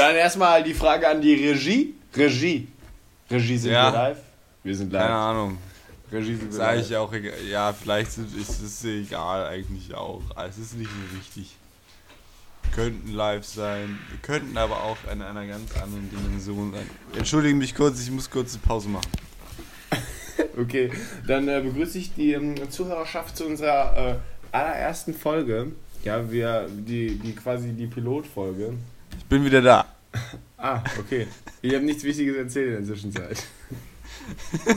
Dann 0.00 0.16
erstmal 0.16 0.62
die 0.62 0.72
Frage 0.74 1.06
an 1.08 1.20
die 1.20 1.34
Regie. 1.34 1.94
Regie. 2.16 2.68
Regie 3.30 3.58
sind 3.58 3.72
Ja. 3.72 3.92
wir 3.92 3.98
live? 3.98 4.18
Wir 4.64 4.74
sind 4.76 4.92
live. 4.92 5.02
Keine 5.02 5.14
Ahnung. 5.14 5.58
Regie 6.10 6.34
sind 6.36 6.52
wir 6.52 6.58
live. 6.58 6.80
ich 6.90 6.96
auch 6.96 7.12
egal. 7.12 7.34
Ja, 7.48 7.72
vielleicht 7.72 8.12
sind- 8.12 8.34
ist 8.36 8.62
es 8.62 8.82
egal 8.84 9.46
eigentlich 9.46 9.94
auch. 9.94 10.22
Es 10.48 10.56
ist 10.58 10.76
nicht 10.78 10.90
so 10.90 11.16
wichtig. 11.18 11.54
Könnten 12.74 13.12
live 13.12 13.44
sein, 13.44 13.98
könnten 14.22 14.56
aber 14.56 14.82
auch 14.84 14.96
in 15.12 15.20
einer 15.22 15.46
ganz 15.46 15.76
anderen 15.76 16.08
Dimension 16.10 16.72
sein. 16.72 16.88
Entschuldige 17.16 17.54
mich 17.54 17.74
kurz, 17.74 18.00
ich 18.00 18.10
muss 18.10 18.30
kurz 18.30 18.54
eine 18.54 18.62
Pause 18.62 18.88
machen. 18.88 19.10
Okay, 20.58 20.90
dann 21.26 21.48
äh, 21.48 21.60
begrüße 21.60 21.98
ich 21.98 22.14
die 22.14 22.32
ähm, 22.32 22.54
Zuhörerschaft 22.70 23.36
zu 23.36 23.44
unserer 23.46 23.96
äh, 23.96 24.14
allerersten 24.56 25.14
Folge. 25.14 25.72
Ja, 26.04 26.30
wir, 26.30 26.66
die, 26.70 27.18
die 27.18 27.34
quasi 27.34 27.72
die 27.72 27.86
Pilotfolge. 27.86 28.74
Ich 29.30 29.36
bin 29.36 29.44
wieder 29.44 29.62
da. 29.62 29.86
Ah, 30.58 30.82
okay. 30.98 31.28
Ich 31.62 31.72
habe 31.72 31.84
nichts 31.84 32.02
Wichtiges 32.02 32.34
erzählt 32.36 32.80
in 32.80 32.84
der 32.84 32.96
Zwischenzeit. 32.96 33.40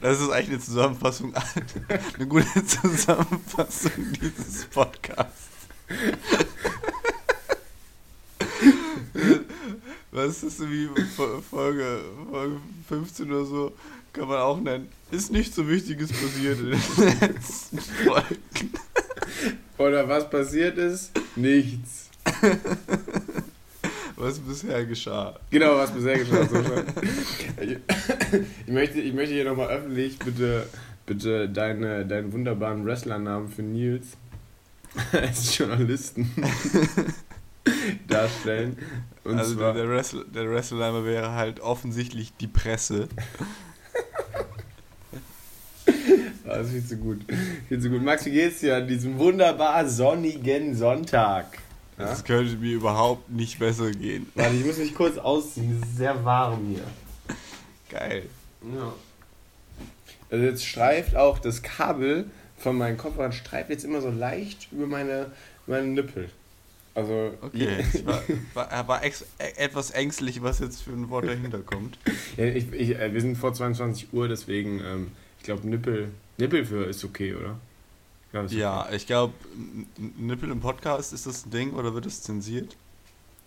Das 0.00 0.20
ist 0.22 0.30
eigentlich 0.30 0.48
eine 0.48 0.60
Zusammenfassung, 0.60 1.34
eine 2.18 2.26
gute 2.26 2.64
Zusammenfassung 2.64 3.92
dieses 4.20 4.64
Podcasts. 4.66 5.48
Was 10.12 10.42
ist 10.42 10.56
so 10.58 10.70
wie 10.70 10.88
Fo- 11.16 11.40
Folge, 11.42 12.00
Folge 12.30 12.56
15 12.88 13.30
oder 13.30 13.44
so, 13.44 13.72
kann 14.14 14.28
man 14.28 14.38
auch 14.38 14.58
nennen. 14.60 14.88
Ist 15.10 15.30
nicht 15.30 15.54
so 15.54 15.68
Wichtiges 15.68 16.10
passiert 16.10 16.58
in 16.58 16.70
den 16.70 17.20
letzten 17.20 17.78
Folgen. 17.78 18.72
Oder 19.76 20.08
was 20.08 20.28
passiert 20.30 20.78
ist? 20.78 21.12
Nichts. 21.36 22.08
Was 24.20 24.40
bisher 24.40 24.84
geschah. 24.84 25.38
Genau, 25.48 25.76
was 25.76 25.92
bisher 25.92 26.18
geschah. 26.18 26.44
So 26.44 26.56
ich, 28.66 28.72
möchte, 28.72 29.00
ich 29.00 29.12
möchte 29.12 29.32
hier 29.32 29.44
nochmal 29.44 29.68
öffentlich 29.68 30.18
bitte, 30.18 30.66
bitte 31.06 31.48
deine, 31.48 32.04
deinen 32.04 32.32
wunderbaren 32.32 32.84
Wrestlernamen 32.84 33.48
für 33.48 33.62
Nils 33.62 34.16
als 35.12 35.56
Journalisten 35.56 36.28
darstellen. 38.08 38.76
Und 39.22 39.38
also 39.38 39.54
zwar, 39.54 39.74
der, 39.74 39.88
Wrestler, 39.88 40.24
der 40.24 40.50
Wrestler 40.50 41.04
wäre 41.04 41.32
halt 41.34 41.60
offensichtlich 41.60 42.32
die 42.40 42.48
Presse. 42.48 43.08
Ah, 46.44 46.56
das 46.56 46.66
ist 46.66 46.72
viel 46.72 46.86
zu 46.86 46.96
gut. 46.96 47.20
Viel 47.68 47.80
zu 47.80 47.88
gut. 47.88 48.02
Max, 48.02 48.24
wie 48.26 48.32
geht's 48.32 48.60
dir 48.60 48.78
an 48.78 48.88
diesem 48.88 49.16
wunderbar 49.16 49.88
sonnigen 49.88 50.74
Sonntag? 50.74 51.58
Ja? 51.98 52.12
Es 52.12 52.24
könnte 52.24 52.56
mir 52.56 52.74
überhaupt 52.74 53.28
nicht 53.30 53.58
besser 53.58 53.90
gehen. 53.90 54.30
Warte, 54.34 54.54
ich 54.54 54.64
muss 54.64 54.78
mich 54.78 54.94
kurz 54.94 55.18
ausziehen. 55.18 55.80
Es 55.82 55.88
ist 55.88 55.96
sehr 55.96 56.24
warm 56.24 56.66
hier. 56.68 56.84
Geil. 57.90 58.24
Ja. 58.62 58.92
Also 60.30 60.44
jetzt 60.44 60.64
streift 60.66 61.16
auch 61.16 61.38
das 61.38 61.62
Kabel 61.62 62.30
von 62.58 62.76
meinem 62.76 62.98
Kopfhörer 62.98 63.32
streift 63.32 63.70
jetzt 63.70 63.84
immer 63.84 64.00
so 64.00 64.10
leicht 64.10 64.68
über 64.72 64.86
meine, 64.86 65.30
meine 65.66 65.86
Nippel. 65.86 66.28
Also 66.94 67.32
Okay, 67.40 67.84
ich 67.94 68.04
war, 68.04 68.22
war, 68.54 68.70
er 68.72 68.88
war 68.88 69.04
ex, 69.04 69.24
e- 69.38 69.56
etwas 69.56 69.92
ängstlich, 69.92 70.42
was 70.42 70.58
jetzt 70.58 70.82
für 70.82 70.90
ein 70.90 71.08
Wort 71.10 71.26
dahinter 71.28 71.60
kommt. 71.60 71.96
ja, 72.36 72.44
ich, 72.46 72.72
ich, 72.72 72.96
äh, 72.98 73.14
wir 73.14 73.20
sind 73.20 73.36
vor 73.36 73.54
22 73.54 74.12
Uhr, 74.12 74.26
deswegen 74.26 74.80
ähm, 74.80 75.12
ich 75.38 75.44
glaube 75.44 75.68
Nippel 75.68 76.10
Nippel 76.38 76.64
für 76.64 76.84
ist 76.86 77.04
okay, 77.04 77.34
oder? 77.34 77.58
Ja, 78.32 78.44
Ja, 78.46 78.88
ich 78.92 79.06
glaube, 79.06 79.32
Nippel 80.18 80.50
im 80.50 80.60
Podcast, 80.60 81.12
ist 81.12 81.26
das 81.26 81.46
ein 81.46 81.50
Ding 81.50 81.72
oder 81.72 81.94
wird 81.94 82.06
es 82.06 82.22
zensiert? 82.22 82.76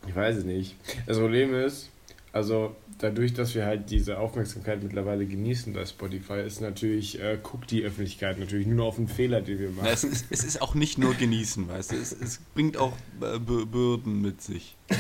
Ich 0.08 0.16
weiß 0.16 0.38
es 0.38 0.44
nicht. 0.46 0.76
Das 1.06 1.20
Problem 1.20 1.54
ist, 1.54 1.90
also 2.34 2.76
dadurch, 2.98 3.34
dass 3.36 3.54
wir 3.54 3.66
halt 3.66 3.92
diese 3.92 4.18
Aufmerksamkeit 4.18 4.82
mittlerweile 4.82 5.26
genießen 5.28 5.74
bei 5.74 5.86
Spotify, 5.86 6.42
ist 6.42 6.62
natürlich, 6.62 7.20
äh, 7.22 7.38
guckt 7.42 7.70
die 7.70 7.84
Öffentlichkeit 7.84 8.40
natürlich 8.40 8.66
nur 8.66 8.86
auf 8.86 8.96
den 8.96 9.08
Fehler, 9.08 9.42
den 9.42 9.60
wir 9.60 9.70
machen. 9.70 9.82
Na, 9.84 9.92
es, 9.92 10.04
ist, 10.04 10.26
es 10.32 10.44
ist 10.44 10.62
auch 10.62 10.74
nicht 10.74 10.98
nur 10.98 11.14
genießen, 11.14 11.68
weißt 11.70 11.92
du, 11.92 11.96
es, 11.98 12.12
es 12.14 12.40
bringt 12.56 12.78
auch 12.78 12.94
äh, 13.22 13.36
Bür- 13.36 13.66
Bürden 13.68 14.22
mit 14.22 14.42
sich. 14.42 14.76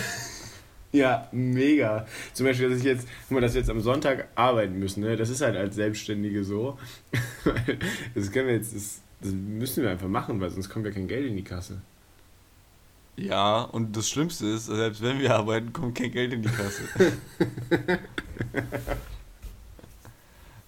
Ja, 0.93 1.29
mega. 1.31 2.05
Zum 2.33 2.45
Beispiel, 2.47 2.67
dass 2.69 2.79
ich 2.79 2.83
jetzt, 2.83 3.07
guck 3.21 3.31
mal, 3.35 3.39
dass 3.39 3.53
wir 3.53 3.61
jetzt 3.61 3.69
am 3.69 3.79
Sonntag 3.79 4.27
arbeiten 4.35 4.77
müssen, 4.77 4.99
ne? 4.99 5.15
Das 5.15 5.29
ist 5.29 5.39
halt 5.39 5.55
als 5.55 5.75
Selbstständige 5.75 6.43
so. 6.43 6.77
das 8.13 8.29
können 8.29 8.47
wir 8.49 8.55
jetzt, 8.55 8.75
das, 8.75 8.99
das 9.21 9.31
müssen 9.31 9.83
wir 9.83 9.91
einfach 9.91 10.07
machen, 10.07 10.39
weil 10.41 10.49
sonst 10.49 10.69
kommt 10.69 10.85
ja 10.85 10.91
kein 10.91 11.07
Geld 11.07 11.27
in 11.27 11.35
die 11.35 11.43
Kasse. 11.43 11.81
Ja, 13.17 13.61
und 13.61 13.95
das 13.95 14.09
Schlimmste 14.09 14.47
ist, 14.47 14.65
selbst 14.67 15.01
wenn 15.01 15.19
wir 15.19 15.35
arbeiten, 15.35 15.73
kommt 15.73 15.95
kein 15.97 16.11
Geld 16.11 16.33
in 16.33 16.41
die 16.41 16.49
Kasse. 16.49 16.83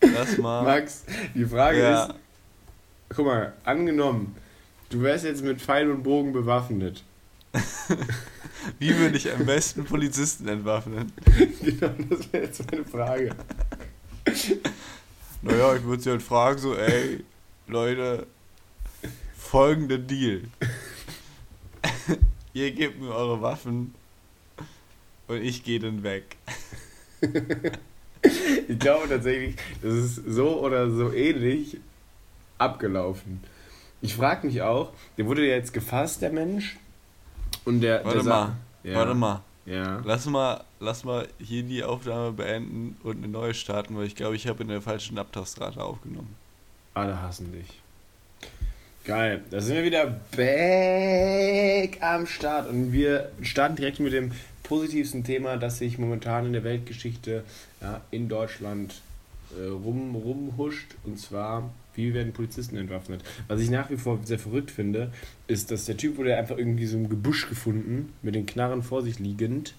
Lass 0.02 0.38
mal. 0.38 0.64
Max, 0.64 1.06
die 1.34 1.46
Frage 1.46 1.80
Ja. 1.80 2.06
ist, 2.06 2.16
guck 3.10 3.26
mal, 3.26 3.54
angenommen, 3.64 4.36
du 4.90 5.02
wärst 5.02 5.26
jetzt 5.26 5.44
mit 5.44 5.62
Pfeil 5.62 5.90
und 5.90 6.04
Bogen 6.04 6.34
bewaffnet. 6.34 7.04
Wie 8.80 8.96
würde 8.98 9.18
ich 9.18 9.32
am 9.32 9.46
besten 9.46 9.84
Polizisten 9.86 10.48
entwaffnen? 10.48 11.12
genau, 11.62 11.94
das 12.10 12.32
wäre 12.34 12.46
jetzt 12.46 12.72
meine 12.72 12.86
Frage. 12.86 13.36
Naja, 15.42 15.76
ich 15.76 15.84
würde 15.84 16.02
sie 16.02 16.10
halt 16.10 16.24
fragen, 16.24 16.58
so, 16.60 16.76
ey, 16.76 17.24
Leute, 17.68 18.26
folgender 19.54 20.00
Deal. 20.00 20.42
Ihr 22.54 22.72
gebt 22.72 23.00
mir 23.00 23.14
eure 23.14 23.40
Waffen 23.40 23.94
und 25.28 25.44
ich 25.44 25.64
gehe 25.64 25.80
dann 25.80 26.04
weg. 26.04 26.38
Ich 28.70 28.80
glaube 28.80 29.10
tatsächlich, 29.10 29.58
das 29.82 29.94
ist 29.94 30.16
so 30.16 30.62
oder 30.62 30.90
so 30.90 31.12
ähnlich 31.12 31.78
abgelaufen. 32.58 33.44
Ich 34.02 34.16
frage 34.16 34.48
mich 34.48 34.62
auch, 34.62 34.94
der 35.18 35.26
wurde 35.26 35.46
ja 35.46 35.56
jetzt 35.56 35.74
gefasst, 35.74 36.22
der 36.22 36.32
Mensch. 36.32 36.78
Und 37.66 37.82
der. 37.82 38.06
Warte 38.06 38.20
der 38.20 38.24
mal, 38.24 38.56
ja, 38.84 38.96
warte 38.96 39.14
mal. 39.14 39.42
Ja. 39.66 40.02
Lass 40.06 40.26
mal, 40.26 40.64
lass 40.80 41.04
mal 41.04 41.28
hier 41.38 41.64
die 41.64 41.84
Aufnahme 41.84 42.32
beenden 42.32 42.96
und 43.04 43.18
eine 43.18 43.28
neue 43.28 43.54
starten, 43.54 43.98
weil 43.98 44.06
ich 44.06 44.16
glaube, 44.16 44.38
ich 44.38 44.48
habe 44.48 44.64
in 44.64 44.70
der 44.70 44.82
falschen 44.82 45.18
Abtastrate 45.18 45.84
aufgenommen. 45.84 46.34
Alle 46.94 47.22
hassen 47.22 47.52
dich. 47.52 47.83
Geil, 49.06 49.42
da 49.52 49.60
sind 49.60 49.76
wir 49.76 49.84
wieder 49.84 50.16
back 50.32 52.02
am 52.02 52.26
Start 52.26 52.70
und 52.70 52.94
wir 52.94 53.32
starten 53.42 53.76
direkt 53.76 54.00
mit 54.00 54.14
dem 54.14 54.32
positivsten 54.64 55.26
Thema, 55.26 55.58
das 55.58 55.80
sich 55.80 55.98
momentan 55.98 56.46
in 56.46 56.54
der 56.54 56.64
Weltgeschichte 56.64 57.44
ja, 57.82 58.00
in 58.12 58.30
Deutschland 58.30 59.02
äh, 59.60 59.68
rum, 59.68 60.16
rumhuscht 60.16 60.96
und 61.04 61.20
zwar, 61.20 61.70
wie 61.96 62.14
werden 62.14 62.32
Polizisten 62.32 62.78
entwaffnet? 62.78 63.22
Was 63.50 63.60
ich 63.60 63.70
nach 63.70 63.90
wie 63.90 63.98
vor 63.98 64.20
sehr 64.24 64.40
verrückt 64.40 64.72
finde, 64.72 65.12
ist, 65.48 65.70
dass 65.70 65.84
der 65.84 65.98
Typ 65.98 66.16
wurde 66.16 66.38
einfach 66.38 66.58
irgendwie 66.58 66.86
so 66.86 66.96
im 66.96 67.10
Gebüsch 67.10 67.50
gefunden, 67.50 68.14
mit 68.22 68.36
den 68.36 68.46
Knarren 68.46 68.84
vor 68.84 69.02
sich 69.02 69.20
liegend 69.20 69.74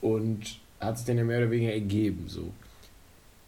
und 0.00 0.60
hat 0.78 0.96
sich 0.96 1.06
dann 1.08 1.18
ja 1.18 1.24
mehr 1.24 1.38
oder 1.38 1.50
weniger 1.50 1.72
ergeben, 1.72 2.26
so. 2.28 2.52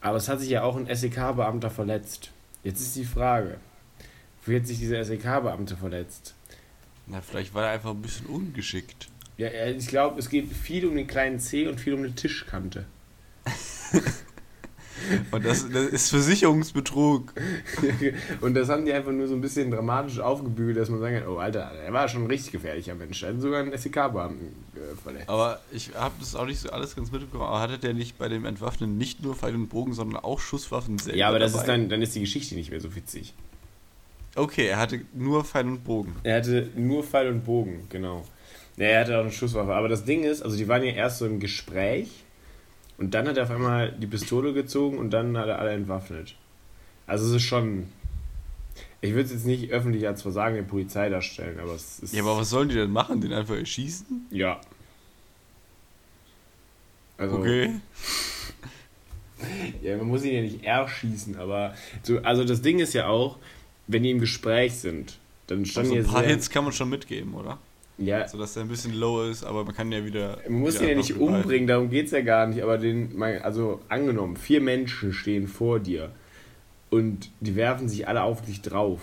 Aber 0.01 0.17
es 0.17 0.29
hat 0.29 0.41
sich 0.41 0.51
ja 0.51 0.65
auch 0.65 0.77
ein 0.77 0.93
SEK-Beamter 0.93 1.71
verletzt. 1.71 2.33
Jetzt 2.65 2.81
ist 2.81 2.97
die 2.97 3.05
Frage, 3.05 3.59
wie 4.47 4.57
hat 4.57 4.67
sich 4.67 4.79
dieser 4.79 5.05
SEK-Beamte 5.05 5.77
verletzt? 5.77 6.35
Na, 7.07 7.21
vielleicht 7.21 7.55
war 7.55 7.65
er 7.65 7.71
einfach 7.71 7.91
ein 7.91 8.03
bisschen 8.03 8.27
ungeschickt. 8.27 9.09
Ja, 9.39 9.49
ich 9.67 9.87
glaube, 9.87 10.19
es 10.19 10.29
geht 10.29 10.51
viel 10.51 10.87
um 10.87 10.97
den 10.97 11.07
kleinen 11.07 11.39
C 11.41 11.69
und 11.69 11.81
viel 11.81 11.95
um 11.95 12.01
eine 12.01 12.15
Tischkante. 12.15 12.87
Und 15.31 15.45
das, 15.45 15.69
das 15.71 15.87
ist 15.87 16.11
Versicherungsbetrug. 16.11 17.33
und 18.41 18.55
das 18.55 18.69
haben 18.69 18.85
die 18.87 18.93
einfach 18.93 19.13
nur 19.13 19.29
so 19.29 19.35
ein 19.35 19.41
bisschen 19.41 19.71
dramatisch 19.71 20.19
aufgebügelt, 20.19 20.77
dass 20.79 20.89
man 20.89 21.01
sagen 21.01 21.21
kann, 21.21 21.29
oh 21.29 21.37
Alter, 21.37 21.61
er 21.61 21.93
war 21.93 22.09
schon 22.09 22.25
ein 22.25 22.27
richtig 22.27 22.53
gefährlicher 22.53 22.95
Mensch. 22.95 23.23
Er 23.23 23.35
hat 23.35 23.41
sogar 23.41 23.61
einen 23.61 23.77
SEK-Beamten 23.77 24.47
äh, 24.75 24.97
verletzt. 25.01 25.29
Aber 25.29 25.61
ich 25.71 25.95
habe 25.95 26.15
das 26.19 26.35
auch 26.35 26.47
nicht 26.47 26.61
so 26.61 26.71
alles 26.71 26.97
ganz 26.97 27.13
mitbekommen. 27.13 27.45
Aber 27.45 27.61
hatte 27.61 27.79
der 27.79 27.95
nicht 27.95 28.19
bei 28.19 28.29
dem 28.29 28.45
Entwaffnen 28.45 28.97
nicht 28.99 29.23
nur 29.23 29.35
Pfeil 29.35 29.55
und 29.55 29.69
Bogen, 29.69 29.93
sondern 29.93 30.23
auch 30.23 30.41
Schusswaffen 30.41 30.99
selber 30.99 31.19
ja, 31.19 31.29
aber 31.29 31.39
das 31.39 31.53
dabei? 31.53 31.63
ist 31.63 31.69
dann, 31.69 31.89
dann 31.89 32.03
ist 32.03 32.15
die 32.15 32.21
Geschichte 32.21 32.55
nicht 32.55 32.71
mehr 32.71 32.81
so 32.81 32.97
witzig. 32.97 33.35
Okay, 34.37 34.67
er 34.67 34.79
hatte 34.79 35.01
nur 35.15 35.45
Pfeil 35.45 35.67
und 35.67 35.83
Bogen. 35.83 36.15
Er 36.23 36.37
hatte 36.37 36.69
nur 36.77 37.03
Pfeil 37.03 37.29
und 37.29 37.45
Bogen, 37.45 37.87
genau. 37.89 38.25
Ja, 38.77 38.87
er 38.87 39.01
hatte 39.01 39.17
auch 39.17 39.23
eine 39.23 39.33
Schusswaffe. 39.33 39.75
Aber 39.75 39.89
das 39.89 40.05
Ding 40.05 40.23
ist, 40.25 40.43
also 40.43 40.57
die 40.57 40.69
waren 40.69 40.83
ja 40.83 40.93
erst 40.93 41.19
so 41.19 41.27
im 41.27 41.41
Gespräch 41.41 42.09
und 42.99 43.15
dann 43.15 43.27
hat 43.27 43.37
er 43.37 43.45
auf 43.45 43.51
einmal 43.51 43.93
die 43.93 44.07
Pistole 44.07 44.53
gezogen 44.53 44.99
und 44.99 45.11
dann 45.11 45.37
hat 45.39 45.49
er 45.49 45.59
alle 45.59 45.73
entwaffnet. 45.73 46.35
Also 47.07 47.27
es 47.27 47.43
ist 47.43 47.43
schon. 47.49 47.89
Ich 49.01 49.11
würde 49.11 49.23
es 49.25 49.33
jetzt 49.33 49.47
nicht 49.47 49.71
öffentlich 49.71 50.07
als 50.07 50.23
Versagen 50.23 50.57
der 50.57 50.63
Polizei 50.63 51.09
darstellen, 51.09 51.59
aber 51.61 51.75
es 51.75 52.01
ist. 52.01 52.15
Ja, 52.15 52.23
aber 52.23 52.39
was 52.39 52.51
sollen 52.51 52.69
die 52.69 52.75
denn 52.75 52.91
machen? 52.91 53.21
Den 53.21 53.33
einfach 53.33 53.57
erschießen? 53.57 54.27
Ja. 54.31 54.61
Also, 57.17 57.39
Okay. 57.39 57.81
ja, 59.83 59.97
man 59.97 60.09
muss 60.09 60.25
ihn 60.25 60.35
ja 60.35 60.43
nicht 60.43 60.65
erschießen, 60.65 61.37
aber 61.39 61.75
so, 62.03 62.19
also 62.19 62.45
das 62.45 62.61
Ding 62.61 62.79
ist 62.79 62.93
ja 62.93 63.07
auch, 63.07 63.39
wenn 63.87 64.03
die 64.03 64.11
im 64.11 64.21
Gespräch 64.21 64.75
sind, 64.75 65.19
dann 65.47 65.65
standen 65.65 65.97
Also 65.97 66.09
ein 66.09 66.13
paar 66.13 66.25
Hits 66.25 66.51
kann 66.51 66.65
man 66.65 66.73
schon 66.73 66.91
mitgeben, 66.91 67.35
oder? 67.35 67.59
Ja. 67.99 68.29
So 68.29 68.39
dass 68.39 68.55
der 68.55 68.65
ein 68.65 68.69
bisschen 68.69 68.95
low 68.95 69.23
ist, 69.23 69.45
aber 69.45 69.65
man 69.65 69.75
kann 69.75 69.91
ja 69.91 70.05
wieder. 70.05 70.39
Man 70.49 70.61
muss 70.61 70.75
wieder 70.75 70.85
ihn 70.85 70.91
ja 70.91 70.97
nicht 70.97 71.17
umbringen, 71.17 71.67
darum 71.67 71.89
geht 71.89 72.07
es 72.07 72.13
ja 72.13 72.21
gar 72.21 72.47
nicht. 72.47 72.63
Aber 72.63 72.79
den, 72.79 73.23
also 73.23 73.81
angenommen, 73.89 74.37
vier 74.37 74.61
Menschen 74.61 75.13
stehen 75.13 75.49
vor 75.49 75.81
dir 75.81 76.11
und 76.91 77.31
die 77.41 77.57
werfen 77.57 77.89
sich 77.89 78.07
alle 78.07 78.23
auf 78.23 78.43
dich 78.43 78.61
drauf. 78.61 79.01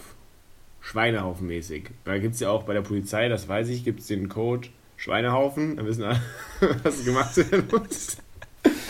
Schweinehaufenmäßig. 0.81 1.85
Da 2.03 2.17
gibt 2.17 2.35
es 2.35 2.41
ja 2.41 2.49
auch 2.49 2.63
bei 2.63 2.73
der 2.73 2.81
Polizei, 2.81 3.29
das 3.29 3.47
weiß 3.47 3.69
ich, 3.69 3.85
gibt 3.85 4.01
es 4.01 4.07
den 4.07 4.27
Code 4.27 4.67
Schweinehaufen. 4.97 5.77
Dann 5.77 5.85
wissen 5.85 6.03
alle, 6.03 6.21
was 6.83 7.05
gemacht 7.05 7.37
werden 7.37 7.65
muss. 7.71 8.17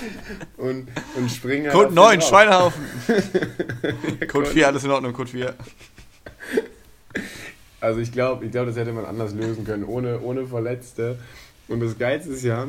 Und, 0.57 0.87
und 1.15 1.29
springen 1.31 1.71
Code 1.71 1.87
den 1.89 1.95
9, 1.95 2.19
drauf. 2.19 2.29
Schweinehaufen. 2.29 2.83
Code 4.31 4.45
4, 4.47 4.67
alles 4.67 4.83
in 4.83 4.91
Ordnung, 4.91 5.13
Code 5.13 5.29
4. 5.29 5.55
Also 7.79 7.99
ich 7.99 8.11
glaube, 8.11 8.45
ich 8.45 8.51
glaub, 8.51 8.65
das 8.65 8.75
hätte 8.77 8.91
man 8.93 9.05
anders 9.05 9.33
lösen 9.33 9.65
können, 9.65 9.83
ohne, 9.83 10.19
ohne 10.21 10.45
Verletzte. 10.47 11.19
Und 11.67 11.81
das 11.81 11.97
Geilste 11.97 12.31
ist 12.31 12.43
ja, 12.43 12.67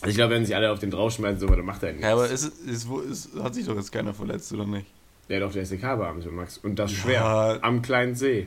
also 0.00 0.10
ich 0.10 0.14
glaube, 0.16 0.34
wenn 0.34 0.44
sich 0.46 0.54
alle 0.54 0.70
auf 0.70 0.78
den 0.78 0.90
draufschmeißen, 0.90 1.40
so, 1.40 1.46
dann 1.48 1.64
macht 1.64 1.82
er 1.82 1.90
nichts. 1.90 2.04
Ja, 2.06 2.12
aber 2.12 2.28
ist, 2.28 2.44
ist, 2.44 2.86
ist, 3.10 3.30
hat 3.42 3.54
sich 3.54 3.66
doch 3.66 3.74
jetzt 3.74 3.90
keiner 3.90 4.14
verletzt, 4.14 4.52
oder 4.52 4.64
nicht? 4.64 4.86
Ja, 5.28 5.40
doch, 5.40 5.52
der 5.52 5.66
SEK-Beamte, 5.66 6.28
Max. 6.30 6.58
Und 6.58 6.78
das 6.78 6.92
Ja. 6.92 6.98
schwer. 6.98 7.58
Am 7.62 7.82
kleinen 7.82 8.14
See. 8.14 8.46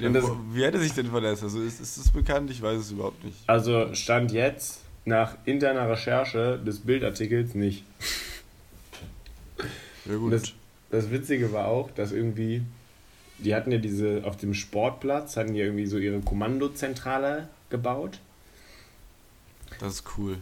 Ja, 0.00 0.08
das- 0.08 0.24
wie 0.52 0.62
er 0.62 0.76
sich 0.78 0.92
denn 0.94 1.06
verletzt? 1.10 1.42
Also 1.44 1.60
ist, 1.60 1.80
ist 1.80 1.96
das 1.98 2.10
bekannt? 2.10 2.50
Ich 2.50 2.60
weiß 2.60 2.78
es 2.80 2.90
überhaupt 2.90 3.22
nicht. 3.24 3.36
Also 3.46 3.94
stand 3.94 4.32
jetzt 4.32 4.80
nach 5.08 5.36
interner 5.44 5.90
Recherche 5.90 6.60
des 6.64 6.80
Bildartikels 6.80 7.54
nicht. 7.54 7.84
Ja 10.04 10.16
gut. 10.16 10.32
Das, 10.32 10.52
das 10.90 11.10
Witzige 11.10 11.52
war 11.52 11.66
auch, 11.66 11.90
dass 11.90 12.12
irgendwie, 12.12 12.62
die 13.38 13.54
hatten 13.54 13.72
ja 13.72 13.78
diese, 13.78 14.22
auf 14.24 14.36
dem 14.36 14.54
Sportplatz, 14.54 15.36
hatten 15.36 15.54
die 15.54 15.60
irgendwie 15.60 15.86
so 15.86 15.98
ihre 15.98 16.20
Kommandozentrale 16.20 17.48
gebaut. 17.70 18.20
Das 19.80 19.94
ist 19.94 20.04
cool. 20.16 20.36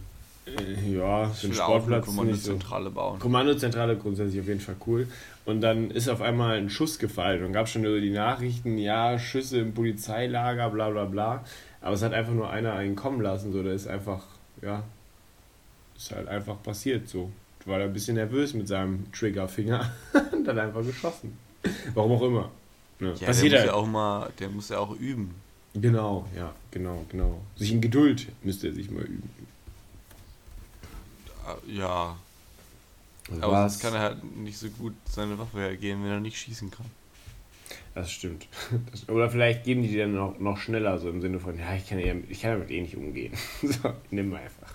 Äh, 0.47 0.97
ja, 0.97 1.29
für 1.29 1.49
den 1.49 1.55
Sportplatz 1.55 2.07
nicht 2.07 2.15
so. 2.15 2.21
Kommandozentrale 2.21 2.91
bauen. 2.91 3.19
Kommandozentrale 3.19 3.97
grundsätzlich 3.97 4.41
auf 4.41 4.47
jeden 4.47 4.61
Fall 4.61 4.77
cool. 4.87 5.09
Und 5.45 5.61
dann 5.61 5.91
ist 5.91 6.09
auf 6.09 6.21
einmal 6.21 6.59
ein 6.59 6.71
Schuss 6.71 6.99
gefallen 6.99 7.45
und 7.45 7.53
gab 7.53 7.69
schon 7.69 7.85
über 7.85 8.01
die 8.01 8.11
Nachrichten, 8.11 8.79
ja, 8.79 9.19
Schüsse 9.19 9.59
im 9.59 9.75
Polizeilager, 9.75 10.71
bla 10.71 10.91
bla 10.91 11.05
bla. 11.05 11.45
Aber 11.81 11.95
es 11.95 12.03
hat 12.03 12.13
einfach 12.13 12.33
nur 12.33 12.51
einer 12.51 12.75
einen 12.75 12.97
kommen 12.97 13.21
lassen, 13.21 13.53
so, 13.53 13.63
der 13.63 13.73
ist 13.73 13.87
einfach, 13.87 14.25
ja, 14.63 14.83
ist 15.97 16.11
halt 16.11 16.29
einfach 16.29 16.63
passiert 16.63 17.09
so. 17.09 17.31
War 17.65 17.79
da 17.81 17.85
ein 17.87 17.93
bisschen 17.93 18.15
nervös 18.15 18.55
mit 18.55 18.69
seinem 18.69 19.11
Triggerfinger 19.13 19.91
und 20.33 20.47
hat 20.47 20.57
einfach 20.59 20.83
geschossen. 20.85 21.37
Warum 21.95 22.13
auch 22.13 22.23
immer. 22.23 22.51
Ne, 23.01 23.15
Ja, 23.19 23.27
passiert 23.27 23.53
der 23.53 23.61
muss 23.61 23.61
halt. 23.61 23.67
ja 23.67 23.73
auch 23.75 23.87
mal, 23.87 24.33
der 24.39 24.49
muss 24.51 24.69
ja 24.69 24.79
auch 24.79 24.93
üben. 24.97 25.35
Genau, 25.75 26.27
ja, 26.37 26.55
genau, 26.71 27.05
genau. 27.11 27.41
Sich 27.57 27.73
in 27.73 27.81
Geduld 27.81 28.29
müsste 28.45 28.69
er 28.69 28.73
sich 28.75 28.89
mal 28.91 29.03
üben. 29.03 29.29
Ah, 31.45 31.57
Ja, 31.67 32.17
Und 33.29 33.43
aber 33.43 33.53
was- 33.53 33.73
sonst 33.73 33.83
kann 33.83 33.95
er 33.95 34.01
halt 34.01 34.37
nicht 34.37 34.59
so 34.59 34.69
gut 34.71 34.95
seine 35.11 35.37
Waffe 35.39 35.59
hergeben, 35.59 36.05
wenn 36.05 36.11
er 36.13 36.21
nicht 36.21 36.39
schießen 36.39 36.71
kann. 36.71 36.87
Das 37.97 38.13
stimmt. 38.13 38.47
Das, 38.91 39.09
oder 39.09 39.31
vielleicht 39.31 39.65
geben 39.65 39.81
die 39.83 39.89
die 39.89 39.97
dann 39.97 40.15
noch, 40.15 40.39
noch 40.39 40.59
schneller, 40.59 40.99
so 40.99 41.09
im 41.09 41.23
Sinne 41.23 41.41
von, 41.41 41.59
ja, 41.59 41.75
ich 41.75 41.89
kann, 41.89 41.99
ja, 41.99 42.15
ich 42.29 42.43
kann 42.43 42.53
damit 42.53 42.71
eh 42.71 42.83
nicht 42.83 42.95
umgehen. 42.95 43.33
so, 43.63 43.95
nimm 44.11 44.29
mal 44.29 44.43
einfach. 44.43 44.75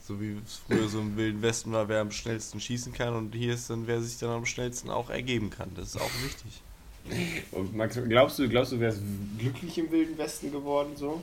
So 0.00 0.20
wie 0.20 0.36
es 0.44 0.60
früher 0.66 0.88
so 0.88 1.00
im 1.00 1.16
Wilden 1.16 1.42
Westen 1.42 1.70
war, 1.70 1.88
wer 1.88 2.00
am 2.00 2.10
schnellsten 2.10 2.58
schießen 2.58 2.92
kann 2.92 3.14
und 3.14 3.34
hier 3.36 3.54
ist 3.54 3.70
dann, 3.70 3.86
wer 3.86 4.02
sich 4.02 4.18
dann 4.18 4.30
am 4.30 4.46
schnellsten 4.46 4.90
auch 4.90 5.10
ergeben 5.10 5.50
kann. 5.50 5.70
Das 5.76 5.90
ist 5.94 6.00
auch 6.00 6.10
wichtig. 6.24 6.60
Und 7.52 7.76
Max, 7.76 8.00
glaubst 8.08 8.40
du, 8.40 8.48
glaubst 8.48 8.72
du, 8.72 8.80
wärst 8.80 9.00
glücklich 9.38 9.78
im 9.78 9.92
Wilden 9.92 10.18
Westen 10.18 10.50
geworden 10.50 10.96
so? 10.96 11.22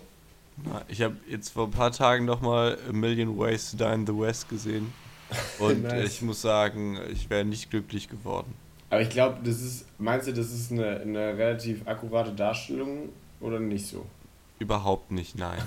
Na, 0.64 0.86
ich 0.88 1.02
habe 1.02 1.18
jetzt 1.30 1.50
vor 1.50 1.66
ein 1.66 1.72
paar 1.72 1.92
Tagen 1.92 2.24
nochmal 2.24 2.78
A 2.88 2.94
Million 2.94 3.38
Ways 3.38 3.72
to 3.72 3.78
Die 3.78 3.94
in 3.94 4.08
the 4.08 4.18
West 4.18 4.48
gesehen. 4.48 4.94
Und 5.60 5.84
Nice. 5.84 6.06
ich 6.06 6.22
muss 6.22 6.42
sagen, 6.42 6.98
ich 7.12 7.30
wäre 7.30 7.44
nicht 7.44 7.70
glücklich 7.70 8.08
geworden. 8.08 8.54
Aber 8.94 9.02
ich 9.02 9.10
glaube, 9.10 9.40
das 9.44 9.60
ist, 9.60 9.86
meinst 9.98 10.28
du, 10.28 10.34
das 10.34 10.52
ist 10.52 10.72
eine, 10.72 11.00
eine 11.00 11.36
relativ 11.36 11.88
akkurate 11.88 12.32
Darstellung 12.32 13.10
oder 13.40 13.60
nicht 13.60 13.88
so? 13.88 14.06
Überhaupt 14.60 15.10
nicht, 15.10 15.36
nein. 15.36 15.60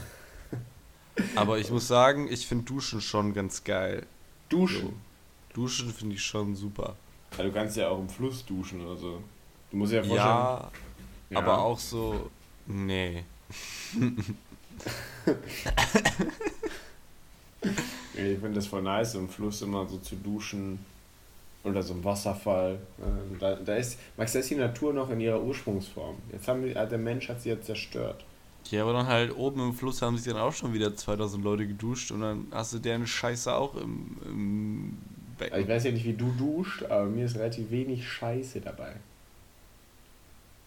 Aber 1.34 1.58
ich 1.58 1.68
muss 1.72 1.88
sagen, 1.88 2.28
ich 2.30 2.46
finde 2.46 2.66
Duschen 2.66 3.00
schon 3.00 3.34
ganz 3.34 3.64
geil. 3.64 4.06
Duschen. 4.48 4.80
So. 4.80 4.92
Duschen 5.54 5.92
finde 5.92 6.14
ich 6.14 6.22
schon 6.22 6.54
super. 6.54 6.94
Ja, 7.36 7.42
du 7.42 7.50
kannst 7.50 7.76
ja 7.76 7.88
auch 7.88 7.98
im 7.98 8.08
Fluss 8.08 8.44
duschen 8.46 8.80
oder 8.86 8.96
so. 8.96 9.20
Du 9.72 9.76
musst 9.76 9.92
ja 9.92 10.04
vorstellen. 10.04 10.24
Ja, 10.28 10.70
Ja. 11.30 11.38
aber 11.40 11.58
auch 11.58 11.80
so, 11.80 12.30
nee. 12.66 13.24
Ich 18.14 18.38
finde 18.38 18.52
das 18.52 18.68
voll 18.68 18.82
nice, 18.82 19.16
im 19.16 19.28
Fluss 19.28 19.62
immer 19.62 19.84
so 19.88 19.98
zu 19.98 20.14
duschen 20.14 20.78
oder 21.66 21.82
so 21.82 21.94
ein 21.94 22.04
Wasserfall. 22.04 22.78
Ähm, 22.98 23.38
Da, 23.38 23.56
da 23.56 23.76
ist, 23.76 23.98
Max, 24.16 24.32
da 24.32 24.38
ist 24.40 24.50
die 24.50 24.54
Natur 24.56 24.92
noch 24.92 25.10
in 25.10 25.20
ihrer 25.20 25.42
Ursprungsform. 25.42 26.16
Jetzt 26.32 26.48
haben 26.48 26.64
wir, 26.64 26.74
der 26.86 26.98
Mensch 26.98 27.28
hat 27.28 27.40
sie 27.42 27.50
jetzt 27.50 27.66
zerstört. 27.66 28.24
Ja, 28.70 28.82
aber 28.82 28.92
dann 28.94 29.06
halt 29.06 29.34
oben 29.36 29.60
im 29.60 29.74
Fluss 29.74 30.02
haben 30.02 30.16
sich 30.18 30.26
dann 30.32 30.40
auch 30.42 30.52
schon 30.52 30.72
wieder 30.74 30.94
2000 30.96 31.42
Leute 31.44 31.66
geduscht 31.66 32.10
und 32.10 32.20
dann 32.20 32.48
hast 32.52 32.72
du 32.74 32.78
deren 32.78 33.06
Scheiße 33.06 33.54
auch 33.54 33.74
im, 33.76 34.16
im 34.24 34.98
Also 35.48 35.60
ich 35.60 35.66
Becken. 35.66 35.68
weiß 35.68 35.84
ja 35.84 35.92
nicht, 35.92 36.04
wie 36.04 36.14
du 36.14 36.32
duscht, 36.32 36.82
aber 36.84 37.06
mir 37.06 37.24
ist 37.26 37.36
relativ 37.36 37.70
wenig 37.70 38.06
Scheiße 38.08 38.60
dabei. 38.60 38.96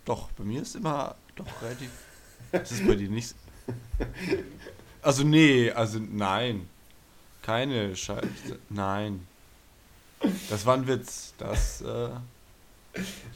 Doch, 0.05 0.31
bei 0.31 0.43
mir 0.43 0.61
ist 0.61 0.75
immer 0.75 1.15
doch 1.35 1.61
relativ. 1.61 1.91
Das 2.51 2.71
ist 2.71 2.85
bei 2.87 2.95
dir 2.95 3.09
nicht. 3.09 3.35
Also 5.01 5.23
nee, 5.23 5.71
also 5.71 5.99
nein. 5.99 6.67
Keine 7.41 7.95
Scheiße. 7.95 8.59
Nein. 8.69 9.27
Das 10.49 10.65
war 10.65 10.75
ein 10.75 10.87
Witz. 10.87 11.33
Das, 11.37 11.81
äh, 11.81 12.09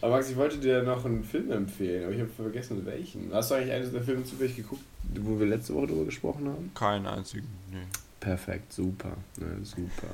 Aber 0.02 0.16
Max, 0.16 0.30
ich 0.30 0.36
wollte 0.36 0.58
dir 0.58 0.84
noch 0.84 1.06
einen 1.06 1.24
Film 1.24 1.52
empfehlen, 1.52 2.04
aber 2.06 2.14
ich 2.14 2.20
habe 2.20 2.30
vergessen 2.30 2.86
welchen. 2.86 3.32
Hast 3.34 3.52
du 3.52 3.56
eigentlich 3.56 3.72
eines 3.72 3.92
der 3.92 4.02
Filme 4.02 4.24
zufällig 4.24 4.56
geguckt, 4.56 4.82
wo 5.22 5.40
wir 5.40 5.46
letzte 5.46 5.74
Woche 5.76 5.88
drüber 5.88 6.06
gesprochen 6.06 6.48
haben? 6.48 6.72
keinen 6.76 7.06
einzigen. 7.08 7.48
Nee. 7.72 7.78
Perfekt, 8.20 8.74
super. 8.74 9.16
Ne, 9.38 9.64
super. 9.64 10.08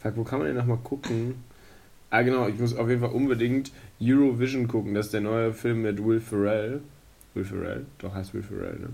Fuck, 0.00 0.16
wo 0.16 0.24
kann 0.24 0.38
man 0.38 0.48
denn 0.48 0.56
nochmal 0.56 0.78
gucken? 0.78 1.42
Ah, 2.10 2.22
genau, 2.22 2.48
ich 2.48 2.58
muss 2.58 2.74
auf 2.74 2.88
jeden 2.88 3.00
Fall 3.00 3.10
unbedingt 3.12 3.72
Eurovision 4.00 4.66
gucken. 4.68 4.94
Das 4.94 5.06
ist 5.06 5.12
der 5.12 5.20
neue 5.20 5.52
Film 5.52 5.82
mit 5.82 6.02
Will 6.04 6.20
Ferrell. 6.20 6.80
Will 7.34 7.44
Ferrell? 7.44 7.86
Doch, 7.98 8.14
heißt 8.14 8.34
Will 8.34 8.42
Ferrell, 8.42 8.78
ne? 8.78 8.88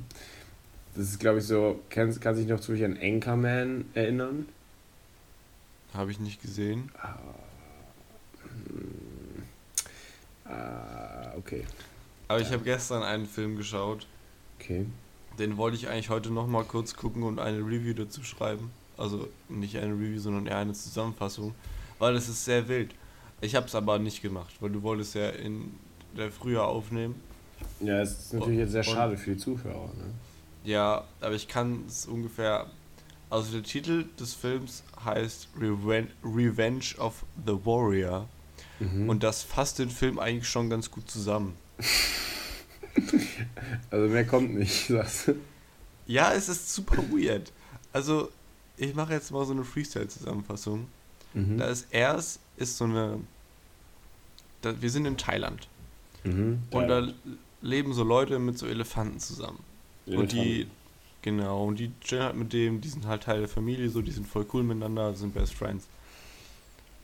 Das 0.94 1.04
ist, 1.04 1.18
glaube 1.20 1.38
ich, 1.38 1.44
so. 1.44 1.80
Kann, 1.90 2.18
kann 2.20 2.34
sich 2.34 2.46
noch 2.46 2.60
zufällig 2.60 2.84
an 2.84 2.98
Anchorman 3.00 3.84
erinnern? 3.94 4.46
Habe 5.96 6.10
ich 6.10 6.20
nicht 6.20 6.42
gesehen. 6.42 6.90
Ah, 7.00 7.16
ah 10.44 11.32
okay. 11.36 11.64
Aber 12.28 12.40
ich 12.40 12.52
habe 12.52 12.64
gestern 12.64 13.02
einen 13.02 13.26
Film 13.26 13.56
geschaut. 13.56 14.06
Okay. 14.58 14.84
Den 15.38 15.56
wollte 15.56 15.76
ich 15.76 15.88
eigentlich 15.88 16.10
heute 16.10 16.30
nochmal 16.30 16.64
kurz 16.64 16.96
gucken 16.96 17.22
und 17.22 17.38
eine 17.38 17.58
Review 17.58 17.94
dazu 17.94 18.22
schreiben. 18.24 18.70
Also 18.98 19.28
nicht 19.48 19.76
eine 19.76 19.92
Review, 19.92 20.18
sondern 20.18 20.46
eher 20.46 20.58
eine 20.58 20.72
Zusammenfassung. 20.72 21.54
Weil 21.98 22.14
es 22.14 22.28
ist 22.28 22.44
sehr 22.44 22.68
wild. 22.68 22.94
Ich 23.40 23.54
habe 23.54 23.66
es 23.66 23.74
aber 23.74 23.98
nicht 23.98 24.22
gemacht, 24.22 24.54
weil 24.60 24.70
du 24.70 24.82
wolltest 24.82 25.14
ja 25.14 25.30
in 25.30 25.74
der 26.16 26.30
Frühjahr 26.32 26.66
aufnehmen. 26.66 27.14
Ja, 27.80 28.00
es 28.00 28.12
ist 28.18 28.34
natürlich 28.34 28.58
jetzt 28.58 28.72
sehr 28.72 28.86
Und- 28.86 28.94
schade 28.94 29.16
für 29.16 29.32
die 29.32 29.36
Zuhörer, 29.38 29.86
ne? 29.96 30.12
Ja, 30.64 31.04
aber 31.20 31.34
ich 31.34 31.48
kann 31.48 31.84
es 31.86 32.06
ungefähr. 32.06 32.66
Also 33.28 33.52
der 33.52 33.62
Titel 33.62 34.06
des 34.18 34.34
Films 34.34 34.82
heißt 35.04 35.48
Reven 35.60 36.08
Revenge 36.22 36.94
of 36.98 37.24
the 37.44 37.52
Warrior. 37.64 38.28
Mhm. 38.78 39.08
Und 39.08 39.22
das 39.22 39.42
fasst 39.42 39.78
den 39.78 39.90
Film 39.90 40.18
eigentlich 40.18 40.48
schon 40.48 40.70
ganz 40.70 40.90
gut 40.90 41.10
zusammen. 41.10 41.56
also 43.90 44.08
mehr 44.08 44.26
kommt 44.26 44.54
nicht, 44.54 44.86
sagst 44.88 45.28
du. 45.28 45.36
Ja, 46.06 46.32
es 46.32 46.48
ist 46.48 46.72
super 46.72 47.02
weird. 47.10 47.52
Also, 47.92 48.30
ich 48.76 48.94
mache 48.94 49.12
jetzt 49.12 49.32
mal 49.32 49.44
so 49.44 49.52
eine 49.52 49.64
Freestyle-Zusammenfassung. 49.64 50.86
Mhm. 51.34 51.58
Da 51.58 51.66
ist 51.66 51.88
erst 51.90 52.40
ist 52.56 52.76
so 52.76 52.84
eine. 52.84 53.20
Da, 54.62 54.80
wir 54.80 54.90
sind 54.90 55.06
in 55.06 55.16
Thailand. 55.16 55.68
Mhm. 56.24 56.62
Und 56.70 56.88
da 56.88 57.08
leben 57.60 57.92
so 57.92 58.04
Leute 58.04 58.38
mit 58.38 58.58
so 58.58 58.66
Elefanten 58.66 59.18
zusammen. 59.18 59.58
Und 60.06 60.32
die. 60.32 60.66
Genau, 61.26 61.64
und 61.66 61.80
die 61.80 61.98
chillen 62.00 62.22
halt 62.22 62.36
mit 62.36 62.52
dem, 62.52 62.80
die 62.80 62.88
sind 62.88 63.04
halt 63.04 63.24
Teil 63.24 63.40
der 63.40 63.48
Familie, 63.48 63.90
so, 63.90 64.00
die 64.00 64.12
sind 64.12 64.28
voll 64.28 64.46
cool 64.52 64.62
miteinander, 64.62 65.12
sind 65.16 65.34
Best 65.34 65.54
Friends. 65.54 65.88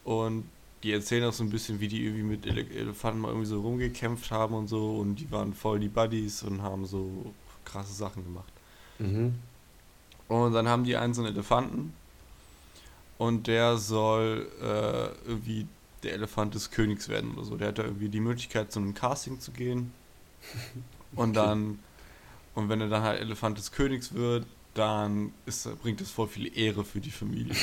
Und 0.05 0.51
die 0.83 0.93
erzählen 0.93 1.25
auch 1.25 1.33
so 1.33 1.45
ein 1.45 1.51
bisschen, 1.51 1.81
wie 1.81 1.89
die 1.89 2.05
irgendwie 2.05 2.23
mit 2.25 2.47
Ele 2.47 2.69
Elefanten 2.71 3.21
mal 3.21 3.29
irgendwie 3.29 3.47
so 3.47 3.61
rumgekämpft 3.61 4.31
haben 4.31 4.55
und 4.55 4.69
so. 4.69 4.99
Und 4.99 5.17
die 5.17 5.31
waren 5.31 5.55
voll 5.55 5.81
die 5.81 5.89
Buddies 5.89 6.43
und 6.43 6.63
haben 6.63 6.87
so 6.87 7.35
krasse 7.65 7.93
Sachen 7.95 8.25
gemacht. 8.25 8.53
Mhm. 8.99 9.43
Und 10.29 10.53
dann 10.53 10.69
haben 10.69 10.83
die 10.85 10.97
einen 10.97 11.15
so 11.15 11.23
einen 11.23 11.33
Elefanten 11.33 11.95
und 13.19 13.47
der 13.47 13.77
soll 13.79 14.51
äh, 14.61 15.29
irgendwie 15.29 15.69
der 16.03 16.15
Elefant 16.15 16.55
des 16.55 16.71
Königs 16.71 17.09
werden 17.09 17.33
oder 17.35 17.45
so. 17.45 17.57
Der 17.57 17.69
hat 17.69 17.79
da 17.79 17.85
irgendwie 17.85 18.09
die 18.09 18.21
Möglichkeit, 18.21 18.73
zu 18.73 18.81
einem 18.81 18.95
Casting 18.95 19.41
zu 19.41 19.53
gehen. 19.53 19.95
Und 21.15 21.35
Okay. 21.35 21.37
dann 21.37 21.85
Und 22.55 22.69
wenn 22.69 22.81
er 22.81 22.89
dann 22.89 23.03
halt 23.03 23.21
Elefant 23.21 23.59
des 23.59 23.73
Königs 23.73 24.15
wird, 24.15 24.47
dann 24.75 25.33
ist, 25.47 25.69
bringt 25.81 26.01
es 26.01 26.11
voll 26.11 26.29
viel 26.29 26.57
Ehre 26.57 26.85
für 26.85 27.01
die 27.01 27.11
Familie. 27.11 27.55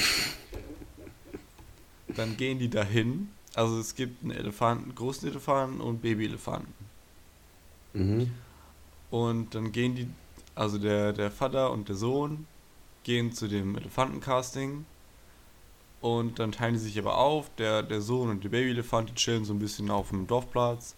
dann 2.15 2.37
gehen 2.37 2.59
die 2.59 2.69
dahin. 2.69 3.29
Also 3.55 3.79
es 3.79 3.95
gibt 3.95 4.23
einen 4.23 4.31
Elefanten, 4.31 4.93
großen 4.93 5.27
Elefanten 5.27 5.81
und 5.81 6.01
Babyelefanten. 6.01 6.73
Mhm. 7.93 8.31
Und 9.09 9.55
dann 9.55 9.71
gehen 9.71 9.95
die, 9.95 10.07
also 10.55 10.77
der, 10.77 11.13
der 11.13 11.31
Vater 11.31 11.71
und 11.71 11.89
der 11.89 11.95
Sohn 11.95 12.45
gehen 13.03 13.33
zu 13.33 13.47
dem 13.47 13.75
Elefantencasting. 13.75 14.85
Und 16.01 16.39
dann 16.39 16.51
teilen 16.51 16.75
die 16.75 16.79
sich 16.79 16.97
aber 16.97 17.17
auf. 17.17 17.49
Der, 17.57 17.83
der 17.83 18.01
Sohn 18.01 18.29
und 18.29 18.43
der 18.43 18.49
Babyelefant, 18.49 19.09
die 19.09 19.15
chillen 19.15 19.45
so 19.45 19.53
ein 19.53 19.59
bisschen 19.59 19.89
auf 19.89 20.09
dem 20.09 20.27
Dorfplatz. 20.27 20.95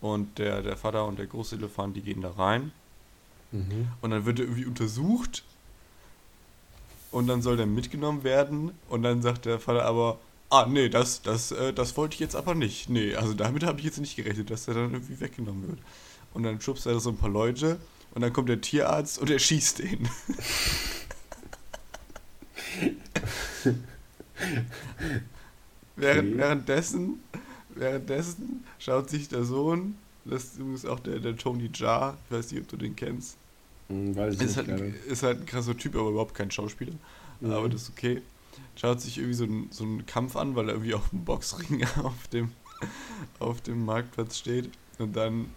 Und 0.00 0.38
der, 0.38 0.62
der 0.62 0.76
Vater 0.76 1.06
und 1.06 1.18
der 1.18 1.26
große 1.26 1.56
Elefant, 1.56 1.96
die 1.96 2.02
gehen 2.02 2.20
da 2.20 2.30
rein. 2.30 2.72
Mhm. 3.52 3.88
Und 4.00 4.10
dann 4.10 4.24
wird 4.26 4.38
er 4.38 4.44
irgendwie 4.46 4.66
untersucht. 4.66 5.44
Und 7.10 7.26
dann 7.26 7.42
soll 7.42 7.56
der 7.56 7.66
mitgenommen 7.66 8.22
werden. 8.24 8.72
Und 8.88 9.02
dann 9.02 9.22
sagt 9.22 9.44
der 9.46 9.58
Vater 9.58 9.84
aber, 9.84 10.18
ah, 10.50 10.66
nee, 10.68 10.88
das, 10.88 11.22
das, 11.22 11.52
äh, 11.52 11.72
das 11.72 11.96
wollte 11.96 12.14
ich 12.14 12.20
jetzt 12.20 12.36
aber 12.36 12.54
nicht. 12.54 12.88
Nee, 12.88 13.14
also 13.16 13.34
damit 13.34 13.64
habe 13.64 13.78
ich 13.80 13.84
jetzt 13.84 13.98
nicht 13.98 14.16
gerechnet, 14.16 14.50
dass 14.50 14.68
er 14.68 14.74
dann 14.74 14.92
irgendwie 14.92 15.20
weggenommen 15.20 15.68
wird. 15.68 15.78
Und 16.34 16.44
dann 16.44 16.60
schubst 16.60 16.86
er 16.86 17.00
so 17.00 17.10
ein 17.10 17.16
paar 17.16 17.30
Leute. 17.30 17.80
Und 18.14 18.22
dann 18.22 18.32
kommt 18.32 18.48
der 18.48 18.60
Tierarzt 18.60 19.18
und 19.18 19.30
er 19.30 19.38
schießt 19.38 19.80
den. 19.80 20.08
Während, 25.96 26.30
Okay. 26.30 26.38
währenddessen, 26.38 27.20
währenddessen 27.70 28.64
schaut 28.78 29.10
sich 29.10 29.28
der 29.28 29.44
Sohn, 29.44 29.96
das 30.30 30.44
ist 30.44 30.58
übrigens 30.58 30.86
auch 30.86 31.00
der, 31.00 31.18
der 31.18 31.36
Tony 31.36 31.70
Jaa, 31.72 32.16
ich 32.24 32.36
weiß 32.36 32.52
nicht, 32.52 32.62
ob 32.62 32.68
du 32.68 32.76
den 32.76 32.96
kennst, 32.96 33.36
Mhm, 33.90 34.16
Weiß 34.16 34.34
ich 34.34 34.40
ist 34.40 34.56
nicht 34.56 34.68
halt, 34.68 34.82
ein, 34.82 34.94
ist 35.08 35.22
halt 35.22 35.40
ein 35.40 35.46
krasser 35.46 35.76
Typ, 35.76 35.96
aber 35.96 36.10
überhaupt 36.10 36.34
kein 36.34 36.50
Schauspieler. 36.50 36.94
Mhm. 37.40 37.52
Aber 37.52 37.68
das 37.68 37.82
ist 37.82 37.90
okay. 37.90 38.22
Schaut 38.76 39.00
sich 39.00 39.18
irgendwie 39.18 39.34
so 39.34 39.44
einen 39.44 39.68
so 39.70 39.84
einen 39.84 40.06
Kampf 40.06 40.36
an, 40.36 40.54
weil 40.54 40.68
er 40.68 40.74
irgendwie 40.74 40.94
auf 40.94 41.10
dem 41.10 41.24
Boxring 41.24 41.84
auf 42.02 42.28
dem, 42.28 42.52
auf 43.38 43.60
dem 43.60 43.84
Marktplatz 43.84 44.38
steht. 44.38 44.70
Und 44.98 45.16
dann 45.16 45.50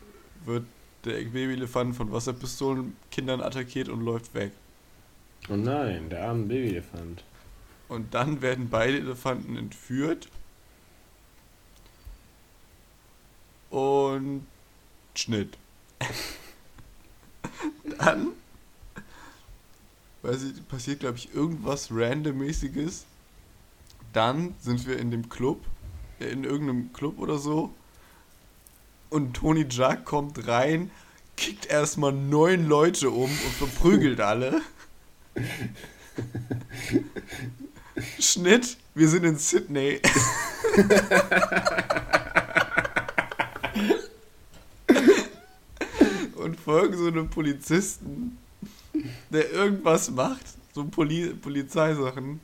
wird 0.45 0.65
der 1.05 1.21
Babyelefant 1.21 1.95
von 1.95 2.11
Wasserpistolen 2.11 2.95
Kindern 3.11 3.41
attackiert 3.41 3.89
und 3.89 4.01
läuft 4.01 4.33
weg. 4.33 4.51
Oh 5.49 5.55
nein, 5.55 6.09
der 6.09 6.27
arme 6.27 6.45
Babyelefant. 6.45 7.23
Und 7.89 8.13
dann 8.13 8.41
werden 8.41 8.69
beide 8.69 8.97
Elefanten 8.97 9.57
entführt. 9.57 10.29
Und 13.69 14.45
Schnitt. 15.15 15.57
dann 17.97 18.33
weiß 20.23 20.43
ich, 20.43 20.67
passiert, 20.67 21.01
glaube 21.01 21.17
ich, 21.17 21.33
irgendwas 21.33 21.89
Randommäßiges. 21.91 23.05
Dann 24.13 24.55
sind 24.61 24.87
wir 24.87 24.97
in 24.97 25.11
dem 25.11 25.29
Club, 25.29 25.61
äh, 26.19 26.25
in 26.25 26.43
irgendeinem 26.43 26.93
Club 26.93 27.19
oder 27.19 27.37
so. 27.37 27.73
Und 29.09 29.35
Tony 29.35 29.65
Jack 29.69 30.05
kommt 30.05 30.47
rein, 30.47 30.89
kickt 31.35 31.67
erstmal 31.67 32.13
neun 32.13 32.67
Leute 32.67 33.11
um 33.11 33.29
und 33.29 33.53
verprügelt 33.57 34.21
alle. 34.21 34.61
Schnitt, 38.19 38.77
wir 38.95 39.07
sind 39.07 39.23
in 39.23 39.37
Sydney. 39.37 39.99
folgen 46.63 46.97
so 46.97 47.07
einem 47.07 47.29
Polizisten, 47.29 48.37
der 49.29 49.51
irgendwas 49.51 50.11
macht, 50.11 50.45
so 50.73 50.85
Poli 50.85 51.33
Polizeisachen. 51.33 52.39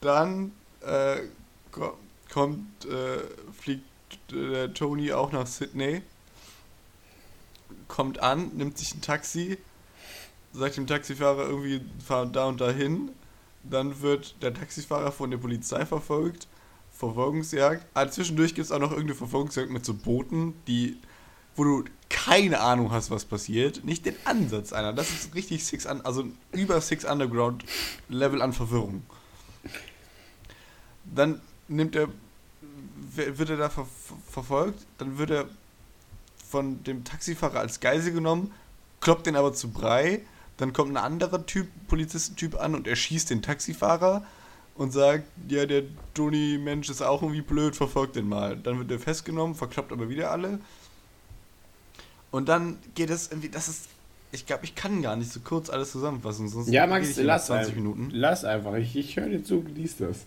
Dann 0.00 0.52
äh, 0.80 1.22
ko 1.70 1.96
kommt, 2.30 2.84
äh, 2.86 3.18
fliegt 3.52 3.84
äh, 4.32 4.50
der 4.50 4.74
Tony 4.74 5.12
auch 5.12 5.32
nach 5.32 5.46
Sydney, 5.46 6.02
kommt 7.88 8.20
an, 8.20 8.50
nimmt 8.56 8.78
sich 8.78 8.94
ein 8.94 9.02
Taxi, 9.02 9.58
sagt 10.52 10.76
dem 10.76 10.86
Taxifahrer 10.86 11.48
irgendwie, 11.48 11.82
fahr 12.04 12.26
da 12.26 12.46
und 12.46 12.60
dahin. 12.60 13.10
Dann 13.62 14.00
wird 14.00 14.42
der 14.42 14.54
Taxifahrer 14.54 15.12
von 15.12 15.30
der 15.30 15.38
Polizei 15.38 15.84
verfolgt. 15.84 16.48
Verfolgungsjagd. 16.92 17.84
Ah, 17.94 18.08
zwischendurch 18.08 18.54
gibt 18.54 18.66
es 18.66 18.72
auch 18.72 18.78
noch 18.78 18.90
irgendeine 18.90 19.16
Verfolgungsjagd 19.16 19.70
mit 19.70 19.84
so 19.84 19.94
Booten, 19.94 20.54
die, 20.66 20.98
wo 21.60 21.64
du 21.64 21.84
keine 22.08 22.60
Ahnung 22.60 22.90
hast, 22.90 23.10
was 23.10 23.26
passiert. 23.26 23.84
Nicht 23.84 24.06
den 24.06 24.16
Ansatz 24.24 24.72
einer. 24.72 24.94
Das 24.94 25.10
ist 25.10 25.34
richtig 25.34 25.62
Six 25.62 25.84
un 25.84 26.00
also 26.06 26.24
über 26.52 26.80
Six 26.80 27.04
Underground 27.04 27.66
Level 28.08 28.40
an 28.40 28.54
Verwirrung. 28.54 29.02
Dann 31.04 31.42
nimmt 31.68 31.96
er, 31.96 32.08
wird 33.14 33.50
er 33.50 33.58
da 33.58 33.68
ver 33.68 33.86
verfolgt, 34.30 34.86
dann 34.96 35.18
wird 35.18 35.30
er 35.30 35.48
von 36.48 36.82
dem 36.84 37.04
Taxifahrer 37.04 37.60
als 37.60 37.80
Geisel 37.80 38.14
genommen, 38.14 38.54
kloppt 39.00 39.26
den 39.26 39.36
aber 39.36 39.52
zu 39.52 39.70
Brei. 39.70 40.22
Dann 40.56 40.72
kommt 40.72 40.92
ein 40.92 40.96
anderer 40.96 41.44
Typ, 41.44 41.68
Polizistentyp 41.88 42.58
an 42.58 42.74
und 42.74 42.88
erschießt 42.88 43.28
den 43.28 43.42
Taxifahrer 43.42 44.24
und 44.76 44.92
sagt, 44.92 45.24
ja, 45.46 45.66
der 45.66 45.82
Toni-Mensch 46.14 46.88
ist 46.88 47.02
auch 47.02 47.20
irgendwie 47.20 47.42
blöd, 47.42 47.76
verfolgt 47.76 48.16
den 48.16 48.30
mal. 48.30 48.56
Dann 48.56 48.78
wird 48.78 48.90
er 48.90 48.98
festgenommen, 48.98 49.54
verkloppt 49.54 49.92
aber 49.92 50.08
wieder 50.08 50.30
alle. 50.30 50.58
Und 52.30 52.48
dann 52.48 52.78
geht 52.94 53.10
es 53.10 53.28
irgendwie, 53.28 53.48
das 53.48 53.68
ist, 53.68 53.88
ich 54.32 54.46
glaube, 54.46 54.64
ich 54.64 54.74
kann 54.74 55.02
gar 55.02 55.16
nicht 55.16 55.32
so 55.32 55.40
kurz 55.40 55.70
alles 55.70 55.90
zusammenfassen, 55.90 56.48
sonst 56.48 56.68
Ja, 56.68 56.86
Max, 56.86 57.16
lass 57.16 57.46
20 57.46 57.68
einfach. 57.68 57.76
Minuten. 57.76 58.10
Lass 58.12 58.44
einfach. 58.44 58.74
Ich, 58.74 58.94
ich 58.96 59.16
höre 59.16 59.28
dir 59.28 59.42
zu, 59.42 59.64
lies 59.74 59.96
das. 59.96 60.18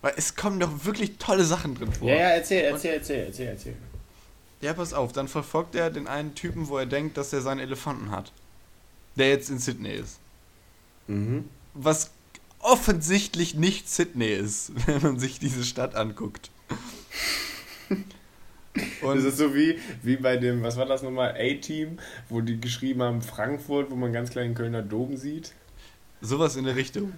Weil 0.00 0.12
es 0.16 0.36
kommen 0.36 0.60
doch 0.60 0.84
wirklich 0.84 1.18
tolle 1.18 1.44
Sachen 1.44 1.74
drin 1.74 1.92
vor. 1.92 2.08
Ja, 2.08 2.14
ja, 2.14 2.28
erzähl, 2.30 2.62
erzähl, 2.62 2.94
erzähl, 2.94 3.26
erzähl, 3.26 3.46
erzähl. 3.48 3.76
Ja, 4.60 4.72
pass 4.74 4.92
auf, 4.92 5.12
dann 5.12 5.28
verfolgt 5.28 5.74
er 5.74 5.90
den 5.90 6.06
einen 6.06 6.34
Typen, 6.34 6.68
wo 6.68 6.78
er 6.78 6.86
denkt, 6.86 7.16
dass 7.16 7.32
er 7.32 7.40
seinen 7.40 7.60
Elefanten 7.60 8.10
hat. 8.10 8.32
Der 9.16 9.28
jetzt 9.30 9.50
in 9.50 9.58
Sydney 9.58 9.94
ist. 9.94 10.18
Mhm. 11.06 11.48
Was 11.74 12.10
offensichtlich 12.60 13.54
nicht 13.54 13.88
Sydney 13.88 14.32
ist, 14.32 14.72
wenn 14.86 15.02
man 15.02 15.18
sich 15.18 15.38
diese 15.38 15.64
Stadt 15.64 15.94
anguckt. 15.94 16.50
Das 18.78 19.10
Und 19.10 19.24
ist 19.24 19.38
so 19.38 19.54
wie, 19.54 19.78
wie 20.02 20.16
bei 20.16 20.36
dem, 20.36 20.62
was 20.62 20.76
war 20.76 20.86
das 20.86 21.02
nochmal, 21.02 21.34
A-Team, 21.38 21.98
wo 22.28 22.40
die 22.40 22.60
geschrieben 22.60 23.02
haben 23.02 23.22
Frankfurt, 23.22 23.90
wo 23.90 23.96
man 23.96 24.12
ganz 24.12 24.30
kleinen 24.30 24.54
Kölner 24.54 24.82
Dom 24.82 25.16
sieht. 25.16 25.52
sowas 26.20 26.56
in 26.56 26.64
der 26.64 26.76
Richtung. 26.76 27.12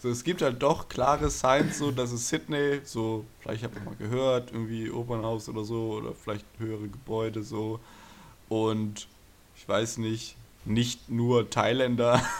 So, 0.00 0.08
es 0.10 0.22
gibt 0.22 0.42
halt 0.42 0.62
doch 0.62 0.88
klare 0.88 1.28
Signs, 1.28 1.78
so 1.78 1.90
dass 1.90 2.12
es 2.12 2.28
Sydney, 2.28 2.80
so, 2.84 3.24
vielleicht 3.40 3.64
habt 3.64 3.76
ihr 3.76 3.82
mal 3.82 3.96
gehört, 3.96 4.52
irgendwie 4.52 4.90
Opernhaus 4.90 5.48
oder 5.48 5.64
so, 5.64 5.94
oder 5.94 6.14
vielleicht 6.14 6.44
höhere 6.58 6.86
Gebäude 6.86 7.42
so. 7.42 7.80
Und 8.48 9.08
ich 9.56 9.68
weiß 9.68 9.98
nicht, 9.98 10.36
nicht 10.64 11.08
nur 11.10 11.50
Thailänder. 11.50 12.22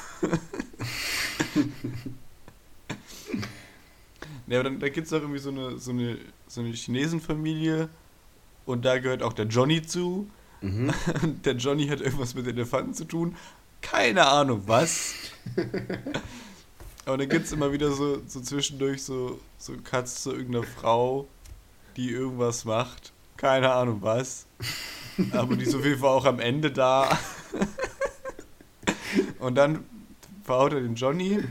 Ja, 4.48 4.60
aber 4.60 4.70
dann 4.70 4.80
da 4.80 4.88
gibt 4.88 5.06
es 5.06 5.12
auch 5.12 5.20
irgendwie 5.20 5.40
so 5.40 5.50
eine, 5.50 5.78
so 5.78 5.90
eine, 5.90 6.16
so 6.46 6.62
eine 6.62 6.72
Chinesenfamilie 6.72 7.90
und 8.68 8.84
da 8.84 8.98
gehört 8.98 9.22
auch 9.22 9.32
der 9.32 9.46
Johnny 9.46 9.82
zu. 9.82 10.28
Mhm. 10.60 10.92
Der 11.44 11.54
Johnny 11.54 11.88
hat 11.88 12.02
irgendwas 12.02 12.34
mit 12.34 12.46
Elefanten 12.46 12.92
zu 12.92 13.04
tun. 13.04 13.34
Keine 13.80 14.26
Ahnung 14.26 14.64
was. 14.66 15.14
Aber 17.06 17.16
dann 17.16 17.28
gibt 17.30 17.46
es 17.46 17.52
immer 17.52 17.72
wieder 17.72 17.90
so, 17.92 18.20
so 18.26 18.40
zwischendurch 18.42 19.02
so, 19.02 19.40
so 19.56 19.72
Cuts 19.82 20.22
zu 20.22 20.32
irgendeiner 20.32 20.66
Frau, 20.66 21.26
die 21.96 22.10
irgendwas 22.10 22.66
macht. 22.66 23.12
Keine 23.38 23.72
Ahnung 23.72 24.02
was. 24.02 24.46
Aber 25.32 25.56
die 25.56 25.64
ist 25.64 25.74
auf 25.74 25.84
jeden 25.84 26.00
Fall 26.00 26.10
auch 26.10 26.26
am 26.26 26.38
Ende 26.38 26.70
da. 26.70 27.18
Und 29.38 29.54
dann 29.54 29.86
verhaut 30.44 30.74
er 30.74 30.80
den 30.82 30.94
Johnny. 30.94 31.42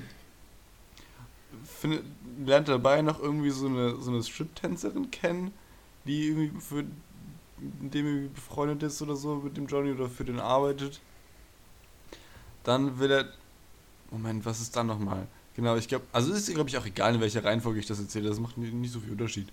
Findet, 1.79 2.03
lernt 2.45 2.67
dabei 2.67 3.01
noch 3.01 3.19
irgendwie 3.19 3.49
so 3.49 3.65
eine, 3.65 3.95
so 3.95 4.11
eine 4.11 4.21
Strip-Tänzerin 4.21 5.09
kennen, 5.09 5.51
die 6.05 6.27
irgendwie 6.27 6.61
für 6.61 6.85
mit 7.59 7.93
dem 7.93 8.05
irgendwie 8.05 8.29
befreundet 8.29 8.83
ist 8.83 9.01
oder 9.01 9.15
so, 9.15 9.35
mit 9.35 9.57
dem 9.57 9.67
Johnny 9.67 9.91
oder 9.91 10.09
für 10.09 10.23
den 10.23 10.39
arbeitet. 10.39 10.99
Dann 12.63 12.99
will 12.99 13.11
er. 13.11 13.25
Moment, 14.11 14.45
was 14.45 14.61
ist 14.61 14.75
dann 14.75 14.87
nochmal? 14.87 15.27
Genau, 15.55 15.75
ich 15.75 15.87
glaube, 15.87 16.05
also 16.13 16.31
es 16.31 16.47
ist 16.47 16.53
glaube 16.53 16.69
ich 16.69 16.77
auch 16.77 16.85
egal, 16.85 17.15
in 17.15 17.21
welcher 17.21 17.43
Reihenfolge 17.43 17.79
ich 17.79 17.87
das 17.87 17.99
erzähle, 17.99 18.29
das 18.29 18.39
macht 18.39 18.57
nicht, 18.57 18.91
so 18.91 18.99
viel 18.99 19.11
Unterschied. 19.11 19.47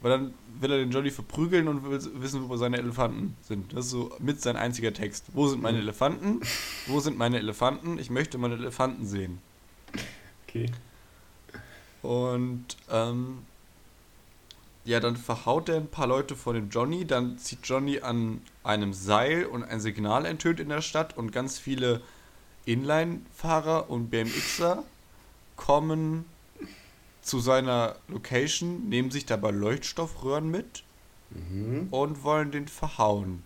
Aber 0.00 0.10
dann 0.10 0.34
will 0.60 0.70
er 0.70 0.78
den 0.78 0.90
Johnny 0.90 1.10
verprügeln 1.10 1.66
und 1.66 1.82
will 1.82 1.98
wissen, 2.20 2.46
wo 2.48 2.56
seine 2.58 2.76
Elefanten 2.76 3.34
sind. 3.40 3.72
Das 3.72 3.86
ist 3.86 3.90
so 3.90 4.14
mit 4.18 4.42
sein 4.42 4.56
einziger 4.56 4.92
Text. 4.92 5.24
Wo 5.32 5.48
sind 5.48 5.62
meine 5.62 5.78
Elefanten? 5.78 6.40
Wo 6.86 7.00
sind 7.00 7.16
meine 7.16 7.38
Elefanten? 7.38 7.98
Ich 7.98 8.10
möchte 8.10 8.36
meine 8.36 8.54
Elefanten 8.54 9.06
sehen. 9.06 9.38
Okay. 10.46 10.70
Und 12.02 12.66
ähm, 12.90 13.38
ja, 14.84 15.00
dann 15.00 15.16
verhaut 15.16 15.68
er 15.68 15.76
ein 15.76 15.88
paar 15.88 16.06
Leute 16.06 16.36
vor 16.36 16.52
dem 16.54 16.68
Johnny, 16.68 17.06
dann 17.06 17.38
zieht 17.38 17.60
Johnny 17.64 18.00
an 18.00 18.42
einem 18.62 18.92
Seil 18.92 19.46
und 19.46 19.64
ein 19.64 19.80
Signal 19.80 20.26
enthüllt 20.26 20.60
in 20.60 20.68
der 20.68 20.82
Stadt 20.82 21.16
und 21.16 21.32
ganz 21.32 21.58
viele 21.58 22.02
Inline-Fahrer 22.66 23.90
und 23.90 24.10
BMXer 24.10 24.84
kommen 25.56 26.24
zu 27.22 27.40
seiner 27.40 27.96
Location, 28.08 28.88
nehmen 28.88 29.10
sich 29.10 29.24
dabei 29.26 29.50
Leuchtstoffröhren 29.50 30.50
mit 30.50 30.84
Mhm. 31.34 31.88
und 31.90 32.22
wollen 32.22 32.50
den 32.52 32.68
verhauen. 32.68 33.42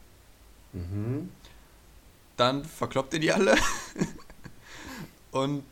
Mhm. 0.72 1.30
Dann 2.36 2.64
verkloppt 2.64 3.14
er 3.14 3.20
die 3.20 3.32
alle 3.32 3.56
und 5.30 5.64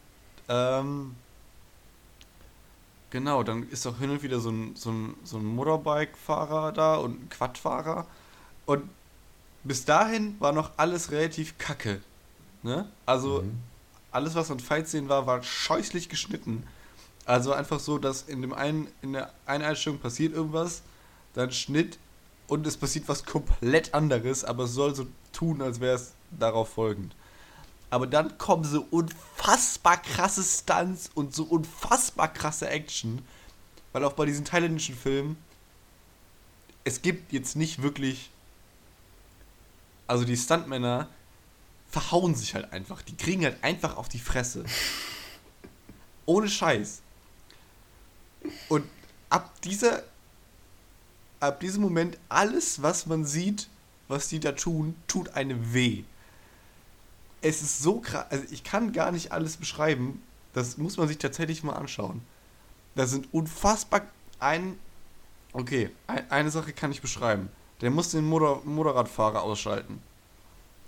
ähm, 0.48 1.14
genau, 3.10 3.42
dann 3.42 3.68
ist 3.70 3.86
auch 3.86 3.98
hin 3.98 4.10
und 4.10 4.22
wieder 4.22 4.40
so 4.40 4.50
ein, 4.50 4.76
so 4.76 4.90
ein, 4.90 5.14
so 5.24 5.38
ein 5.38 5.44
Motorbike-Fahrer 5.44 6.72
da 6.72 6.96
und 6.96 7.24
ein 7.24 7.28
Quadfahrer 7.28 8.06
und 8.66 8.88
bis 9.64 9.84
dahin 9.84 10.36
war 10.38 10.52
noch 10.52 10.70
alles 10.76 11.10
relativ 11.10 11.58
kacke. 11.58 12.00
Ne? 12.62 12.88
Also 13.04 13.42
Mhm. 13.42 13.58
alles, 14.12 14.34
was 14.34 14.50
an 14.50 14.60
Fight-Szenen 14.60 15.08
war, 15.08 15.26
war 15.26 15.42
scheußlich 15.42 16.08
geschnitten. 16.08 16.64
Also 17.24 17.52
einfach 17.52 17.80
so, 17.80 17.98
dass 17.98 18.22
in 18.22 18.40
dem 18.42 18.52
einen, 18.52 18.88
in 19.02 19.12
der 19.14 19.32
einen 19.46 19.64
Einstellung 19.64 19.98
passiert 19.98 20.32
irgendwas, 20.34 20.82
dann 21.34 21.50
Schnitt 21.50 21.98
und 22.46 22.66
es 22.66 22.76
passiert 22.76 23.08
was 23.08 23.24
komplett 23.24 23.92
anderes, 23.94 24.44
aber 24.44 24.64
es 24.64 24.72
soll 24.72 24.94
so 24.94 25.06
tun, 25.32 25.60
als 25.60 25.80
wäre 25.80 25.96
es 25.96 26.12
darauf 26.30 26.68
folgend. 26.70 27.14
Aber 27.90 28.06
dann 28.06 28.36
kommen 28.38 28.64
so 28.64 28.86
unfassbar 28.90 29.98
krasse 30.02 30.42
Stunts 30.42 31.10
und 31.14 31.34
so 31.34 31.44
unfassbar 31.44 32.32
krasse 32.32 32.68
Action, 32.68 33.22
weil 33.92 34.04
auch 34.04 34.14
bei 34.14 34.26
diesen 34.26 34.44
thailändischen 34.44 34.96
Filmen 34.96 35.36
es 36.84 37.02
gibt 37.02 37.32
jetzt 37.32 37.56
nicht 37.56 37.82
wirklich 37.82 38.30
also 40.06 40.24
die 40.24 40.36
Stuntmänner 40.36 41.08
verhauen 41.88 42.34
sich 42.34 42.54
halt 42.54 42.72
einfach. 42.72 43.02
Die 43.02 43.16
kriegen 43.16 43.44
halt 43.44 43.62
einfach 43.62 43.96
auf 43.96 44.08
die 44.08 44.18
Fresse. 44.18 44.64
Ohne 46.26 46.48
Scheiß. 46.48 47.02
Und 48.68 48.84
ab 49.28 49.60
dieser, 49.62 50.04
ab 51.40 51.60
diesem 51.60 51.82
Moment, 51.82 52.18
alles, 52.28 52.82
was 52.82 53.06
man 53.06 53.24
sieht, 53.24 53.68
was 54.08 54.28
die 54.28 54.40
da 54.40 54.52
tun, 54.52 54.94
tut 55.08 55.30
einem 55.30 55.72
weh. 55.72 56.04
Es 57.42 57.62
ist 57.62 57.80
so 57.80 58.00
krass, 58.00 58.26
also 58.30 58.44
ich 58.50 58.64
kann 58.64 58.92
gar 58.92 59.12
nicht 59.12 59.32
alles 59.32 59.56
beschreiben. 59.56 60.22
Das 60.52 60.78
muss 60.78 60.96
man 60.96 61.06
sich 61.06 61.18
tatsächlich 61.18 61.62
mal 61.62 61.74
anschauen. 61.74 62.22
Da 62.94 63.06
sind 63.06 63.32
unfassbar 63.32 64.02
ein, 64.38 64.78
okay, 65.52 65.90
ein, 66.06 66.30
eine 66.30 66.50
Sache 66.50 66.72
kann 66.72 66.90
ich 66.90 67.02
beschreiben. 67.02 67.50
Der 67.82 67.90
muss 67.90 68.10
den 68.10 68.24
Motor, 68.24 68.62
Motorradfahrer 68.64 69.42
ausschalten. 69.42 70.00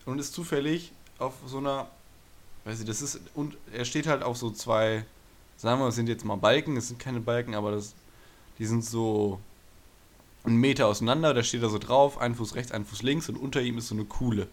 Und 0.07 0.19
ist 0.19 0.33
zufällig 0.33 0.93
auf 1.19 1.35
so 1.47 1.59
einer, 1.59 1.91
weiß 2.65 2.81
ich, 2.81 2.87
das 2.87 3.03
ist, 3.03 3.21
und 3.35 3.59
er 3.73 3.85
steht 3.85 4.07
halt 4.07 4.23
auf 4.23 4.39
so 4.39 4.51
zwei, 4.51 5.05
sagen 5.59 5.81
wir, 5.81 5.89
es 5.89 5.97
sind 5.97 6.09
jetzt 6.09 6.25
mal 6.25 6.37
Balken, 6.37 6.77
es 6.79 6.89
sind 6.89 6.99
keine 6.99 7.21
Balken, 7.21 7.55
aber 7.55 7.73
das, 7.73 7.95
die 8.59 8.65
sind 8.65 8.85
so 8.85 9.39
einen 10.45 10.57
Meter 10.57 10.87
auseinander, 10.87 11.35
da 11.35 11.43
steht 11.43 11.63
er 11.63 11.69
so 11.69 11.79
drauf, 11.79 12.19
ein 12.19 12.35
Fuß 12.35 12.55
rechts, 12.55 12.73
ein 12.73 12.87
Fuß 12.87 13.03
links 13.03 13.29
und 13.29 13.37
unter 13.37 13.61
ihm 13.61 13.77
ist 13.77 13.89
so 13.89 13.95
eine 13.95 14.07
Kuhle. 14.07 14.49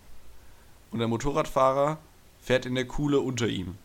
Und 0.92 1.00
der 1.00 1.08
Motorradfahrer 1.08 1.98
fährt 2.42 2.66
in 2.66 2.76
der 2.76 2.86
Kuhle 2.86 3.20
unter 3.20 3.48
ihm. 3.48 3.78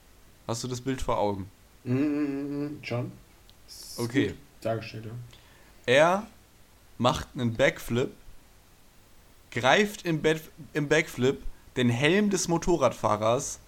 Hast 0.46 0.64
du 0.64 0.68
das 0.68 0.80
Bild 0.80 1.02
vor 1.02 1.18
Augen? 1.18 1.50
Mhm, 1.84 2.78
schon. 2.82 3.12
Ist 3.66 3.98
Okay. 3.98 4.34
Dargestellt, 4.60 5.06
ja. 5.06 5.12
Er 5.86 6.26
macht 6.98 7.28
einen 7.34 7.54
Backflip, 7.54 8.10
greift 9.50 10.04
im, 10.04 10.20
Back, 10.20 10.42
im 10.74 10.88
Backflip 10.88 11.42
den 11.76 11.88
Helm 11.88 12.30
des 12.30 12.48
Motorradfahrers, 12.48 13.60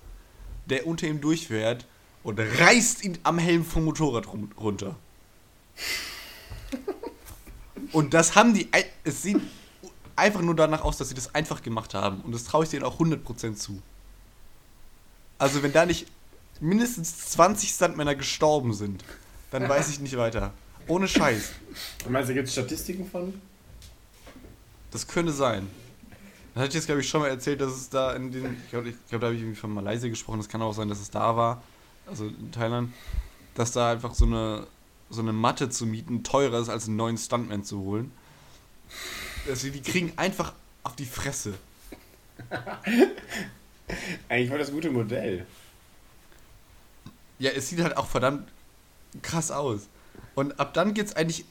der 0.67 0.87
unter 0.87 1.07
ihm 1.07 1.21
durchfährt, 1.21 1.87
und 2.23 2.39
reißt 2.39 3.05
ihn 3.05 3.19
am 3.23 3.39
Helm 3.39 3.65
vom 3.65 3.85
Motorrad 3.85 4.29
runter. 4.59 4.97
Und 7.92 8.14
das 8.14 8.35
haben 8.35 8.55
die. 8.55 8.68
Es 9.05 9.23
sieht 9.23 9.40
einfach 10.16 10.40
nur 10.40 10.55
danach 10.55 10.83
aus, 10.83 10.96
dass 10.96 11.09
sie 11.09 11.14
das 11.14 11.35
einfach 11.35 11.62
gemacht 11.62 11.94
haben. 11.94 12.20
Und 12.22 12.33
das 12.33 12.44
traue 12.44 12.64
ich 12.64 12.70
denen 12.70 12.85
auch 12.85 12.98
100% 12.98 13.55
zu. 13.55 13.81
Also, 15.38 15.62
wenn 15.62 15.72
da 15.72 15.87
nicht 15.87 16.07
mindestens 16.61 17.31
20 17.31 17.70
Stuntmänner 17.70 18.14
gestorben 18.14 18.75
sind, 18.75 19.05
dann 19.51 19.68
weiß 19.68 19.90
ich 19.90 20.01
nicht 20.01 20.16
weiter. 20.16 20.53
Ohne 20.87 21.09
Scheiß. 21.09 21.51
Du 22.05 22.11
meinst, 22.11 22.31
da 22.31 22.35
gibt 22.35 22.48
es 22.48 22.53
Statistiken 22.53 23.09
von? 23.09 23.35
Das 24.90 25.07
könnte 25.07 25.33
sein. 25.33 25.68
Das 26.55 26.62
hatte 26.62 26.68
ich 26.68 26.75
jetzt, 26.75 26.87
glaube 26.87 27.01
ich, 27.01 27.09
schon 27.09 27.22
mal 27.22 27.29
erzählt, 27.29 27.61
dass 27.61 27.72
es 27.72 27.88
da 27.88 28.12
in 28.12 28.31
den. 28.31 28.57
Ich 28.64 28.70
glaube, 28.70 28.92
glaub, 29.09 29.20
da 29.20 29.27
habe 29.29 29.37
ich 29.37 29.42
irgendwie 29.42 29.59
von 29.59 29.72
Malaysia 29.72 30.09
gesprochen. 30.09 30.38
Das 30.38 30.48
kann 30.48 30.61
auch 30.61 30.72
sein, 30.72 30.88
dass 30.88 31.01
es 31.01 31.11
da 31.11 31.37
war. 31.37 31.62
Also 32.07 32.27
in 32.27 32.53
Thailand. 32.53 32.92
Dass 33.55 33.72
da 33.72 33.92
einfach 33.92 34.14
so 34.14 34.25
eine, 34.25 34.66
so 35.11 35.20
eine 35.20 35.33
Matte 35.33 35.70
zu 35.70 35.87
mieten 35.87 36.22
teurer 36.25 36.59
ist, 36.61 36.68
als 36.68 36.87
einen 36.87 36.96
neuen 36.96 37.18
Stuntman 37.18 37.64
zu 37.64 37.81
holen. 37.81 38.12
Also 39.48 39.68
die 39.68 39.83
kriegen 39.83 40.12
einfach 40.16 40.52
auf 40.83 40.96
die 40.96 41.07
Fresse. 41.07 41.55
Eigentlich 44.28 44.50
war 44.50 44.59
das 44.59 44.68
ein 44.68 44.74
gutes 44.74 44.92
Modell. 44.92 45.46
Ja, 47.38 47.50
es 47.50 47.68
sieht 47.68 47.81
halt 47.81 47.96
auch 47.96 48.07
verdammt 48.07 48.48
krass 49.22 49.50
aus. 49.50 49.88
Und 50.35 50.59
ab 50.61 50.74
dann 50.74 50.94
geht's 50.94 51.14
eigentlich 51.14 51.44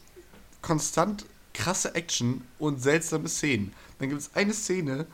konstant 0.61 1.25
krasse 1.53 1.95
Action 1.95 2.43
und 2.59 2.81
seltsame 2.81 3.27
Szenen. 3.27 3.73
Dann 3.99 4.09
gibt 4.09 4.21
es 4.21 4.31
eine 4.33 4.53
Szene 4.53 5.05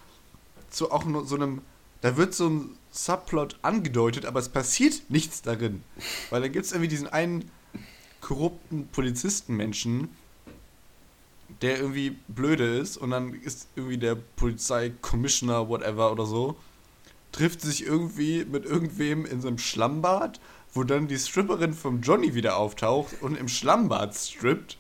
zu 0.70 0.92
auch 0.92 1.06
nur 1.06 1.26
so 1.26 1.36
einem, 1.36 1.62
da 2.02 2.18
wird 2.18 2.34
so 2.34 2.50
ein 2.50 2.78
Subplot 2.92 3.58
angedeutet, 3.62 4.26
aber 4.26 4.40
es 4.40 4.50
passiert 4.50 5.10
nichts 5.10 5.42
darin. 5.42 5.84
Weil 6.30 6.42
dann 6.42 6.52
gibt 6.52 6.66
es 6.66 6.72
irgendwie 6.72 6.90
diesen 6.90 7.08
einen 7.08 7.50
korrupten 8.22 8.88
Polizistenmenschen, 8.88 10.10
der 11.62 11.80
irgendwie 11.80 12.18
blöde 12.28 12.78
ist 12.78 12.98
und 12.98 13.12
dann 13.12 13.34
ist 13.34 13.68
irgendwie 13.76 13.98
der 13.98 14.16
Polizei-Commissioner, 14.16 15.70
whatever 15.70 16.12
oder 16.12 16.26
so, 16.26 16.58
trifft 17.32 17.62
sich 17.62 17.86
irgendwie 17.86 18.46
mit 18.46 18.66
irgendwem 18.66 19.26
in 19.26 19.42
so 19.42 19.48
einem 19.48 19.58
Schlammbad, 19.58 20.40
wo 20.74 20.84
dann 20.84 21.08
die 21.08 21.18
Stripperin 21.18 21.74
vom 21.74 22.02
Johnny 22.02 22.36
wieder 22.36 22.58
auftaucht 22.58 23.22
und 23.22 23.38
im 23.38 23.48
Schlammbad 23.48 24.16
strippt 24.16 24.78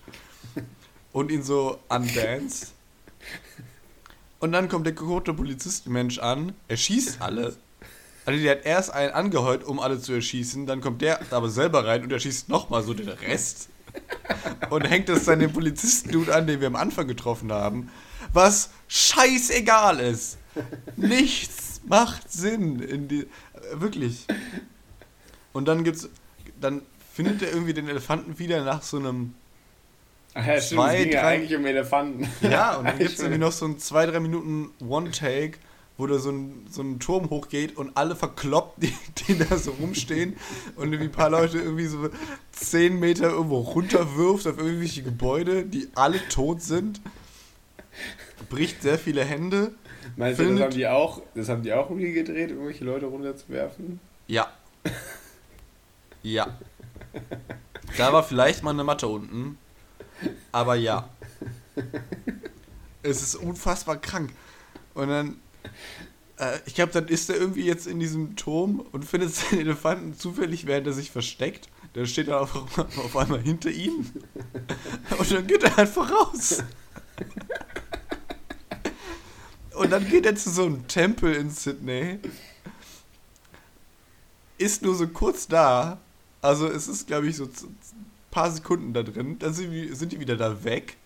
und 1.12 1.32
ihn 1.32 1.44
so 1.44 1.80
undance. 1.90 2.68
Und 4.40 4.52
dann 4.52 4.70
kommt 4.70 4.86
der 4.86 4.94
korrupte 4.94 5.34
Polizistenmensch 5.34 6.20
an, 6.20 6.54
er 6.68 6.78
schießt 6.78 7.22
alle. 7.22 7.56
Also 8.26 8.44
der 8.44 8.52
hat 8.58 8.66
erst 8.66 8.92
einen 8.92 9.14
angeheult, 9.14 9.64
um 9.64 9.80
alle 9.80 10.00
zu 10.00 10.14
erschießen, 10.14 10.66
dann 10.68 10.82
kommt 10.82 11.02
der 11.02 11.20
aber 11.32 11.50
selber 11.50 11.86
rein 11.86 12.04
und 12.04 12.12
erschießt 12.12 12.50
nochmal 12.50 12.84
so 12.84 12.94
den 12.94 13.10
Rest. 13.10 13.70
Und 14.70 14.90
hängt 14.90 15.10
das 15.10 15.26
dann 15.26 15.40
dem 15.40 15.52
Polizisten-Dude 15.54 16.34
an, 16.34 16.48
den 16.48 16.60
wir 16.60 16.68
am 16.68 16.76
Anfang 16.76 17.08
getroffen 17.08 17.52
haben. 17.52 17.90
Was 18.34 18.72
scheißegal 18.88 20.00
ist. 20.00 20.38
Nichts 20.96 21.82
macht 21.86 22.32
Sinn. 22.32 22.80
In 22.80 23.08
die, 23.08 23.28
wirklich. 23.74 24.26
Und 25.54 25.68
dann 25.68 25.84
gibt's. 25.84 26.10
Dann 26.60 26.82
findet 27.14 27.42
er 27.44 27.52
irgendwie 27.52 27.74
den 27.74 27.88
Elefanten 27.88 28.38
wieder 28.40 28.64
nach 28.64 28.82
so 28.82 28.98
einem. 28.98 29.34
Ach 30.34 30.46
ja, 30.46 30.60
stimmt, 30.62 30.82
Zwei, 30.82 30.98
es 30.98 31.04
ging 31.04 31.14
ja 31.14 31.22
drei- 31.22 31.28
eigentlich 31.36 31.56
um 31.58 31.66
Elefanten. 31.66 32.30
Ja, 32.42 32.76
und 32.76 32.86
dann 32.86 32.98
gibt 33.00 33.12
es 33.12 33.20
irgendwie 33.20 33.40
noch 33.40 33.52
so 33.52 33.66
ein 33.66 33.78
2-3 33.78 34.20
Minuten 34.20 34.70
One-Take, 34.88 35.58
wo 35.98 36.06
da 36.08 36.20
so 36.20 36.30
ein, 36.32 36.68
so 36.70 36.82
ein 36.82 37.00
Turm 37.00 37.30
hochgeht 37.30 37.76
und 37.78 37.98
alle 37.98 38.16
verkloppt, 38.16 38.78
die, 38.84 38.94
die 39.28 39.38
da 39.38 39.58
so 39.58 39.72
rumstehen 39.72 40.36
und 40.76 40.94
irgendwie 40.94 41.10
ein 41.10 41.12
paar 41.12 41.30
Leute 41.30 41.58
irgendwie 41.60 41.88
so 41.88 42.10
10 42.52 43.00
Meter 43.00 43.30
irgendwo 43.32 43.58
runterwirft 43.60 44.48
auf 44.48 44.58
irgendwelche 44.58 45.04
Gebäude, 45.04 45.64
die 45.66 45.90
alle 45.96 46.20
tot 46.30 46.62
sind. 46.62 47.02
Bricht 48.50 48.82
sehr 48.84 49.00
viele 49.00 49.24
Hände. 49.26 49.74
Meinst 50.16 50.40
du, 50.40 50.44
das 50.44 50.50
Findet- 50.50 50.64
haben 50.66 50.74
die 50.76 50.88
auch, 50.88 51.22
das 51.36 51.50
haben 51.50 51.64
die 51.64 51.74
auch 51.74 51.90
irgendwie 51.90 52.14
gedreht, 52.14 52.52
irgendwelche 52.52 52.86
Leute 52.86 53.08
runterzuwerfen? 53.08 54.00
Ja. 54.28 54.48
Ja. 56.24 56.58
Da 57.98 58.14
war 58.14 58.24
vielleicht 58.24 58.64
mal 58.64 58.72
eine 58.72 58.84
Matte 58.84 59.08
unten. 59.08 59.58
Aber 60.52 60.76
ja. 60.76 61.10
Es 63.04 63.22
ist 63.22 63.36
unfassbar 63.36 63.98
krank. 63.98 64.32
Und 64.94 65.10
dann, 65.10 65.38
äh, 66.38 66.60
ich 66.66 66.76
glaube, 66.76 66.92
dann 66.94 67.08
ist 67.08 67.30
er 67.30 67.38
irgendwie 67.38 67.66
jetzt 67.66 67.88
in 67.88 68.00
diesem 68.00 68.36
Turm 68.36 68.80
und 68.92 69.06
findet 69.06 69.34
seinen 69.34 69.60
Elefanten 69.62 70.18
zufällig, 70.18 70.66
während 70.68 70.88
er 70.88 70.94
sich 70.94 71.12
versteckt. 71.12 71.70
Der 71.96 72.06
steht 72.06 72.28
dann 72.28 72.36
auf, 72.40 72.78
auf 72.78 73.18
einmal 73.18 73.42
hinter 73.42 73.72
ihm. 73.72 74.06
Und 75.18 75.32
dann 75.32 75.48
geht 75.48 75.64
er 75.64 75.80
einfach 75.80 76.12
raus. 76.12 76.62
Und 79.76 79.92
dann 79.92 80.08
geht 80.08 80.26
er 80.26 80.36
zu 80.36 80.50
so 80.52 80.66
einem 80.66 80.88
Tempel 80.88 81.34
in 81.34 81.50
Sydney. 81.50 82.20
Ist 84.60 84.82
nur 84.82 84.96
so 84.96 85.08
kurz 85.08 85.48
da. 85.48 86.00
Also 86.42 86.68
es 86.68 86.88
ist, 86.88 87.08
glaube 87.08 87.28
ich, 87.28 87.36
so 87.38 87.46
z- 87.48 87.68
paar 88.32 88.52
Sekunden 88.52 88.94
da 88.94 89.02
drin. 89.04 89.38
Dann 89.40 89.54
sind 89.54 90.12
die 90.12 90.20
wieder 90.20 90.36
da 90.36 90.64
weg. 90.64 90.98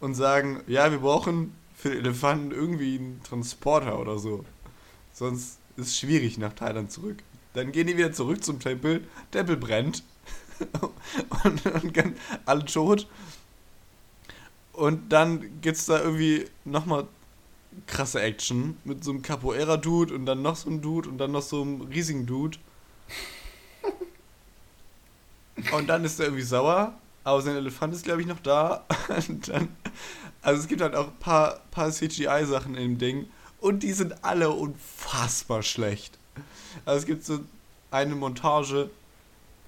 und 0.00 0.14
sagen, 0.14 0.62
ja, 0.66 0.90
wir 0.90 0.98
brauchen 0.98 1.52
für 1.80 1.96
Elefanten 1.96 2.50
irgendwie 2.50 2.98
einen 2.98 3.22
Transporter 3.22 3.98
oder 3.98 4.18
so. 4.18 4.44
Sonst 5.12 5.58
ist 5.76 5.86
es 5.86 5.98
schwierig 5.98 6.36
nach 6.38 6.52
Thailand 6.52 6.92
zurück. 6.92 7.22
Dann 7.54 7.72
gehen 7.72 7.86
die 7.86 7.96
wieder 7.96 8.12
zurück 8.12 8.44
zum 8.44 8.60
Tempel, 8.60 9.06
Tempel 9.30 9.56
brennt 9.56 10.04
und, 11.44 11.66
und 11.66 12.14
alle 12.44 12.64
tot. 12.66 13.08
Und 14.72 15.10
dann 15.10 15.60
gibt 15.60 15.78
es 15.78 15.86
da 15.86 16.00
irgendwie 16.00 16.46
nochmal 16.64 17.06
krasse 17.86 18.20
Action 18.20 18.76
mit 18.84 19.02
so 19.02 19.10
einem 19.10 19.22
Capoeira-Dude 19.22 20.14
und 20.14 20.26
dann 20.26 20.42
noch 20.42 20.56
so 20.56 20.68
einem 20.68 20.82
Dude 20.82 21.08
und 21.08 21.18
dann 21.18 21.32
noch 21.32 21.42
so 21.42 21.62
einem 21.62 21.80
riesigen 21.82 22.26
Dude. 22.26 22.58
Und 25.72 25.88
dann 25.88 26.04
ist 26.04 26.18
er 26.20 26.26
irgendwie 26.26 26.44
sauer, 26.44 26.94
aber 27.24 27.42
sein 27.42 27.56
Elefant 27.56 27.94
ist, 27.94 28.04
glaube 28.04 28.20
ich, 28.20 28.26
noch 28.26 28.40
da. 28.40 28.86
Und 29.28 29.48
dann, 29.48 29.68
also 30.42 30.60
es 30.60 30.68
gibt 30.68 30.80
halt 30.80 30.94
auch 30.94 31.08
ein 31.08 31.18
paar, 31.18 31.60
paar 31.70 31.90
CGI-Sachen 31.90 32.74
dem 32.74 32.98
Ding 32.98 33.28
und 33.60 33.82
die 33.82 33.92
sind 33.92 34.24
alle 34.24 34.50
unfassbar 34.50 35.62
schlecht. 35.62 36.18
Also 36.84 37.00
es 37.00 37.06
gibt 37.06 37.24
so 37.24 37.40
eine 37.90 38.14
Montage, 38.14 38.90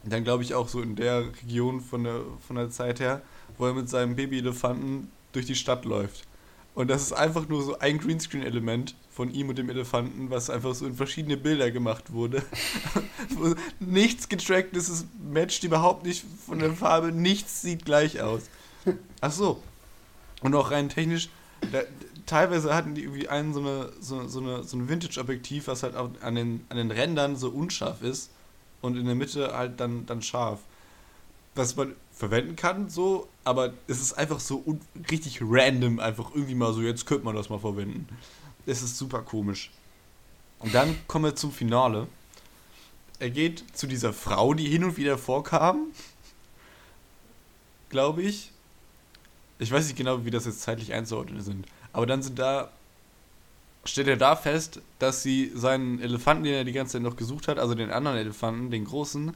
dann 0.04 0.24
glaube 0.24 0.42
ich 0.42 0.54
auch 0.54 0.68
so 0.68 0.80
in 0.80 0.96
der 0.96 1.26
Region 1.26 1.80
von 1.80 2.04
der, 2.04 2.20
von 2.46 2.56
der 2.56 2.70
Zeit 2.70 3.00
her, 3.00 3.22
wo 3.58 3.66
er 3.66 3.74
mit 3.74 3.88
seinem 3.88 4.16
Baby-Elefanten 4.16 5.10
durch 5.32 5.46
die 5.46 5.54
Stadt 5.54 5.84
läuft. 5.84 6.26
Und 6.74 6.88
das 6.88 7.02
ist 7.02 7.12
einfach 7.12 7.48
nur 7.48 7.62
so 7.62 7.78
ein 7.78 7.98
Greenscreen-Element 7.98 8.94
von 9.10 9.30
ihm 9.32 9.50
und 9.50 9.58
dem 9.58 9.68
Elefanten, 9.68 10.30
was 10.30 10.48
einfach 10.48 10.74
so 10.74 10.86
in 10.86 10.94
verschiedene 10.94 11.36
Bilder 11.36 11.70
gemacht 11.70 12.14
wurde. 12.14 12.42
nichts 13.78 14.26
getrackt 14.28 14.74
ist, 14.74 14.88
es 14.88 15.04
matcht 15.30 15.64
überhaupt 15.64 16.06
nicht 16.06 16.24
von 16.46 16.58
der 16.58 16.72
Farbe, 16.72 17.12
nichts 17.12 17.60
sieht 17.60 17.84
gleich 17.84 18.22
aus. 18.22 18.44
Ach 19.20 19.32
so. 19.32 19.62
Und 20.42 20.54
auch 20.54 20.70
rein 20.70 20.88
technisch, 20.88 21.28
da, 21.70 21.82
teilweise 22.26 22.74
hatten 22.74 22.94
die 22.94 23.02
irgendwie 23.02 23.28
einen 23.28 23.54
so, 23.54 23.60
eine, 23.60 23.92
so, 24.00 24.26
so, 24.28 24.40
eine, 24.40 24.64
so 24.64 24.76
ein 24.76 24.88
Vintage-Objektiv, 24.88 25.68
was 25.68 25.82
halt 25.82 25.94
an 25.94 26.34
den, 26.34 26.64
an 26.68 26.76
den 26.76 26.90
Rändern 26.90 27.36
so 27.36 27.50
unscharf 27.50 28.02
ist 28.02 28.30
und 28.80 28.96
in 28.96 29.06
der 29.06 29.14
Mitte 29.14 29.56
halt 29.56 29.80
dann, 29.80 30.06
dann 30.06 30.22
scharf. 30.22 30.60
Was 31.54 31.76
man 31.76 31.94
verwenden 32.12 32.56
kann, 32.56 32.88
so, 32.88 33.28
aber 33.44 33.74
es 33.86 34.00
ist 34.00 34.14
einfach 34.14 34.40
so 34.40 34.78
richtig 35.10 35.40
random, 35.42 36.00
einfach 36.00 36.30
irgendwie 36.34 36.54
mal 36.54 36.72
so, 36.72 36.80
jetzt 36.80 37.06
könnte 37.06 37.24
man 37.24 37.34
das 37.34 37.50
mal 37.50 37.58
verwenden. 37.58 38.08
Es 38.66 38.82
ist 38.82 38.96
super 38.96 39.22
komisch. 39.22 39.70
Und 40.60 40.74
dann 40.74 40.96
kommen 41.08 41.24
wir 41.26 41.36
zum 41.36 41.52
Finale. 41.52 42.06
Er 43.18 43.30
geht 43.30 43.64
zu 43.76 43.86
dieser 43.86 44.12
Frau, 44.12 44.54
die 44.54 44.68
hin 44.68 44.84
und 44.84 44.96
wieder 44.96 45.18
vorkam. 45.18 45.88
Glaube 47.88 48.22
ich. 48.22 48.52
Ich 49.58 49.70
weiß 49.70 49.86
nicht 49.86 49.96
genau, 49.96 50.24
wie 50.24 50.30
das 50.30 50.44
jetzt 50.44 50.62
zeitlich 50.62 50.92
einzuordnen 50.92 51.40
sind. 51.40 51.66
Aber 51.92 52.06
dann 52.06 52.22
sind 52.22 52.38
da. 52.38 52.70
Stellt 53.84 54.06
er 54.06 54.16
da 54.16 54.36
fest, 54.36 54.80
dass 55.00 55.24
sie 55.24 55.50
seinen 55.56 56.00
Elefanten, 56.00 56.44
den 56.44 56.54
er 56.54 56.64
die 56.64 56.72
ganze 56.72 56.92
Zeit 56.92 57.02
noch 57.02 57.16
gesucht 57.16 57.48
hat, 57.48 57.58
also 57.58 57.74
den 57.74 57.90
anderen 57.90 58.16
Elefanten, 58.16 58.70
den 58.70 58.84
großen, 58.84 59.32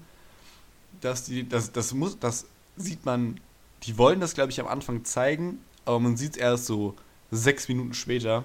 dass 1.00 1.24
die, 1.24 1.48
das, 1.48 1.72
das 1.72 1.92
muss, 1.94 2.16
das 2.20 2.46
sieht 2.76 3.04
man, 3.04 3.40
die 3.82 3.98
wollen 3.98 4.20
das, 4.20 4.34
glaube 4.34 4.52
ich, 4.52 4.60
am 4.60 4.68
Anfang 4.68 5.04
zeigen, 5.04 5.58
aber 5.84 5.98
man 5.98 6.16
sieht 6.16 6.32
es 6.32 6.36
erst 6.36 6.66
so 6.66 6.94
sechs 7.32 7.68
Minuten 7.68 7.92
später, 7.92 8.44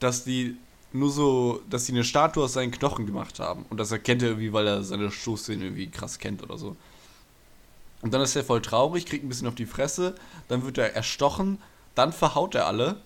dass 0.00 0.24
die 0.24 0.56
nur 0.92 1.10
so, 1.10 1.62
dass 1.70 1.86
sie 1.86 1.92
eine 1.92 2.04
Statue 2.04 2.44
aus 2.44 2.54
seinen 2.54 2.72
Knochen 2.72 3.06
gemacht 3.06 3.38
haben. 3.38 3.64
Und 3.70 3.78
das 3.78 3.92
erkennt 3.92 4.22
er 4.22 4.30
irgendwie, 4.30 4.52
weil 4.52 4.66
er 4.66 4.82
seine 4.82 5.10
Stoßszene 5.10 5.64
irgendwie 5.64 5.88
krass 5.88 6.18
kennt 6.18 6.42
oder 6.42 6.58
so. 6.58 6.76
Und 8.02 8.14
dann 8.14 8.22
ist 8.22 8.34
er 8.34 8.44
voll 8.44 8.62
traurig, 8.62 9.06
kriegt 9.06 9.24
ein 9.24 9.28
bisschen 9.28 9.46
auf 9.46 9.54
die 9.54 9.66
Fresse, 9.66 10.14
dann 10.48 10.64
wird 10.64 10.78
er 10.78 10.94
erstochen, 10.94 11.58
dann 11.94 12.12
verhaut 12.12 12.54
er 12.54 12.66
alle. 12.66 13.00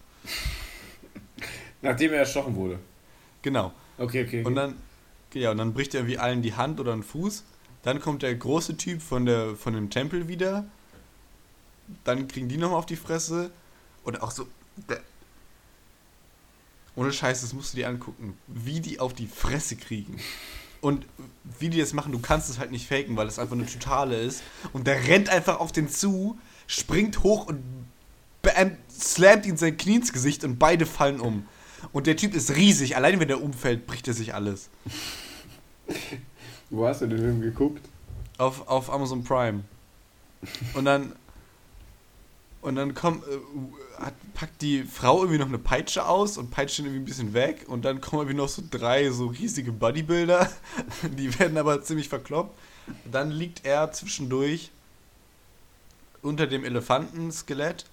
Nachdem 1.83 2.13
er 2.13 2.21
erstochen 2.21 2.55
wurde. 2.55 2.79
Genau. 3.43 3.73
Okay, 3.99 4.25
okay. 4.25 4.41
okay. 4.41 4.45
Und 4.45 4.55
dann, 4.55 4.77
ja, 5.35 5.51
und 5.51 5.59
dann 5.59 5.75
bricht 5.75 5.95
er 5.95 6.01
irgendwie 6.01 6.19
allen 6.19 6.43
die 6.43 6.55
Hand 6.55 6.81
oder 6.81 6.93
einen 6.93 7.03
Fuß. 7.03 7.45
Dann 7.83 8.01
kommt 8.01 8.23
der 8.23 8.35
große 8.35 8.77
Typ 8.77 9.03
von, 9.03 9.27
der, 9.27 9.57
von 9.57 9.75
dem 9.75 9.91
Tempel 9.91 10.29
wieder. 10.29 10.65
Dann 12.05 12.29
kriegen 12.29 12.49
die 12.49 12.57
nochmal 12.57 12.79
auf 12.79 12.87
die 12.87 12.97
Fresse. 12.97 13.51
Und 14.05 14.23
auch 14.23 14.31
so. 14.31 14.47
Ohne 16.97 17.13
Scheiß, 17.13 17.43
das 17.43 17.53
musst 17.53 17.73
du 17.73 17.77
dir 17.77 17.89
angucken. 17.89 18.39
Wie 18.47 18.81
die 18.81 19.01
auf 19.01 19.13
die 19.13 19.27
Fresse 19.27 19.77
kriegen. 19.77 20.19
Und 20.85 21.07
wie 21.59 21.71
die 21.71 21.81
das 21.81 21.95
machen, 21.95 22.13
du 22.13 22.19
kannst 22.19 22.51
es 22.51 22.59
halt 22.59 22.71
nicht 22.71 22.87
faken, 22.87 23.17
weil 23.17 23.27
es 23.27 23.39
einfach 23.39 23.55
eine 23.57 23.65
totale 23.65 24.21
ist. 24.21 24.43
Und 24.75 24.87
der 24.87 25.09
rennt 25.09 25.31
einfach 25.31 25.59
auf 25.59 25.73
den 25.73 25.89
zu, 25.89 26.39
springt 26.67 27.23
hoch 27.23 27.47
und 27.47 27.65
bam, 28.43 28.77
slammt 28.91 29.47
ihn 29.47 29.57
sein 29.57 29.79
Knie 29.79 29.97
ins 29.97 30.13
Gesicht 30.13 30.45
und 30.45 30.59
beide 30.59 30.85
fallen 30.85 31.21
um. 31.21 31.47
Und 31.93 32.07
der 32.07 32.19
Typ 32.19 32.35
ist 32.35 32.55
riesig. 32.55 32.97
Allein 32.97 33.19
wenn 33.19 33.29
der 33.29 33.43
umfällt, 33.43 33.87
bricht 33.87 34.09
er 34.09 34.13
sich 34.13 34.35
alles. 34.35 34.69
Wo 36.69 36.87
hast 36.87 37.01
du 37.01 37.07
den 37.07 37.19
Film 37.19 37.41
geguckt? 37.41 37.89
Auf, 38.37 38.69
auf 38.69 38.93
Amazon 38.93 39.25
Prime. 39.25 39.65
Und 40.75 40.85
dann. 40.85 41.15
Und 42.65 42.77
dann 42.77 42.95
kommt, 42.95 43.25
äh, 43.25 44.03
hat, 44.03 44.15
packt 44.33 44.63
die 44.63 44.85
Frau 44.85 45.19
irgendwie 45.19 45.39
noch 45.39 45.49
eine 45.49 45.59
Peitsche 45.59 46.07
aus 46.07 46.39
und 46.39 46.51
peitscht 46.51 46.79
ihn 46.79 46.87
irgendwie 46.87 47.03
ein 47.03 47.05
bisschen 47.05 47.35
weg. 47.35 47.67
Und 47.69 47.85
dann 47.85 48.01
kommen 48.01 48.23
irgendwie 48.23 48.39
noch 48.39 48.49
so 48.49 48.63
drei 48.71 49.11
so 49.11 49.27
riesige 49.27 49.71
Bodybuilder. 49.71 50.51
Die 51.03 51.39
werden 51.39 51.59
aber 51.59 51.83
ziemlich 51.83 52.09
verkloppt. 52.09 52.59
Dann 53.13 53.31
liegt 53.31 53.67
er 53.67 53.93
zwischendurch 53.93 54.71
unter 56.23 56.47
dem 56.47 56.65
Elefantenskelett 56.65 57.85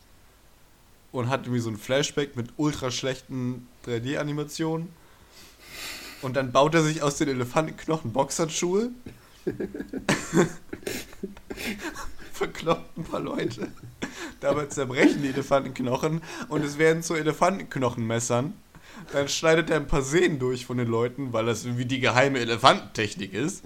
und 1.11 1.27
hat 1.27 1.41
irgendwie 1.41 1.59
so 1.59 1.69
ein 1.69 1.77
Flashback 1.77 2.37
mit 2.37 2.53
ultra 2.55 2.91
schlechten 2.91 3.67
3D-Animationen. 3.85 4.87
Und 6.21 6.37
dann 6.37 6.53
baut 6.53 6.75
er 6.75 6.83
sich 6.83 7.03
aus 7.03 7.17
den 7.17 7.27
Elefantenknochen 7.27 8.13
Boxhandschuhe. 8.13 8.91
Verkloppt 12.41 12.97
ein 12.97 13.03
paar 13.03 13.19
Leute. 13.19 13.67
Dabei 14.39 14.65
zerbrechen 14.65 15.21
die 15.21 15.29
Elefantenknochen 15.29 16.23
und 16.49 16.65
es 16.65 16.79
werden 16.79 17.03
zu 17.03 17.13
Elefantenknochenmessern. 17.13 18.53
Dann 19.13 19.27
schneidet 19.27 19.69
er 19.69 19.75
ein 19.75 19.85
paar 19.85 20.01
Sehnen 20.01 20.39
durch 20.39 20.65
von 20.65 20.77
den 20.77 20.87
Leuten, 20.87 21.33
weil 21.33 21.45
das 21.45 21.65
irgendwie 21.65 21.85
die 21.85 21.99
geheime 21.99 22.39
Elefantentechnik 22.39 23.35
ist. 23.35 23.63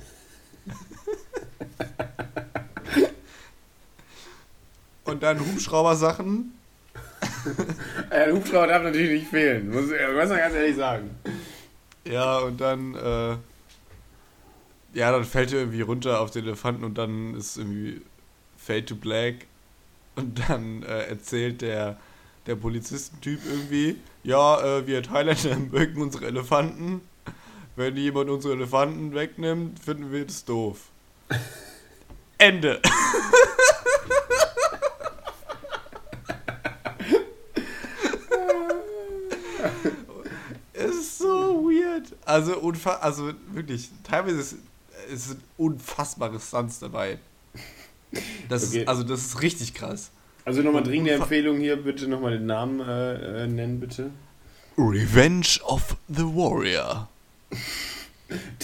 Und 5.05 5.23
dann 5.23 5.39
Hubschrauber-Sachen. 5.39 6.53
Ein 8.09 8.33
Hubschrauber 8.33 8.67
darf 8.67 8.83
natürlich 8.83 9.21
nicht 9.21 9.29
fehlen, 9.29 9.69
muss, 9.69 9.85
muss 9.85 10.29
man 10.29 10.37
ganz 10.37 10.53
ehrlich 10.53 10.75
sagen. 10.75 11.11
Ja, 12.03 12.39
und 12.39 12.59
dann, 12.59 12.93
äh, 12.95 13.37
ja, 14.99 15.13
dann 15.13 15.23
fällt 15.23 15.53
er 15.53 15.59
irgendwie 15.59 15.81
runter 15.81 16.19
auf 16.19 16.31
den 16.31 16.43
Elefanten 16.43 16.83
und 16.83 16.97
dann 16.97 17.35
ist 17.35 17.55
irgendwie 17.57 18.01
Fade 18.65 18.85
to 18.85 18.95
Black. 18.95 19.47
Und 20.15 20.39
dann 20.47 20.83
äh, 20.83 21.07
erzählt 21.07 21.61
der, 21.61 21.99
der 22.45 22.55
Polizistentyp 22.55 23.39
irgendwie, 23.45 23.97
ja, 24.23 24.61
äh, 24.61 24.87
wir 24.87 25.03
Thailänder 25.03 25.57
mögen 25.71 26.01
unsere 26.01 26.27
Elefanten. 26.27 27.01
Wenn 27.75 27.97
jemand 27.97 28.29
unsere 28.29 28.53
Elefanten 28.53 29.13
wegnimmt, 29.13 29.79
finden 29.79 30.11
wir 30.11 30.25
das 30.25 30.45
doof. 30.45 30.89
Ende. 32.37 32.81
Also, 42.25 42.57
unfa 42.57 42.95
also 42.95 43.31
wirklich, 43.51 43.89
teilweise 44.03 44.39
ist, 44.39 44.55
ist 45.09 45.27
sind 45.27 45.41
unfassbare 45.57 46.39
Stunts 46.39 46.79
dabei. 46.79 47.19
Das 48.49 48.69
okay. 48.69 48.81
ist, 48.81 48.87
also 48.87 49.03
das 49.03 49.25
ist 49.25 49.41
richtig 49.41 49.73
krass. 49.73 50.11
Also 50.45 50.61
nochmal 50.61 50.83
dringende 50.83 51.13
Empfehlung 51.13 51.57
hier, 51.57 51.75
bitte 51.75 52.07
nochmal 52.07 52.37
den 52.37 52.45
Namen 52.45 52.79
äh, 52.79 53.43
äh, 53.43 53.47
nennen, 53.47 53.79
bitte. 53.79 54.11
Revenge 54.77 55.59
of 55.63 55.97
the 56.07 56.23
Warrior. 56.23 57.09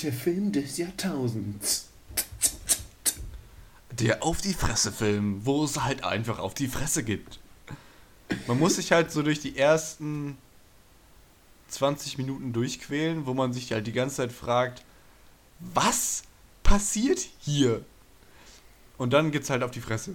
Der 0.02 0.14
Film 0.14 0.52
des 0.52 0.78
Jahrtausends. 0.78 1.88
Der 3.92 4.24
auf 4.24 4.42
die 4.42 4.54
Fresse 4.54 4.92
Film, 4.92 5.46
wo 5.46 5.64
es 5.64 5.82
halt 5.84 6.04
einfach 6.04 6.40
auf 6.40 6.54
die 6.54 6.68
Fresse 6.68 7.04
gibt. 7.04 7.40
Man 8.48 8.60
muss 8.60 8.76
sich 8.76 8.92
halt 8.92 9.12
so 9.12 9.22
durch 9.24 9.40
die 9.40 9.58
ersten 9.58 10.38
20 11.70 12.18
Minuten 12.18 12.54
durchquälen, 12.54 13.26
wo 13.26 13.34
man 13.34 13.54
sich 13.54 13.72
halt 13.72 13.88
die 13.88 13.92
ganze 13.92 14.18
Zeit 14.18 14.32
fragt, 14.32 14.84
was 15.60 16.24
passiert 16.64 17.20
hier? 17.40 17.84
Und 19.02 19.14
dann 19.14 19.32
geht's 19.32 19.50
halt 19.50 19.64
auf 19.64 19.72
die 19.72 19.80
Fresse. 19.80 20.14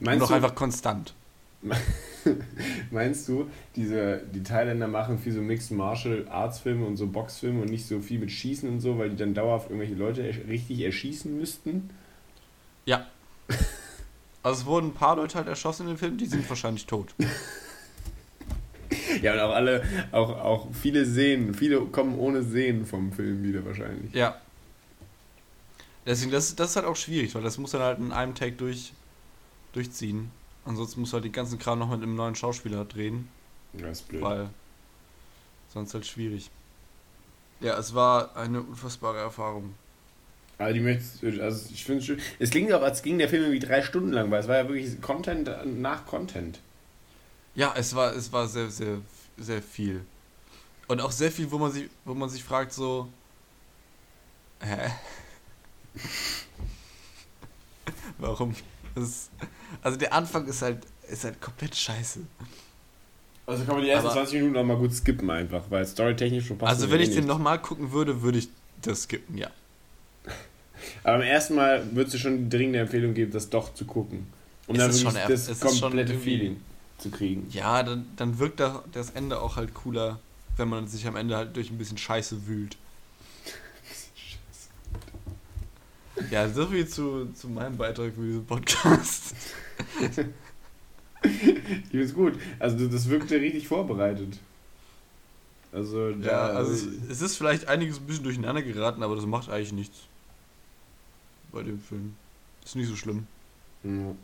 Meinst 0.00 0.20
Und 0.20 0.26
auch 0.26 0.34
einfach 0.34 0.56
konstant. 0.56 1.14
Meinst 2.90 3.28
du, 3.28 3.48
diese, 3.76 4.20
die 4.34 4.42
Thailänder 4.42 4.88
machen 4.88 5.16
viel 5.16 5.34
so 5.34 5.40
Mixed 5.40 5.70
Martial 5.70 6.26
Arts 6.28 6.58
Filme 6.58 6.84
und 6.84 6.96
so 6.96 7.06
Boxfilme 7.06 7.62
und 7.62 7.70
nicht 7.70 7.86
so 7.86 8.00
viel 8.00 8.18
mit 8.18 8.32
Schießen 8.32 8.68
und 8.68 8.80
so, 8.80 8.98
weil 8.98 9.10
die 9.10 9.16
dann 9.16 9.32
dauerhaft 9.32 9.70
irgendwelche 9.70 9.94
Leute 9.94 10.24
richtig 10.48 10.80
erschießen 10.80 11.38
müssten? 11.38 11.90
Ja. 12.84 13.06
Also 14.42 14.62
es 14.62 14.66
wurden 14.66 14.86
ein 14.86 14.94
paar 14.94 15.16
Leute 15.16 15.34
halt 15.34 15.48
erschossen 15.48 15.82
in 15.82 15.88
dem 15.94 15.98
Film, 15.98 16.16
die 16.16 16.24
sind 16.24 16.48
wahrscheinlich 16.48 16.86
tot. 16.86 17.14
Ja, 19.22 19.34
und 19.34 19.40
auch 19.40 19.54
alle, 19.54 19.82
auch, 20.12 20.30
auch 20.30 20.68
viele 20.72 21.04
Szenen, 21.04 21.52
viele 21.52 21.80
kommen 21.82 22.18
ohne 22.18 22.42
Sehen 22.42 22.86
vom 22.86 23.12
Film 23.12 23.42
wieder 23.42 23.64
wahrscheinlich. 23.64 24.14
Ja. 24.14 24.40
Deswegen, 26.06 26.30
das, 26.30 26.54
das 26.56 26.70
ist 26.70 26.76
halt 26.76 26.86
auch 26.86 26.96
schwierig, 26.96 27.34
weil 27.34 27.42
das 27.42 27.58
muss 27.58 27.72
dann 27.72 27.82
halt 27.82 27.98
in 27.98 28.12
einem 28.12 28.34
Take 28.34 28.52
durch, 28.52 28.92
durchziehen. 29.72 30.30
Ansonsten 30.64 31.00
muss 31.00 31.12
halt 31.12 31.24
den 31.24 31.32
ganzen 31.32 31.58
Kram 31.58 31.78
noch 31.78 31.90
mit 31.90 32.02
einem 32.02 32.16
neuen 32.16 32.34
Schauspieler 32.34 32.84
drehen, 32.84 33.28
Ja, 33.74 33.88
ist 33.88 34.08
blöd. 34.08 34.22
weil 34.22 34.50
sonst 35.72 35.94
halt 35.94 36.06
schwierig. 36.06 36.50
Ja, 37.60 37.78
es 37.78 37.94
war 37.94 38.36
eine 38.36 38.60
unfassbare 38.62 39.18
Erfahrung. 39.18 39.74
Aber 40.58 40.72
die 40.72 40.80
möchtest 40.80 41.22
also 41.40 41.68
ich 41.72 41.84
finde 41.84 42.00
es 42.00 42.06
schön. 42.06 42.20
Es 42.38 42.50
klingt 42.50 42.72
auch, 42.72 42.82
als 42.82 43.02
ging 43.02 43.18
der 43.18 43.28
Film 43.28 43.44
irgendwie 43.44 43.66
drei 43.66 43.82
Stunden 43.82 44.12
lang, 44.12 44.30
weil 44.30 44.40
es 44.40 44.48
war 44.48 44.56
ja 44.56 44.68
wirklich 44.68 45.00
Content 45.00 45.48
nach 45.80 46.06
Content. 46.06 46.60
Ja, 47.54 47.74
es 47.76 47.94
war, 47.94 48.14
es 48.14 48.32
war 48.32 48.46
sehr, 48.46 48.70
sehr, 48.70 48.98
sehr 49.38 49.62
viel. 49.62 50.04
Und 50.88 51.00
auch 51.00 51.12
sehr 51.12 51.30
viel, 51.32 51.50
wo 51.50 51.58
man 51.58 51.72
sich, 51.72 51.88
wo 52.04 52.14
man 52.14 52.28
sich 52.28 52.42
fragt, 52.44 52.72
so. 52.72 53.08
Hä? 54.60 54.90
Warum? 58.18 58.54
Ist, 58.96 59.30
also 59.82 59.96
der 59.96 60.12
Anfang 60.12 60.46
ist 60.46 60.62
halt, 60.62 60.78
ist 61.08 61.24
halt 61.24 61.40
komplett 61.40 61.76
scheiße. 61.76 62.20
Also 63.46 63.64
kann 63.64 63.74
man 63.76 63.84
die 63.84 63.90
ersten 63.90 64.06
Aber- 64.06 64.14
20 64.16 64.34
Minuten 64.40 64.54
noch 64.54 64.64
mal 64.64 64.76
gut 64.76 64.92
skippen 64.94 65.30
einfach, 65.30 65.62
weil 65.70 65.84
storytechnisch 65.86 66.46
schon 66.46 66.58
passt. 66.58 66.70
Also 66.72 66.90
wenn 66.90 67.00
eh 67.00 67.04
ich 67.04 67.14
den 67.14 67.26
nochmal 67.26 67.60
gucken 67.60 67.92
würde, 67.92 68.22
würde 68.22 68.38
ich 68.38 68.48
das 68.82 69.02
skippen, 69.04 69.36
ja. 69.38 69.48
Aber 71.04 71.18
beim 71.18 71.26
ersten 71.26 71.54
Mal 71.54 71.84
würdest 71.94 72.14
du 72.14 72.18
schon 72.18 72.48
die 72.50 72.56
dringende 72.56 72.80
Empfehlung 72.80 73.14
geben, 73.14 73.32
das 73.32 73.48
doch 73.50 73.74
zu 73.74 73.84
gucken. 73.84 74.26
Um 74.66 74.76
dann 74.76 74.90
ist 74.90 75.02
wirklich 75.02 75.20
schon 75.22 75.30
das 75.32 75.48
ist 75.48 75.60
schon 75.62 75.80
komplette 75.80 76.12
irgendwie- 76.12 76.30
Feeling 76.30 76.60
zu 76.98 77.10
kriegen. 77.10 77.48
Ja, 77.50 77.82
dann, 77.82 78.06
dann 78.16 78.38
wirkt 78.38 78.60
da 78.60 78.84
das 78.92 79.10
Ende 79.10 79.40
auch 79.40 79.56
halt 79.56 79.72
cooler, 79.74 80.18
wenn 80.56 80.68
man 80.68 80.86
sich 80.86 81.06
am 81.06 81.16
Ende 81.16 81.36
halt 81.36 81.56
durch 81.56 81.70
ein 81.70 81.78
bisschen 81.78 81.96
Scheiße 81.98 82.46
wühlt. 82.46 82.76
Ja, 86.30 86.48
so 86.48 86.66
viel 86.66 86.86
zu, 86.86 87.26
zu 87.34 87.48
meinem 87.48 87.76
Beitrag 87.76 88.14
für 88.14 88.22
diesen 88.22 88.46
Podcast. 88.46 89.34
Ich 91.22 91.90
find's 91.90 92.14
gut. 92.14 92.32
Also 92.58 92.88
das 92.88 93.08
wirkte 93.10 93.38
richtig 93.38 93.68
vorbereitet. 93.68 94.38
Also 95.70 96.08
Ja, 96.10 96.16
da, 96.16 96.46
also 96.54 96.72
es, 96.72 96.86
es 97.10 97.20
ist 97.20 97.36
vielleicht 97.36 97.68
einiges 97.68 97.98
ein 97.98 98.06
bisschen 98.06 98.24
durcheinander 98.24 98.62
geraten, 98.62 99.02
aber 99.02 99.16
das 99.16 99.26
macht 99.26 99.50
eigentlich 99.50 99.72
nichts. 99.74 99.98
Bei 101.52 101.62
dem 101.62 101.78
Film. 101.78 102.16
Ist 102.64 102.74
nicht 102.74 102.88
so 102.88 102.96
schlimm. 102.96 103.26
Ja. 103.84 104.14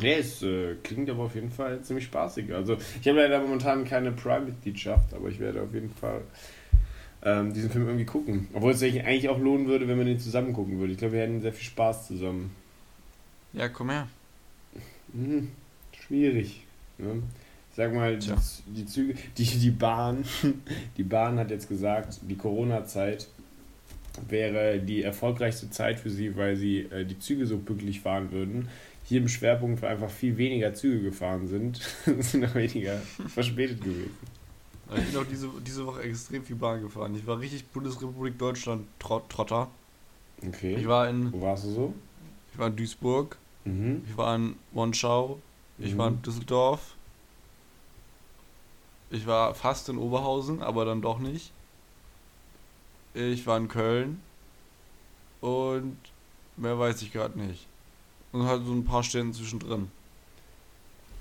Nee, 0.00 0.14
es 0.14 0.42
äh, 0.42 0.76
klingt 0.82 1.10
aber 1.10 1.24
auf 1.24 1.34
jeden 1.34 1.50
Fall 1.50 1.82
ziemlich 1.82 2.06
spaßig. 2.06 2.52
Also 2.54 2.78
ich 3.00 3.06
habe 3.06 3.18
leider 3.20 3.40
momentan 3.40 3.84
keine 3.84 4.12
Prime-Mitgliedschaft, 4.12 5.12
aber 5.14 5.28
ich 5.28 5.38
werde 5.38 5.62
auf 5.62 5.72
jeden 5.74 5.94
Fall 5.94 6.22
ähm, 7.22 7.52
diesen 7.52 7.70
Film 7.70 7.86
irgendwie 7.86 8.06
gucken. 8.06 8.48
Obwohl 8.52 8.72
es 8.72 8.80
sich 8.80 9.04
eigentlich 9.04 9.28
auch 9.28 9.38
lohnen 9.38 9.66
würde, 9.66 9.88
wenn 9.88 9.96
man 9.96 10.06
den 10.06 10.18
zusammen 10.18 10.52
gucken 10.52 10.78
würde. 10.78 10.92
Ich 10.92 10.98
glaube, 10.98 11.14
wir 11.14 11.20
hätten 11.20 11.40
sehr 11.40 11.52
viel 11.52 11.66
Spaß 11.66 12.06
zusammen. 12.08 12.54
Ja, 13.52 13.68
komm 13.68 13.90
her. 13.90 14.08
Hm, 15.12 15.48
schwierig. 15.92 16.62
Ne? 16.98 17.22
Ich 17.70 17.76
sag 17.76 17.94
mal, 17.94 18.16
die, 18.16 18.32
die 18.66 18.86
Züge, 18.86 19.14
die, 19.36 19.44
die 19.44 19.70
Bahn, 19.70 20.24
die 20.96 21.02
Bahn 21.02 21.38
hat 21.38 21.50
jetzt 21.50 21.68
gesagt, 21.68 22.18
die 22.22 22.36
Corona-Zeit 22.36 23.28
wäre 24.28 24.80
die 24.80 25.02
erfolgreichste 25.02 25.70
Zeit 25.70 26.00
für 26.00 26.10
sie, 26.10 26.36
weil 26.36 26.56
sie 26.56 26.80
äh, 26.80 27.04
die 27.04 27.18
Züge 27.18 27.46
so 27.46 27.58
pünktlich 27.58 28.00
fahren 28.00 28.32
würden. 28.32 28.68
Hier 29.04 29.20
im 29.20 29.28
Schwerpunkt 29.28 29.82
einfach 29.84 30.10
viel 30.10 30.36
weniger 30.36 30.74
Züge 30.74 31.02
gefahren 31.02 31.46
sind, 31.46 31.80
sind 32.04 32.40
noch 32.40 32.54
weniger 32.54 32.96
verspätet 33.28 33.82
gewesen. 33.82 34.10
Ich 34.96 35.04
bin 35.12 35.16
auch 35.20 35.26
diese, 35.26 35.48
diese 35.64 35.86
Woche 35.86 36.02
extrem 36.02 36.44
viel 36.44 36.56
Bahn 36.56 36.80
gefahren. 36.82 37.14
Ich 37.14 37.26
war 37.26 37.38
richtig 37.38 37.66
Bundesrepublik 37.68 38.38
Deutschland 38.38 38.86
Trot 38.98 39.28
Trotter. 39.28 39.68
Okay. 40.46 40.74
Ich 40.76 40.86
war 40.88 41.08
in, 41.08 41.32
Wo 41.32 41.42
warst 41.42 41.64
du 41.64 41.70
so? 41.70 41.94
ich 42.52 42.58
war 42.58 42.68
in 42.68 42.76
Duisburg, 42.76 43.36
Mhm. 43.64 44.02
ich 44.08 44.16
war 44.16 44.34
in 44.34 44.56
Monschau, 44.72 45.38
ich 45.78 45.94
Mhm. 45.94 45.98
war 45.98 46.08
in 46.08 46.22
Düsseldorf. 46.22 46.94
Ich 49.10 49.26
war 49.26 49.54
fast 49.54 49.88
in 49.88 49.98
Oberhausen, 49.98 50.62
aber 50.62 50.84
dann 50.84 51.02
doch 51.02 51.18
nicht. 51.18 51.52
Ich 53.14 53.46
war 53.46 53.56
in 53.58 53.68
Köln. 53.68 54.20
Und 55.40 55.96
mehr 56.56 56.78
weiß 56.78 57.02
ich 57.02 57.12
gerade 57.12 57.38
nicht. 57.38 57.66
Und 58.32 58.44
halt 58.46 58.64
so 58.64 58.72
ein 58.72 58.84
paar 58.84 59.02
Ständen 59.02 59.32
zwischendrin. 59.34 59.90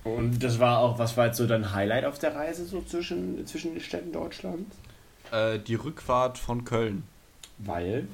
Und 0.03 0.43
das 0.43 0.59
war 0.59 0.79
auch, 0.79 0.97
was 0.97 1.17
war 1.17 1.27
jetzt 1.27 1.37
so 1.37 1.45
dein 1.45 1.73
Highlight 1.73 2.05
auf 2.05 2.19
der 2.19 2.35
Reise 2.35 2.65
so 2.65 2.81
zwischen, 2.81 3.45
zwischen 3.45 3.73
den 3.73 3.81
Städten 3.81 4.11
Deutschlands? 4.11 4.75
Äh, 5.31 5.59
die 5.59 5.75
Rückfahrt 5.75 6.37
von 6.37 6.63
Köln. 6.63 7.03
Weil? 7.57 8.07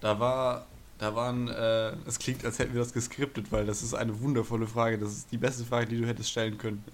Da 0.00 0.20
war, 0.20 0.66
da 0.98 1.14
waren, 1.14 1.48
äh, 1.48 1.92
es 2.06 2.18
klingt, 2.18 2.44
als 2.44 2.58
hätten 2.58 2.74
wir 2.74 2.80
das 2.80 2.92
geskriptet, 2.92 3.50
weil 3.50 3.66
das 3.66 3.82
ist 3.82 3.94
eine 3.94 4.20
wundervolle 4.20 4.66
Frage. 4.66 4.98
Das 4.98 5.12
ist 5.12 5.32
die 5.32 5.38
beste 5.38 5.64
Frage, 5.64 5.86
die 5.86 6.00
du 6.00 6.06
hättest 6.06 6.30
stellen 6.30 6.58
können. 6.58 6.84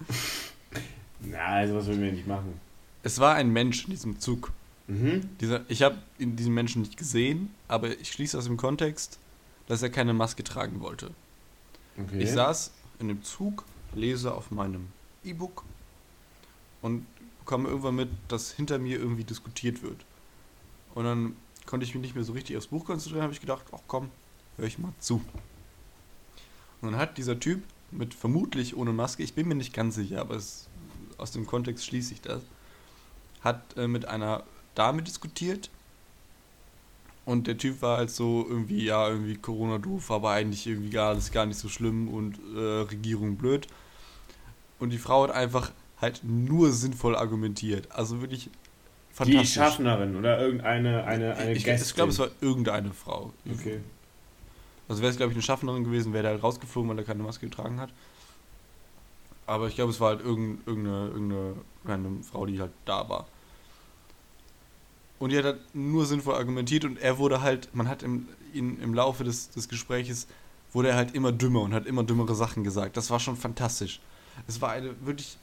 Na, 1.19 1.45
also 1.45 1.75
was 1.75 1.85
würden 1.85 2.01
wir 2.01 2.11
nicht 2.11 2.27
machen. 2.27 2.59
Es 3.03 3.19
war 3.19 3.35
ein 3.35 3.51
Mensch 3.51 3.85
in 3.85 3.91
diesem 3.91 4.19
Zug. 4.19 4.51
Mhm. 4.87 5.29
Dieser, 5.39 5.61
ich 5.67 5.83
habe 5.83 5.97
diesen 6.17 6.53
Menschen 6.53 6.81
nicht 6.81 6.97
gesehen, 6.97 7.53
aber 7.67 7.89
ich 7.99 8.11
schließe 8.11 8.37
aus 8.37 8.45
dem 8.45 8.57
Kontext, 8.57 9.19
dass 9.67 9.81
er 9.81 9.89
keine 9.89 10.13
Maske 10.13 10.43
tragen 10.43 10.81
wollte. 10.81 11.11
Okay. 11.97 12.23
Ich 12.23 12.31
saß 12.31 12.71
in 12.99 13.07
dem 13.07 13.23
Zug, 13.23 13.63
lese 13.93 14.33
auf 14.33 14.51
meinem 14.51 14.87
E-Book 15.23 15.63
und 16.81 17.05
bekomme 17.39 17.69
irgendwann 17.69 17.95
mit, 17.95 18.09
dass 18.27 18.51
hinter 18.51 18.79
mir 18.79 18.97
irgendwie 18.97 19.23
diskutiert 19.23 19.83
wird. 19.83 20.05
Und 20.93 21.05
dann 21.05 21.35
konnte 21.65 21.85
ich 21.85 21.93
mich 21.93 22.01
nicht 22.01 22.15
mehr 22.15 22.23
so 22.23 22.33
richtig 22.33 22.57
aufs 22.57 22.67
Buch 22.67 22.85
konzentrieren, 22.85 23.23
habe 23.23 23.33
ich 23.33 23.41
gedacht, 23.41 23.65
ach 23.71 23.81
komm, 23.87 24.09
höre 24.57 24.67
ich 24.67 24.79
mal 24.79 24.93
zu. 24.99 25.21
Und 26.81 26.91
dann 26.91 26.97
hat 26.97 27.17
dieser 27.17 27.39
Typ 27.39 27.63
mit 27.91 28.13
vermutlich 28.13 28.75
ohne 28.75 28.93
Maske, 28.93 29.23
ich 29.23 29.33
bin 29.33 29.47
mir 29.47 29.55
nicht 29.55 29.73
ganz 29.73 29.95
sicher, 29.95 30.21
aber 30.21 30.35
es, 30.35 30.67
aus 31.17 31.31
dem 31.31 31.45
Kontext 31.45 31.85
schließe 31.85 32.13
ich 32.13 32.21
das, 32.21 32.41
hat 33.41 33.77
äh, 33.77 33.87
mit 33.87 34.05
einer 34.05 34.43
Dame 34.75 35.03
diskutiert 35.03 35.69
und 37.25 37.47
der 37.47 37.57
Typ 37.57 37.81
war 37.81 37.97
halt 37.97 38.09
so 38.09 38.45
irgendwie, 38.47 38.85
ja, 38.85 39.07
irgendwie 39.07 39.35
Corona 39.35 39.77
doof, 39.77 40.11
aber 40.11 40.31
eigentlich 40.31 40.65
irgendwie 40.65 40.89
gar, 40.89 41.15
ist 41.15 41.31
gar 41.31 41.45
nicht 41.45 41.59
so 41.59 41.69
schlimm 41.69 42.07
und 42.07 42.39
äh, 42.55 42.81
Regierung 42.81 43.35
blöd. 43.35 43.67
Und 44.81 44.89
die 44.89 44.97
Frau 44.97 45.23
hat 45.23 45.31
einfach 45.31 45.71
halt 46.01 46.21
nur 46.23 46.71
sinnvoll 46.71 47.15
argumentiert. 47.15 47.89
Also 47.91 48.19
wirklich 48.19 48.45
Die 48.45 48.51
fantastisch. 49.13 49.53
Schaffnerin 49.53 50.15
oder 50.15 50.41
irgendeine 50.41 51.03
eine, 51.05 51.35
eine 51.35 51.53
ich 51.53 51.65
ich 51.67 51.93
glaube, 51.95 52.11
es 52.11 52.19
war 52.19 52.29
irgendeine 52.41 52.91
Frau. 52.91 53.31
Okay. 53.49 53.79
Also 54.89 55.01
wäre 55.01 55.11
es, 55.11 55.17
glaube 55.17 55.31
ich, 55.31 55.35
eine 55.35 55.43
Schaffnerin 55.43 55.83
gewesen, 55.83 56.11
wäre 56.11 56.23
der 56.23 56.31
halt 56.33 56.43
rausgeflogen, 56.43 56.89
weil 56.89 56.97
er 56.97 57.05
keine 57.05 57.23
Maske 57.23 57.47
getragen 57.47 57.79
hat. 57.79 57.91
Aber 59.45 59.67
ich 59.67 59.75
glaube, 59.75 59.91
es 59.91 59.99
war 59.99 60.09
halt 60.09 60.21
irgend- 60.21 60.65
irgendeine, 60.67 61.07
irgendeine 61.09 61.55
random 61.85 62.23
Frau, 62.23 62.45
die 62.45 62.59
halt 62.59 62.71
da 62.85 63.07
war. 63.07 63.27
Und 65.19 65.29
die 65.31 65.37
hat 65.37 65.45
halt 65.45 65.59
nur 65.75 66.05
sinnvoll 66.07 66.33
argumentiert 66.35 66.83
und 66.85 66.97
er 66.97 67.19
wurde 67.19 67.41
halt, 67.41 67.69
man 67.75 67.87
hat 67.87 68.01
im, 68.01 68.27
ihn, 68.53 68.79
im 68.81 68.93
Laufe 68.95 69.23
des, 69.23 69.51
des 69.51 69.69
Gespräches, 69.69 70.27
wurde 70.73 70.89
er 70.89 70.95
halt 70.95 71.13
immer 71.13 71.31
dümmer 71.31 71.61
und 71.61 71.73
hat 71.73 71.85
immer 71.85 72.03
dümmere 72.03 72.33
Sachen 72.33 72.63
gesagt. 72.63 72.97
Das 72.97 73.11
war 73.11 73.19
schon 73.19 73.35
fantastisch. 73.37 73.99
Es 74.47 74.61
war 74.61 74.71
eine 74.71 74.93
wirklich, 75.05 75.37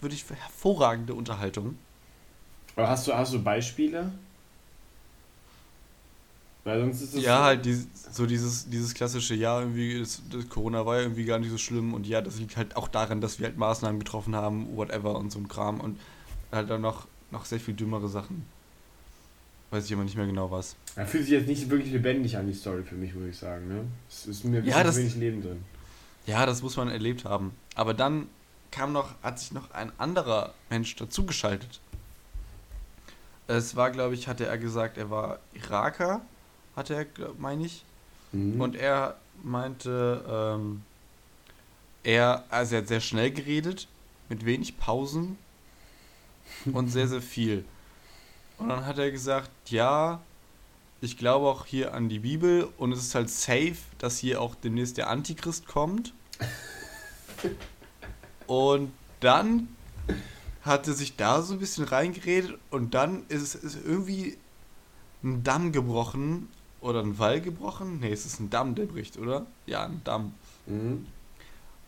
wirklich 0.00 0.24
hervorragende 0.28 1.14
Unterhaltung. 1.14 1.76
Aber 2.76 2.88
hast 2.88 3.06
du, 3.06 3.14
hast 3.14 3.32
du 3.32 3.42
Beispiele? 3.42 4.10
Weil 6.64 6.80
sonst 6.80 7.02
ist 7.02 7.14
es. 7.14 7.22
Ja, 7.22 7.44
halt 7.44 7.66
die, 7.66 7.78
so 8.12 8.24
dieses, 8.26 8.68
dieses 8.70 8.94
klassische, 8.94 9.34
ja, 9.34 9.60
irgendwie, 9.60 9.98
das, 10.00 10.22
das 10.30 10.48
Corona 10.48 10.86
war 10.86 10.96
ja 10.96 11.02
irgendwie 11.02 11.24
gar 11.26 11.38
nicht 11.38 11.50
so 11.50 11.58
schlimm 11.58 11.92
und 11.92 12.06
ja, 12.06 12.22
das 12.22 12.38
liegt 12.38 12.56
halt 12.56 12.76
auch 12.76 12.88
daran, 12.88 13.20
dass 13.20 13.38
wir 13.38 13.46
halt 13.48 13.58
Maßnahmen 13.58 13.98
getroffen 13.98 14.34
haben, 14.34 14.74
whatever 14.76 15.16
und 15.16 15.30
so 15.30 15.38
ein 15.38 15.48
Kram 15.48 15.80
und 15.80 16.00
halt 16.50 16.70
dann 16.70 16.80
noch, 16.80 17.06
noch 17.30 17.44
sehr 17.44 17.60
viel 17.60 17.74
dümmere 17.74 18.08
Sachen. 18.08 18.46
Weiß 19.70 19.84
ich 19.86 19.92
aber 19.92 20.04
nicht 20.04 20.16
mehr 20.16 20.26
genau 20.26 20.50
was. 20.50 20.76
Er 20.96 21.06
fühlt 21.06 21.24
sich 21.24 21.32
jetzt 21.32 21.48
nicht 21.48 21.68
wirklich 21.68 21.92
lebendig 21.92 22.36
an, 22.38 22.46
die 22.46 22.54
Story 22.54 22.82
für 22.82 22.94
mich, 22.94 23.12
würde 23.14 23.28
ich 23.30 23.36
sagen. 23.36 23.68
Ne? 23.68 23.84
Es 24.08 24.26
ist 24.26 24.44
mir 24.44 24.58
ein 24.58 24.64
Ja, 24.64 24.82
das- 24.82 24.96
wenig 24.96 25.16
Leben 25.16 25.42
drin. 25.42 25.62
Ja, 26.26 26.46
das 26.46 26.62
muss 26.62 26.76
man 26.76 26.88
erlebt 26.88 27.24
haben. 27.24 27.52
Aber 27.74 27.94
dann 27.94 28.28
kam 28.70 28.92
noch, 28.92 29.14
hat 29.22 29.38
sich 29.38 29.52
noch 29.52 29.70
ein 29.70 29.92
anderer 29.98 30.54
Mensch 30.70 30.96
dazugeschaltet. 30.96 31.80
Es 33.46 33.76
war, 33.76 33.90
glaube 33.90 34.14
ich, 34.14 34.26
hatte 34.26 34.46
er 34.46 34.58
gesagt, 34.58 34.96
er 34.96 35.10
war 35.10 35.38
Iraker, 35.52 36.22
hatte 36.76 36.94
er, 36.94 37.06
meine 37.38 37.66
ich. 37.66 37.84
Mhm. 38.32 38.60
Und 38.60 38.74
er 38.74 39.16
meinte, 39.42 40.24
ähm, 40.28 40.82
er, 42.02 42.44
also 42.48 42.76
er 42.76 42.80
hat 42.82 42.88
sehr 42.88 43.00
schnell 43.00 43.30
geredet, 43.30 43.86
mit 44.28 44.44
wenig 44.44 44.78
Pausen 44.78 45.38
und 46.72 46.88
sehr, 46.88 47.06
sehr 47.06 47.22
viel. 47.22 47.64
Und 48.58 48.68
dann 48.70 48.86
hat 48.86 48.98
er 48.98 49.10
gesagt, 49.10 49.50
ja, 49.68 50.20
ich 51.04 51.18
glaube 51.18 51.46
auch 51.46 51.66
hier 51.66 51.94
an 51.94 52.08
die 52.08 52.20
Bibel 52.20 52.68
und 52.78 52.92
es 52.92 53.00
ist 53.00 53.14
halt 53.14 53.30
safe, 53.30 53.76
dass 53.98 54.18
hier 54.18 54.40
auch 54.40 54.54
demnächst 54.54 54.96
der 54.96 55.10
Antichrist 55.10 55.66
kommt. 55.66 56.14
Und 58.46 58.92
dann 59.20 59.68
hat 60.62 60.88
er 60.88 60.94
sich 60.94 61.16
da 61.16 61.42
so 61.42 61.52
ein 61.52 61.58
bisschen 61.58 61.84
reingeredet 61.84 62.58
und 62.70 62.94
dann 62.94 63.24
ist 63.28 63.62
es 63.62 63.76
irgendwie 63.76 64.38
ein 65.22 65.44
Damm 65.44 65.72
gebrochen 65.72 66.48
oder 66.80 67.00
ein 67.00 67.18
Wall 67.18 67.40
gebrochen. 67.40 68.00
Nee, 68.00 68.12
es 68.12 68.24
ist 68.24 68.40
ein 68.40 68.50
Damm, 68.50 68.74
der 68.74 68.86
bricht, 68.86 69.18
oder? 69.18 69.46
Ja, 69.66 69.84
ein 69.84 70.00
Damm. 70.04 70.34
Mhm. 70.66 71.06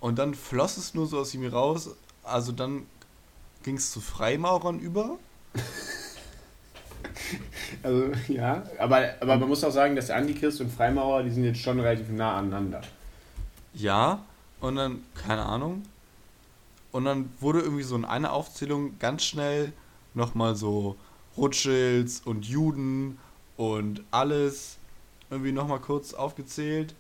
Und 0.00 0.18
dann 0.18 0.35
floss 0.35 0.76
es 0.76 0.94
nur 0.94 1.07
so 1.07 1.18
aus 1.18 1.35
ihm 1.35 1.46
raus. 1.46 1.90
Also 2.22 2.52
dann 2.52 2.87
ging 3.62 3.76
es 3.76 3.90
zu 3.90 4.00
Freimaurern 4.00 4.79
über. 4.79 5.18
Also, 7.83 8.11
ja, 8.29 8.62
aber, 8.79 9.14
aber 9.21 9.37
man 9.37 9.49
muss 9.49 9.62
auch 9.62 9.71
sagen, 9.71 9.97
dass 9.97 10.11
Antichrist 10.11 10.61
und 10.61 10.73
Freimaurer, 10.73 11.23
die 11.23 11.31
sind 11.31 11.45
jetzt 11.45 11.61
schon 11.61 11.79
relativ 11.79 12.09
nah 12.11 12.37
aneinander. 12.37 12.81
Ja, 13.75 14.25
und 14.61 14.77
dann, 14.77 15.03
keine 15.14 15.45
Ahnung. 15.45 15.83
Und 16.92 17.05
dann 17.05 17.31
wurde 17.40 17.61
irgendwie 17.61 17.83
so 17.83 17.97
in 17.97 18.05
einer 18.05 18.33
Aufzählung 18.33 18.99
ganz 18.99 19.25
schnell 19.25 19.73
nochmal 20.14 20.57
so 20.57 20.97
Rothschilds 21.37 22.23
und 22.25 22.47
Juden 22.47 23.19
und 23.57 24.03
alles 24.11 24.79
irgendwie 25.31 25.53
nochmal 25.53 25.81
kurz 25.81 26.14
aufgezählt. 26.14 26.95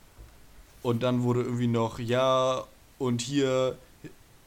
Und 0.82 1.02
dann 1.02 1.22
wurde 1.22 1.42
irgendwie 1.42 1.66
noch, 1.66 1.98
ja, 1.98 2.64
und 2.98 3.20
hier 3.22 3.78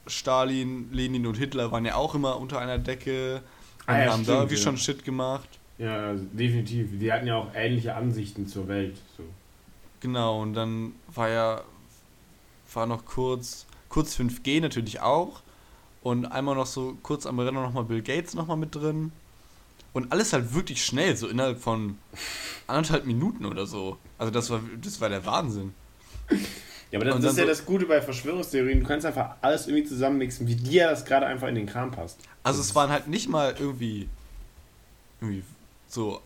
Stalin, 0.07 0.89
Lenin 0.91 1.25
und 1.27 1.35
Hitler 1.35 1.71
waren 1.71 1.85
ja 1.85 1.95
auch 1.95 2.15
immer 2.15 2.39
unter 2.39 2.59
einer 2.59 2.77
Decke 2.77 3.41
Ah 3.89 4.05
ja, 4.05 4.11
haben 4.11 4.19
da 4.19 4.23
stimmt, 4.23 4.37
irgendwie 4.37 4.55
ja. 4.55 4.61
schon 4.61 4.77
Shit 4.77 5.03
gemacht. 5.03 5.49
Ja, 5.79 5.95
also 6.07 6.25
definitiv. 6.31 6.99
Die 6.99 7.11
hatten 7.11 7.25
ja 7.25 7.37
auch 7.37 7.47
ähnliche 7.55 7.95
Ansichten 7.95 8.47
zur 8.47 8.67
Welt. 8.67 8.97
So. 9.17 9.23
Genau, 9.99 10.41
und 10.41 10.53
dann 10.53 10.93
war 11.07 11.29
ja, 11.29 11.63
war 12.73 12.85
noch 12.85 13.05
kurz, 13.05 13.65
kurz 13.87 14.15
5G 14.15 14.61
natürlich 14.61 14.99
auch. 14.99 15.41
Und 16.03 16.27
einmal 16.27 16.55
noch 16.55 16.67
so 16.67 16.97
kurz 17.01 17.25
am 17.25 17.39
Renner 17.39 17.61
nochmal 17.61 17.83
Bill 17.83 18.01
Gates 18.01 18.35
nochmal 18.35 18.57
mit 18.57 18.75
drin. 18.75 19.11
Und 19.91 20.11
alles 20.11 20.33
halt 20.33 20.53
wirklich 20.53 20.85
schnell, 20.85 21.17
so 21.17 21.27
innerhalb 21.27 21.59
von 21.59 21.97
anderthalb 22.67 23.05
Minuten 23.05 23.45
oder 23.45 23.65
so. 23.65 23.97
Also 24.19 24.31
das 24.31 24.51
war, 24.51 24.61
das 24.79 25.01
war 25.01 25.09
der 25.09 25.25
Wahnsinn. 25.25 25.73
Ja, 26.91 26.97
aber 26.99 27.05
das, 27.05 27.15
das 27.21 27.31
ist 27.33 27.37
ja 27.37 27.43
so- 27.43 27.49
das 27.49 27.65
Gute 27.65 27.85
bei 27.85 28.01
Verschwörungstheorien. 28.01 28.79
Du 28.79 28.85
kannst 28.87 29.05
einfach 29.05 29.35
alles 29.41 29.67
irgendwie 29.67 29.87
zusammenmixen, 29.87 30.47
wie 30.47 30.55
dir 30.55 30.89
das 30.89 31.05
gerade 31.05 31.25
einfach 31.27 31.47
in 31.47 31.55
den 31.55 31.65
Kram 31.67 31.91
passt. 31.91 32.19
Also 32.43 32.61
es 32.61 32.73
waren 32.73 32.89
halt 32.89 33.07
nicht 33.07 33.29
mal 33.29 33.55
irgendwie, 33.59 34.09
irgendwie 35.21 35.43
so, 35.87 36.21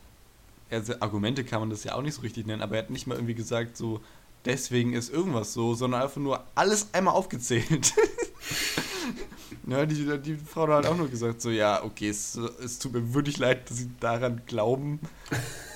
also 0.71 0.93
Argumente 1.01 1.43
kann 1.43 1.59
man 1.59 1.69
das 1.69 1.83
ja 1.83 1.95
auch 1.95 2.01
nicht 2.01 2.13
so 2.15 2.21
richtig 2.21 2.45
nennen, 2.47 2.61
aber 2.61 2.75
er 2.77 2.83
hat 2.83 2.89
nicht 2.89 3.07
mal 3.07 3.15
irgendwie 3.15 3.33
gesagt, 3.35 3.75
so, 3.75 3.99
deswegen 4.45 4.93
ist 4.93 5.11
irgendwas 5.11 5.53
so, 5.53 5.73
sondern 5.73 6.01
einfach 6.01 6.21
nur 6.21 6.43
alles 6.55 6.87
einmal 6.93 7.13
aufgezählt. 7.13 7.93
ja, 9.67 9.85
die, 9.85 10.17
die 10.19 10.35
Frau 10.35 10.63
hat 10.63 10.69
halt 10.69 10.85
auch 10.87 10.97
nur 10.97 11.09
gesagt, 11.09 11.41
so, 11.41 11.49
ja, 11.49 11.83
okay, 11.83 12.09
es, 12.09 12.35
es 12.63 12.79
tut 12.79 12.93
mir 12.93 13.13
wirklich 13.13 13.37
leid, 13.37 13.69
dass 13.69 13.77
sie 13.77 13.89
daran 13.99 14.41
glauben. 14.45 14.99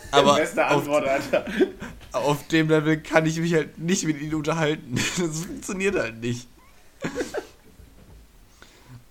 Aber 0.11 0.35
Beste 0.35 0.65
auf, 0.65 0.79
Antwort, 0.79 1.07
Alter. 1.07 1.45
auf 2.11 2.47
dem 2.47 2.69
Level 2.69 3.01
kann 3.01 3.25
ich 3.25 3.39
mich 3.39 3.53
halt 3.53 3.77
nicht 3.77 4.05
mit 4.05 4.21
ihnen 4.21 4.35
unterhalten. 4.35 4.95
Das 5.17 5.45
funktioniert 5.45 5.95
halt 5.95 6.21
nicht. 6.21 6.47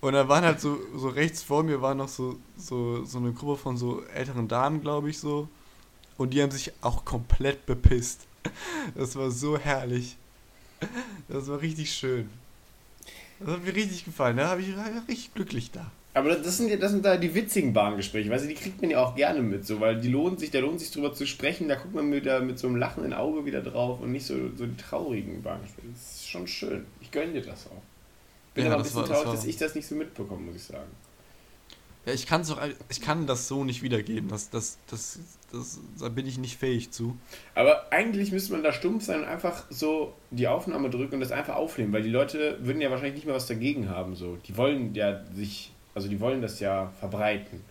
Und 0.00 0.12
da 0.12 0.28
waren 0.28 0.44
halt 0.44 0.60
so, 0.60 0.78
so 0.94 1.08
rechts 1.08 1.42
vor 1.42 1.62
mir 1.62 1.82
war 1.82 1.94
noch 1.94 2.08
so, 2.08 2.38
so, 2.56 3.04
so 3.04 3.18
eine 3.18 3.32
Gruppe 3.32 3.60
von 3.60 3.76
so 3.76 4.04
älteren 4.14 4.46
Damen, 4.48 4.80
glaube 4.80 5.10
ich, 5.10 5.18
so. 5.18 5.48
Und 6.16 6.30
die 6.30 6.42
haben 6.42 6.50
sich 6.50 6.72
auch 6.80 7.04
komplett 7.04 7.66
bepisst. 7.66 8.20
Das 8.94 9.16
war 9.16 9.30
so 9.30 9.58
herrlich. 9.58 10.16
Das 11.28 11.48
war 11.48 11.60
richtig 11.60 11.92
schön. 11.92 12.30
Das 13.40 13.50
hat 13.50 13.64
mir 13.64 13.74
richtig 13.74 14.04
gefallen. 14.04 14.36
Da 14.36 14.48
habe 14.48 14.62
ich 14.62 14.76
war 14.76 14.86
richtig 15.08 15.34
glücklich 15.34 15.70
da. 15.70 15.90
Aber 16.16 16.34
das 16.34 16.56
sind, 16.56 16.70
ja- 16.70 16.76
das 16.76 16.92
sind 16.92 17.04
da 17.04 17.18
die 17.18 17.34
witzigen 17.34 17.74
Bahngespräche, 17.74 18.30
weißt 18.30 18.44
du, 18.44 18.48
die 18.48 18.54
kriegt 18.54 18.80
man 18.80 18.90
ja 18.90 19.04
auch 19.04 19.14
gerne 19.14 19.42
mit, 19.42 19.66
so, 19.66 19.80
weil 19.80 20.00
die 20.00 20.08
lohnt 20.08 20.40
sich, 20.40 20.50
da 20.50 20.60
lohnt 20.60 20.80
sich 20.80 20.90
drüber 20.90 21.12
zu 21.12 21.26
sprechen, 21.26 21.68
da 21.68 21.74
guckt 21.74 21.94
man 21.94 22.10
wieder 22.10 22.40
mit 22.40 22.58
so 22.58 22.68
einem 22.68 22.76
lachenden 22.76 23.12
Auge 23.12 23.44
wieder 23.44 23.60
drauf 23.60 24.00
und 24.00 24.12
nicht 24.12 24.24
so, 24.24 24.34
so 24.56 24.64
die 24.64 24.76
traurigen 24.78 25.42
Bahngespräche. 25.42 25.88
Das 25.92 26.14
ist 26.16 26.28
schon 26.30 26.46
schön. 26.46 26.86
Ich 27.02 27.10
gönne 27.10 27.34
dir 27.34 27.42
das 27.42 27.66
auch. 27.66 27.82
Bin 28.54 28.64
Ja, 28.64 28.70
aber 28.70 28.76
ein 28.76 28.84
das 28.84 28.88
bisschen 28.94 28.96
war- 29.02 29.08
das 29.08 29.10
traurig, 29.18 29.26
war- 29.26 29.34
dass 29.34 29.44
ich 29.44 29.56
das 29.58 29.74
nicht 29.74 29.86
so 29.86 29.94
mitbekomme, 29.94 30.40
muss 30.40 30.56
ich 30.56 30.64
sagen. 30.64 30.90
Ja, 32.06 32.12
ich 32.14 32.26
kann 32.26 32.40
auch, 32.42 32.58
ich 32.88 33.00
kann 33.02 33.26
das 33.26 33.46
so 33.48 33.64
nicht 33.64 33.82
wiedergeben. 33.82 34.28
Das, 34.30 34.48
das, 34.48 34.78
das, 34.88 35.18
das, 35.52 35.80
da 36.00 36.08
bin 36.08 36.26
ich 36.26 36.38
nicht 36.38 36.56
fähig 36.56 36.92
zu. 36.92 37.18
Aber 37.54 37.92
eigentlich 37.92 38.32
müsste 38.32 38.52
man 38.52 38.62
da 38.62 38.72
stumpf 38.72 39.04
sein 39.04 39.20
und 39.20 39.26
einfach 39.26 39.64
so 39.68 40.14
die 40.30 40.46
Aufnahme 40.48 40.88
drücken 40.88 41.14
und 41.16 41.20
das 41.20 41.32
einfach 41.32 41.56
aufnehmen, 41.56 41.92
weil 41.92 42.02
die 42.04 42.08
Leute 42.10 42.58
würden 42.62 42.80
ja 42.80 42.90
wahrscheinlich 42.90 43.16
nicht 43.16 43.26
mehr 43.26 43.34
was 43.34 43.46
dagegen 43.48 43.90
haben. 43.90 44.14
So. 44.14 44.36
Die 44.46 44.56
wollen 44.56 44.94
ja 44.94 45.20
sich, 45.34 45.72
also 45.96 46.08
die 46.08 46.20
wollen 46.20 46.42
das 46.42 46.60
ja 46.60 46.92
verbreiten. 47.00 47.64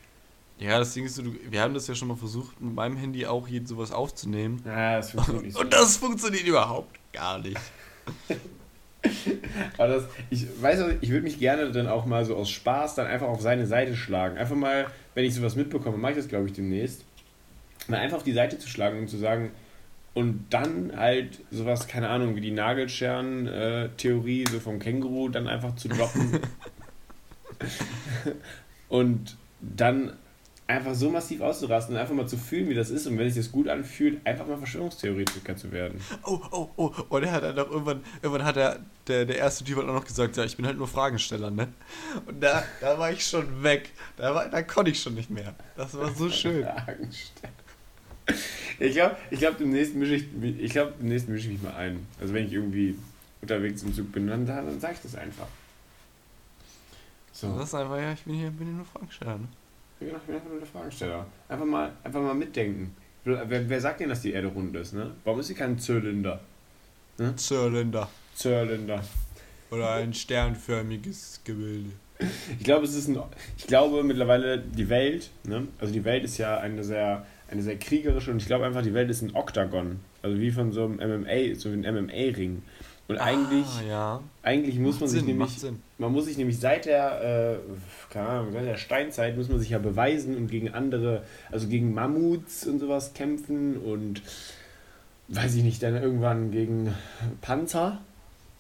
Ja, 0.58 0.80
das 0.80 0.96
Ding 0.96 1.06
ist, 1.06 1.22
wir 1.24 1.62
haben 1.62 1.76
das 1.76 1.86
ja 1.86 1.94
schon 1.94 2.08
mal 2.08 2.18
versucht, 2.18 2.60
mit 2.60 2.74
meinem 2.74 2.98
Handy 2.98 3.28
auch 3.28 3.48
hier 3.48 3.66
sowas 3.68 3.92
aufzunehmen. 3.92 4.64
Ja, 4.66 4.98
das 4.98 5.12
funktioniert 5.12 5.46
nicht 5.46 5.54
so. 5.54 5.60
Und 5.60 5.72
das 5.72 5.98
funktioniert 5.98 6.48
überhaupt 6.48 6.98
gar 7.14 7.38
nicht. 7.38 7.60
Aber 9.78 9.88
das, 9.88 10.06
ich 10.32 10.48
weiß 10.60 10.86
ich 11.02 11.10
würde 11.12 11.24
mich 11.24 11.38
gerne 11.38 11.72
dann 11.72 11.88
auch 11.88 12.08
mal 12.08 12.26
so 12.26 12.36
aus 12.36 12.50
Spaß 12.50 12.96
dann 12.96 13.06
einfach 13.06 13.28
auf 13.28 13.42
seine 13.42 13.68
Seite 13.68 13.96
schlagen. 13.96 14.38
Einfach 14.38 14.56
mal, 14.56 14.88
wenn 15.14 15.26
ich 15.26 15.36
sowas 15.36 15.56
mitbekomme, 15.56 15.98
mache 15.98 16.14
ich 16.14 16.18
das 16.18 16.28
glaube 16.28 16.48
ich 16.48 16.54
demnächst, 16.54 17.06
mal 17.88 18.00
einfach 18.00 18.18
auf 18.18 18.24
die 18.24 18.34
Seite 18.34 18.58
zu 18.58 18.68
schlagen 18.68 18.98
und 18.98 19.08
zu 19.08 19.18
sagen, 19.18 19.52
und 20.16 20.46
dann 20.50 20.94
halt 20.96 21.42
sowas, 21.52 21.88
keine 21.88 22.10
Ahnung, 22.10 22.36
wie 22.36 22.42
die 22.42 22.52
Nagelscheren-Theorie 22.52 24.46
so 24.50 24.60
vom 24.62 24.80
Känguru 24.80 25.30
dann 25.30 25.48
einfach 25.48 25.76
zu 25.76 25.90
droppen. 25.90 26.40
und 28.90 29.38
dann 29.62 30.14
einfach 30.68 30.96
so 30.96 31.10
massiv 31.10 31.42
auszurasten 31.42 31.96
und 31.96 32.02
einfach 32.02 32.16
mal 32.16 32.28
zu 32.28 32.38
fühlen, 32.38 32.70
wie 32.70 32.74
das 32.74 32.90
ist 32.90 33.06
und 33.06 33.18
wenn 33.18 33.30
sich 33.30 33.44
das 33.44 33.52
gut 33.52 33.68
anfühlt, 33.68 34.26
einfach 34.26 34.48
mal 34.48 34.58
Verschwörungstheoretiker 34.58 35.56
zu 35.56 35.72
werden. 35.72 36.02
Oh, 36.24 36.40
oh, 36.52 36.70
oh. 36.76 36.92
Und 37.10 37.24
er 37.24 37.32
hat 37.32 37.44
dann 37.44 37.60
auch 37.60 37.70
irgendwann, 37.70 38.04
irgendwann 38.22 38.46
hat 38.46 38.58
er, 38.58 38.80
der, 39.08 39.26
der 39.26 39.38
erste 39.38 39.64
Typ 39.64 39.78
hat 39.78 39.86
auch 39.86 39.94
noch 39.94 40.06
gesagt, 40.06 40.38
ja, 40.38 40.44
ich 40.44 40.58
bin 40.58 40.66
halt 40.66 40.78
nur 40.78 40.88
Fragesteller, 40.88 41.52
ne? 41.52 41.68
Und 42.26 42.42
da, 42.42 42.64
da 42.82 42.98
war 42.98 43.12
ich 43.12 43.26
schon 43.26 43.64
weg. 43.64 43.92
Da, 44.18 44.34
war, 44.34 44.50
da 44.50 44.64
konnte 44.64 44.92
ich 44.92 45.02
schon 45.02 45.14
nicht 45.14 45.30
mehr. 45.30 45.54
Das 45.78 45.96
war 45.96 46.12
so 46.12 46.30
schön. 46.32 46.66
Ich 48.80 48.94
glaube, 48.94 49.18
ich 49.30 49.40
glaub, 49.40 49.58
demnächst 49.60 49.94
mische 49.94 50.16
ich, 50.16 50.26
ich 50.60 50.72
glaub, 50.72 50.98
demnächst 50.98 51.30
mische 51.30 51.46
ich 51.46 51.54
mich 51.54 51.62
mal 51.62 51.76
ein. 51.76 52.08
Also 52.20 52.34
wenn 52.34 52.48
ich 52.48 52.54
irgendwie 52.54 52.98
unterwegs 53.42 53.84
im 53.84 53.94
Zug 53.94 54.12
bin, 54.12 54.28
dann, 54.28 54.48
dann 54.48 54.80
sage 54.80 54.96
ich 54.96 55.02
das 55.02 55.14
einfach. 55.14 55.48
So. 57.36 57.54
Das 57.58 57.68
ist 57.68 57.76
einfach, 57.76 57.98
ja, 57.98 58.14
ich 58.14 58.24
bin 58.24 58.36
hier, 58.36 58.50
bin 58.50 58.68
hier 58.68 58.78
nur 58.78 58.86
Fragesteller, 58.86 59.38
ne? 59.38 59.48
Ich 60.00 60.08
bin 60.08 60.16
einfach 60.16 60.50
nur 60.50 60.60
der 60.60 60.68
Fragesteller. 60.68 61.26
Einfach 61.50 61.66
mal, 61.66 61.92
einfach 62.02 62.22
mal 62.22 62.34
mitdenken. 62.34 62.96
Wer, 63.26 63.70
wer 63.70 63.82
sagt 63.82 64.00
denn, 64.00 64.08
dass 64.08 64.22
die 64.22 64.32
Erde 64.32 64.48
rund 64.48 64.74
ist, 64.78 64.94
ne? 64.94 65.12
Warum 65.26 65.42
ist 65.42 65.48
sie 65.48 65.54
kein 65.54 65.78
Zylinder? 65.78 66.40
Zylinder. 67.36 68.08
Zylinder. 68.36 69.04
Oder 69.70 69.96
ein 69.96 70.14
sternförmiges 70.14 71.42
Gebilde. 71.44 71.90
Ich 72.58 72.64
glaube, 72.64 72.86
es 72.86 72.96
ist 72.96 73.10
ein, 73.10 73.20
ich 73.58 73.68
glaube 73.68 74.02
mittlerweile 74.04 74.60
die 74.60 74.88
Welt, 74.88 75.30
ne? 75.44 75.68
Also 75.78 75.92
die 75.92 76.06
Welt 76.06 76.24
ist 76.24 76.38
ja 76.38 76.58
eine 76.60 76.86
sehr, 76.86 77.26
eine 77.52 77.62
sehr 77.62 77.78
kriegerische 77.78 78.32
und 78.32 78.38
ich 78.38 78.46
glaube 78.46 78.66
einfach, 78.66 78.82
die 78.82 78.94
Welt 78.94 79.10
ist 79.10 79.22
ein 79.22 79.36
Oktagon. 79.36 80.00
Also 80.22 80.40
wie 80.40 80.52
von 80.52 80.72
so 80.72 80.86
einem 80.86 81.24
MMA, 81.24 81.56
so 81.56 81.68
ein 81.68 81.82
MMA-Ring. 81.82 82.64
Und 83.08 83.18
eigentlich, 83.20 83.68
Ah, 83.82 83.88
ja. 83.88 84.24
eigentlich 84.42 84.80
muss 84.80 84.96
Macht 84.96 85.02
man 85.02 85.10
sich 85.10 85.20
Sinn, 85.20 85.28
nämlich, 85.28 85.64
man 86.00 86.12
muss 86.12 86.26
sich 86.26 86.38
nämlich 86.38 86.60
seit 86.60 86.86
der, 86.86 87.60
äh, 87.62 88.12
keine 88.12 88.28
Ahnung, 88.28 88.52
seit 88.54 88.66
der 88.66 88.78
Steinzeit 88.78 89.38
muss 89.38 89.48
man 89.48 89.60
sich 89.60 89.70
ja 89.70 89.78
beweisen 89.78 90.36
und 90.36 90.50
gegen 90.50 90.70
andere, 90.74 91.22
also 91.52 91.68
gegen 91.68 91.94
Mammuts 91.94 92.66
und 92.66 92.80
sowas 92.80 93.14
kämpfen 93.14 93.78
und 93.78 94.24
weiß 95.28 95.54
ich 95.56 95.64
nicht, 95.64 95.84
dann 95.84 95.96
irgendwann 95.96 96.50
gegen 96.52 96.96
Panzer. 97.42 98.00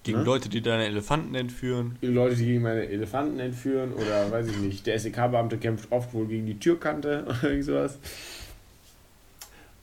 Gegen 0.03 0.19
Ne? 0.19 0.23
Leute, 0.23 0.49
die 0.49 0.61
deine 0.61 0.85
Elefanten 0.85 1.33
entführen. 1.33 1.97
Leute, 2.01 2.35
die 2.35 2.45
gegen 2.45 2.61
meine 2.61 2.85
Elefanten 2.87 3.39
entführen 3.39 3.93
oder 3.93 4.29
weiß 4.31 4.47
ich 4.47 4.57
nicht, 4.57 4.85
der 4.85 4.99
SEK-Beamte 4.99 5.57
kämpft 5.57 5.91
oft 5.91 6.13
wohl 6.13 6.27
gegen 6.27 6.45
die 6.45 6.59
Türkante 6.59 7.23
oder 7.27 7.43
irgend 7.49 7.65
sowas. 7.65 7.97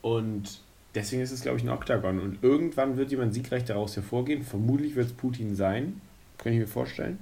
Und 0.02 0.60
deswegen 0.94 1.22
ist 1.22 1.32
es, 1.32 1.42
glaube 1.42 1.58
ich, 1.58 1.64
ein 1.64 1.70
Oktagon. 1.70 2.20
Und 2.20 2.42
irgendwann 2.42 2.96
wird 2.96 3.10
jemand 3.10 3.34
siegreich 3.34 3.64
daraus 3.64 3.96
hervorgehen. 3.96 4.42
Vermutlich 4.42 4.94
wird 4.94 5.06
es 5.08 5.12
Putin 5.12 5.54
sein. 5.56 6.00
Kann 6.38 6.52
ich 6.52 6.58
mir 6.58 6.66
vorstellen. 6.66 7.18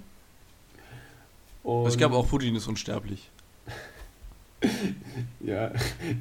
Und 1.63 1.89
ich 1.89 1.99
glaube 1.99 2.17
auch 2.17 2.29
Putin 2.29 2.57
ist 2.57 2.67
unsterblich. 2.69 3.31
Ja, 5.41 5.73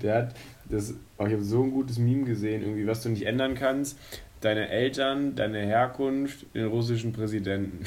der 0.02 0.16
hat 0.16 0.36
das. 0.70 0.93
Oh, 1.18 1.26
ich 1.26 1.34
habe 1.34 1.43
so 1.43 1.62
ein 1.62 1.72
gutes 1.72 1.97
Meme 1.97 2.24
gesehen, 2.24 2.62
irgendwie, 2.62 2.88
was 2.88 3.04
du 3.04 3.10
nicht 3.10 3.24
ändern 3.26 3.54
kannst. 3.54 3.97
Deine 4.39 4.70
Eltern, 4.70 5.36
deine 5.36 5.60
Herkunft, 5.60 6.45
den 6.56 6.68
russischen 6.68 7.12
Präsidenten. 7.12 7.84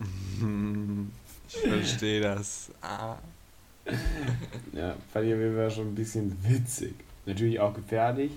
Ich 1.54 1.60
verstehe 1.60 2.20
das. 2.20 2.70
Ah. 2.80 3.16
Ja, 4.72 4.96
fand 5.12 5.26
ich 5.26 5.34
auf 5.34 5.38
jeden 5.38 5.54
Fall 5.54 5.70
schon 5.70 5.88
ein 5.88 5.94
bisschen 5.94 6.36
witzig. 6.48 6.94
Natürlich 7.26 7.60
auch 7.60 7.74
gefährlich, 7.74 8.32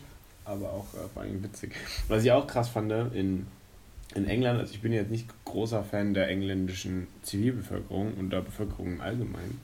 aber 0.45 0.71
auch 0.71 0.93
äh, 0.93 1.07
vor 1.13 1.23
allem 1.23 1.43
witzig. 1.43 1.73
Was 2.07 2.23
ich 2.23 2.31
auch 2.31 2.47
krass 2.47 2.69
fand, 2.69 2.91
in, 2.91 3.47
in 4.13 4.27
England, 4.27 4.59
also 4.59 4.73
ich 4.73 4.81
bin 4.81 4.93
jetzt 4.93 5.11
nicht 5.11 5.27
großer 5.45 5.83
Fan 5.83 6.13
der 6.13 6.29
engländischen 6.29 7.07
Zivilbevölkerung 7.23 8.13
und 8.13 8.29
der 8.29 8.41
Bevölkerung 8.41 8.93
im 8.93 9.01
Allgemeinen. 9.01 9.59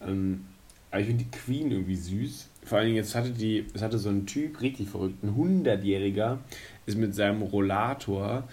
Ähm, 0.00 0.46
aber 0.90 1.00
ich 1.00 1.08
finde 1.08 1.24
die 1.24 1.30
Queen 1.30 1.70
irgendwie 1.70 1.96
süß. 1.96 2.48
Vor 2.64 2.78
allen 2.78 2.86
Dingen, 2.86 2.96
jetzt 2.96 3.14
hatte 3.14 3.30
die, 3.30 3.66
es 3.74 3.82
hatte 3.82 3.98
so 3.98 4.08
ein 4.08 4.26
Typ, 4.26 4.60
richtig 4.60 4.88
verrückt, 4.88 5.22
ein 5.22 5.34
100-Jähriger, 5.36 6.38
ist 6.86 6.96
mit 6.96 7.14
seinem 7.14 7.42
Rollator, 7.42 8.44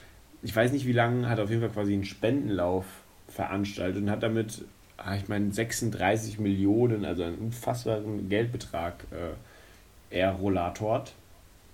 ich 0.42 0.56
weiß 0.56 0.72
nicht 0.74 0.86
wie 0.86 0.92
lange, 0.92 1.30
hat 1.30 1.40
auf 1.40 1.50
jeden 1.50 1.62
Fall 1.62 1.72
quasi 1.72 1.94
einen 1.94 2.04
Spendenlauf 2.04 2.86
veranstaltet 3.28 4.04
und 4.04 4.10
hat 4.10 4.24
damit, 4.24 4.66
ah, 4.98 5.16
ich 5.16 5.28
meine, 5.30 5.52
36 5.52 6.40
Millionen, 6.40 7.06
also 7.06 7.24
einen 7.24 7.38
unfassbaren 7.38 8.30
Geldbetrag 8.30 9.06
äh, 9.12 10.20
errollatort. 10.20 11.14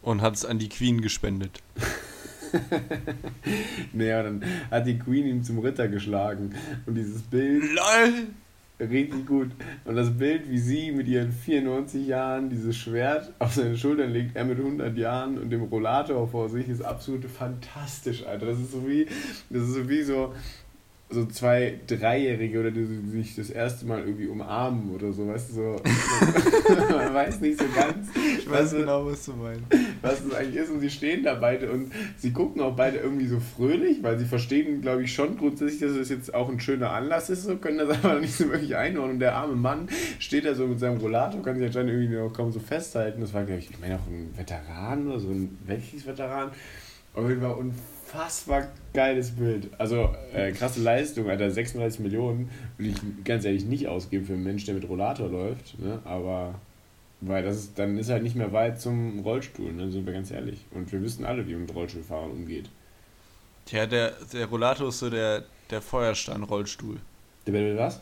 Und 0.02 0.22
hat 0.22 0.36
es 0.36 0.46
an 0.46 0.60
die 0.60 0.70
Queen 0.70 1.02
gespendet. 1.02 1.62
naja, 3.94 4.24
dann 4.24 4.44
hat 4.72 4.88
die 4.88 4.98
Queen 4.98 5.26
ihn 5.26 5.44
zum 5.44 5.60
Ritter 5.60 5.88
geschlagen. 5.88 6.56
Und 6.86 6.96
dieses 6.96 7.22
Bild. 7.22 7.64
LOL! 7.64 8.28
Richtig 8.80 9.26
gut. 9.26 9.52
Und 9.84 9.96
das 9.96 10.18
Bild, 10.18 10.50
wie 10.50 10.58
sie 10.58 10.92
mit 10.94 11.08
ihren 11.08 11.34
94 11.34 12.08
Jahren 12.08 12.50
dieses 12.50 12.78
Schwert 12.78 13.34
auf 13.38 13.54
seine 13.54 13.78
Schultern 13.78 14.12
legt, 14.12 14.38
er 14.38 14.46
mit 14.46 14.58
100 14.58 14.98
Jahren 14.98 15.38
und 15.38 15.50
dem 15.50 15.64
Rollator 15.64 16.30
vor 16.30 16.48
sich, 16.48 16.70
ist 16.70 16.82
absolut 16.82 17.26
fantastisch, 17.26 18.26
Alter. 18.26 18.46
Das 18.46 18.60
ist 18.60 18.72
so 18.72 18.88
wie, 18.88 19.06
das 19.50 19.64
ist 19.64 19.74
so 19.74 19.90
wie 19.90 20.02
so, 20.02 20.34
so 21.10 21.26
zwei 21.26 21.78
Dreijährige 21.88 22.58
oder 22.58 22.72
die, 22.72 22.86
die 22.86 23.10
sich 23.10 23.36
das 23.36 23.50
erste 23.50 23.86
Mal 23.86 24.00
irgendwie 24.00 24.28
umarmen 24.28 24.92
oder 24.96 25.12
so, 25.12 25.28
weißt 25.28 25.50
du, 25.50 25.54
so. 25.56 25.82
man 26.96 27.14
weiß 27.14 27.42
nicht 27.42 27.60
so 27.60 27.66
ganz. 27.76 28.08
Ich 28.38 28.50
weiß 28.50 28.72
genau, 28.72 29.06
was 29.06 29.26
du 29.26 29.34
meinst. 29.34 29.66
Was 30.02 30.24
das 30.24 30.34
eigentlich 30.34 30.56
ist 30.56 30.70
und 30.70 30.80
sie 30.80 30.90
stehen 30.90 31.24
da 31.24 31.36
beide 31.36 31.72
und 31.72 31.92
sie 32.18 32.32
gucken 32.32 32.62
auch 32.62 32.76
beide 32.76 32.98
irgendwie 32.98 33.28
so 33.28 33.40
fröhlich, 33.40 34.02
weil 34.04 34.18
sie 34.18 34.26
verstehen, 34.26 34.82
glaube 34.82 35.04
ich, 35.04 35.14
schon 35.14 35.38
grundsätzlich, 35.38 35.82
dass 35.82 35.92
es 35.92 36.10
jetzt 36.10 36.34
auch 36.34 36.50
ein 36.50 36.60
schöner 36.60 36.92
Anlass 36.92 37.30
ist, 37.30 37.44
so 37.44 37.58
können 37.58 37.78
das 37.80 37.90
aber 38.04 38.20
nicht 38.20 38.34
so 38.34 38.50
wirklich 38.50 38.76
einordnen. 38.76 39.16
Und 39.16 39.20
der 39.20 39.36
arme 39.36 39.56
Mann 39.56 39.88
steht 40.20 40.46
da 40.46 40.54
so 40.56 40.68
mit 40.68 40.80
seinem 40.80 40.98
Rollator, 40.98 41.42
kann 41.42 41.58
sich 41.58 41.66
anscheinend 41.66 41.92
irgendwie 41.92 42.16
noch 42.16 42.32
kaum 42.32 42.52
so 42.52 42.60
festhalten. 42.60 43.22
Das 43.22 43.34
war, 43.34 43.44
glaube 43.44 43.60
ich, 43.60 43.70
ich 43.70 43.80
meine 43.80 43.96
auch 43.96 44.08
ein 44.08 44.34
Veteran 44.38 45.08
oder 45.08 45.20
so 45.20 45.30
ein 45.30 45.58
Weltkriegsveteran. 45.66 46.52
Auf 47.14 47.28
jeden 47.28 47.42
Fall 47.42 47.54
unfassbar 47.54 48.68
geiles 48.94 49.32
Bild. 49.32 49.70
Also 49.78 50.10
äh, 50.34 50.52
krasse 50.52 50.82
Leistung, 50.82 51.30
Alter. 51.30 51.50
36 51.50 52.00
Millionen 52.00 52.50
will 52.78 52.92
ich 52.92 53.26
ganz 53.26 53.46
ehrlich 53.46 53.66
nicht 53.66 53.88
ausgeben 53.88 54.26
für 54.26 54.34
einen 54.34 54.44
Mensch, 54.44 54.66
der 54.66 54.76
mit 54.76 54.88
Rollator 54.88 55.30
läuft. 55.30 55.80
Ne? 55.80 56.00
Aber 56.06 56.56
weil 57.22 57.44
das 57.44 57.58
ist, 57.58 57.80
dann 57.80 57.98
ist 57.98 58.10
halt 58.10 58.24
nicht 58.24 58.36
mehr 58.36 58.52
weit 58.54 58.80
zum 58.80 59.20
Rollstuhl, 59.20 59.72
ne? 59.74 59.92
sind 59.92 60.06
wir 60.06 60.14
ganz 60.14 60.32
ehrlich. 60.32 60.66
Und 60.72 60.92
wir 60.92 61.02
wissen 61.02 61.26
alle, 61.26 61.48
wie 61.48 61.54
man 61.54 61.64
mit 61.64 61.76
Rollstuhlfahrern 61.76 62.32
umgeht. 62.32 62.70
Tja, 63.66 63.86
der, 63.86 64.14
der 64.34 64.46
Rollator 64.48 64.90
ist 64.90 65.00
so 65.00 65.10
der, 65.10 65.44
der 65.70 65.82
Feuerstein-Rollstuhl. 65.82 66.98
Der 67.46 67.54
will 67.54 67.78
was? 67.78 68.00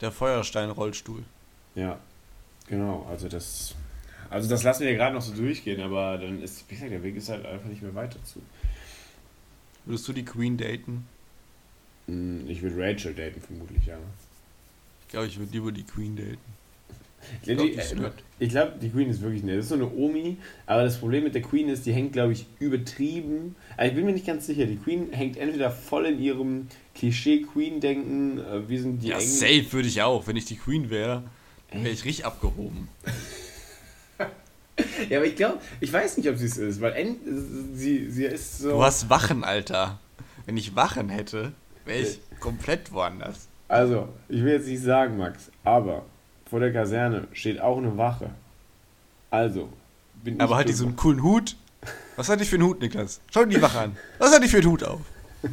Der 0.00 0.12
Feuerstein-Rollstuhl. 0.12 1.22
Ja, 1.74 1.98
genau. 2.68 3.06
Also 3.08 3.28
das 3.28 3.74
also 4.30 4.48
das 4.48 4.62
lassen 4.62 4.82
wir 4.82 4.90
ja 4.90 4.96
gerade 4.96 5.14
noch 5.14 5.22
so 5.22 5.34
durchgehen, 5.34 5.80
aber 5.80 6.18
dann 6.18 6.42
ist, 6.42 6.64
wie 6.68 6.74
gesagt, 6.74 6.92
der 6.92 7.02
Weg 7.02 7.16
ist 7.16 7.28
halt 7.28 7.46
einfach 7.46 7.68
nicht 7.68 7.82
mehr 7.82 7.94
weiter 7.94 8.22
zu. 8.24 8.42
Würdest 9.86 10.06
du 10.06 10.12
die 10.12 10.24
Queen 10.24 10.56
daten? 10.58 11.06
Hm, 12.06 12.48
ich 12.48 12.60
würde 12.60 12.76
Rachel 12.76 13.14
daten, 13.14 13.40
vermutlich, 13.40 13.86
ja. 13.86 13.96
Ich 15.02 15.08
glaube, 15.08 15.26
ich 15.26 15.38
würde 15.38 15.52
lieber 15.52 15.72
die 15.72 15.84
Queen 15.84 16.14
daten. 16.14 16.57
Ich 17.42 17.54
glaube, 17.56 17.70
die, 17.70 18.44
äh, 18.44 18.48
glaub, 18.48 18.80
die 18.80 18.88
Queen 18.90 19.10
ist 19.10 19.20
wirklich 19.20 19.42
nett. 19.42 19.58
Das 19.58 19.64
ist 19.64 19.68
so 19.70 19.74
eine 19.74 19.90
Omi, 19.90 20.36
aber 20.66 20.84
das 20.84 20.98
Problem 20.98 21.24
mit 21.24 21.34
der 21.34 21.42
Queen 21.42 21.68
ist, 21.68 21.84
die 21.86 21.92
hängt, 21.92 22.12
glaube 22.12 22.32
ich, 22.32 22.46
übertrieben. 22.58 23.56
Also 23.76 23.90
ich 23.90 23.96
bin 23.96 24.06
mir 24.06 24.12
nicht 24.12 24.26
ganz 24.26 24.46
sicher. 24.46 24.66
Die 24.66 24.76
Queen 24.76 25.12
hängt 25.12 25.36
entweder 25.36 25.70
voll 25.70 26.06
in 26.06 26.20
ihrem 26.20 26.68
Klischee-Queen-Denken. 26.94 28.38
Äh, 28.38 28.68
wir 28.68 28.80
sind 28.80 29.02
die 29.02 29.08
Ja, 29.08 29.18
Engen. 29.18 29.28
safe 29.28 29.72
würde 29.72 29.88
ich 29.88 30.02
auch. 30.02 30.26
Wenn 30.26 30.36
ich 30.36 30.44
die 30.46 30.56
Queen 30.56 30.90
wäre, 30.90 31.24
wäre 31.72 31.88
ich 31.90 32.04
richtig 32.04 32.24
abgehoben. 32.24 32.88
Ja, 35.08 35.18
aber 35.18 35.26
ich 35.26 35.34
glaube, 35.34 35.58
ich 35.80 35.92
weiß 35.92 36.18
nicht, 36.18 36.28
ob 36.28 36.36
sie 36.36 36.46
es 36.46 36.56
ist, 36.56 36.80
weil 36.80 36.92
end, 36.92 37.18
sie, 37.74 38.08
sie 38.10 38.26
ist 38.26 38.58
so. 38.58 38.70
Du 38.70 38.82
hast 38.84 39.10
Wachen, 39.10 39.42
Alter. 39.42 39.98
Wenn 40.46 40.56
ich 40.56 40.76
Wachen 40.76 41.08
hätte, 41.08 41.52
wäre 41.84 41.98
ich 42.00 42.20
komplett 42.38 42.92
woanders. 42.92 43.48
Also, 43.66 44.08
ich 44.28 44.42
will 44.42 44.52
jetzt 44.52 44.68
nicht 44.68 44.82
sagen, 44.82 45.16
Max, 45.16 45.50
aber 45.64 46.06
vor 46.48 46.60
der 46.60 46.72
Kaserne 46.72 47.28
steht 47.32 47.60
auch 47.60 47.78
eine 47.78 47.96
Wache. 47.96 48.30
Also, 49.30 49.68
bin 50.24 50.36
ich. 50.36 50.40
Aber 50.40 50.66
so 50.68 50.86
einen 50.86 50.96
coolen 50.96 51.22
Hut? 51.22 51.56
Was 52.16 52.28
hat 52.28 52.40
die 52.40 52.44
für 52.44 52.56
einen 52.56 52.64
Hut, 52.64 52.80
Niklas? 52.80 53.20
Schau 53.30 53.44
dir 53.44 53.56
die 53.56 53.62
Wache 53.62 53.80
an. 53.80 53.96
Was 54.18 54.34
hat 54.34 54.42
die 54.42 54.48
für 54.48 54.58
einen 54.58 54.66
Hut 54.66 54.82
auf? 54.82 55.00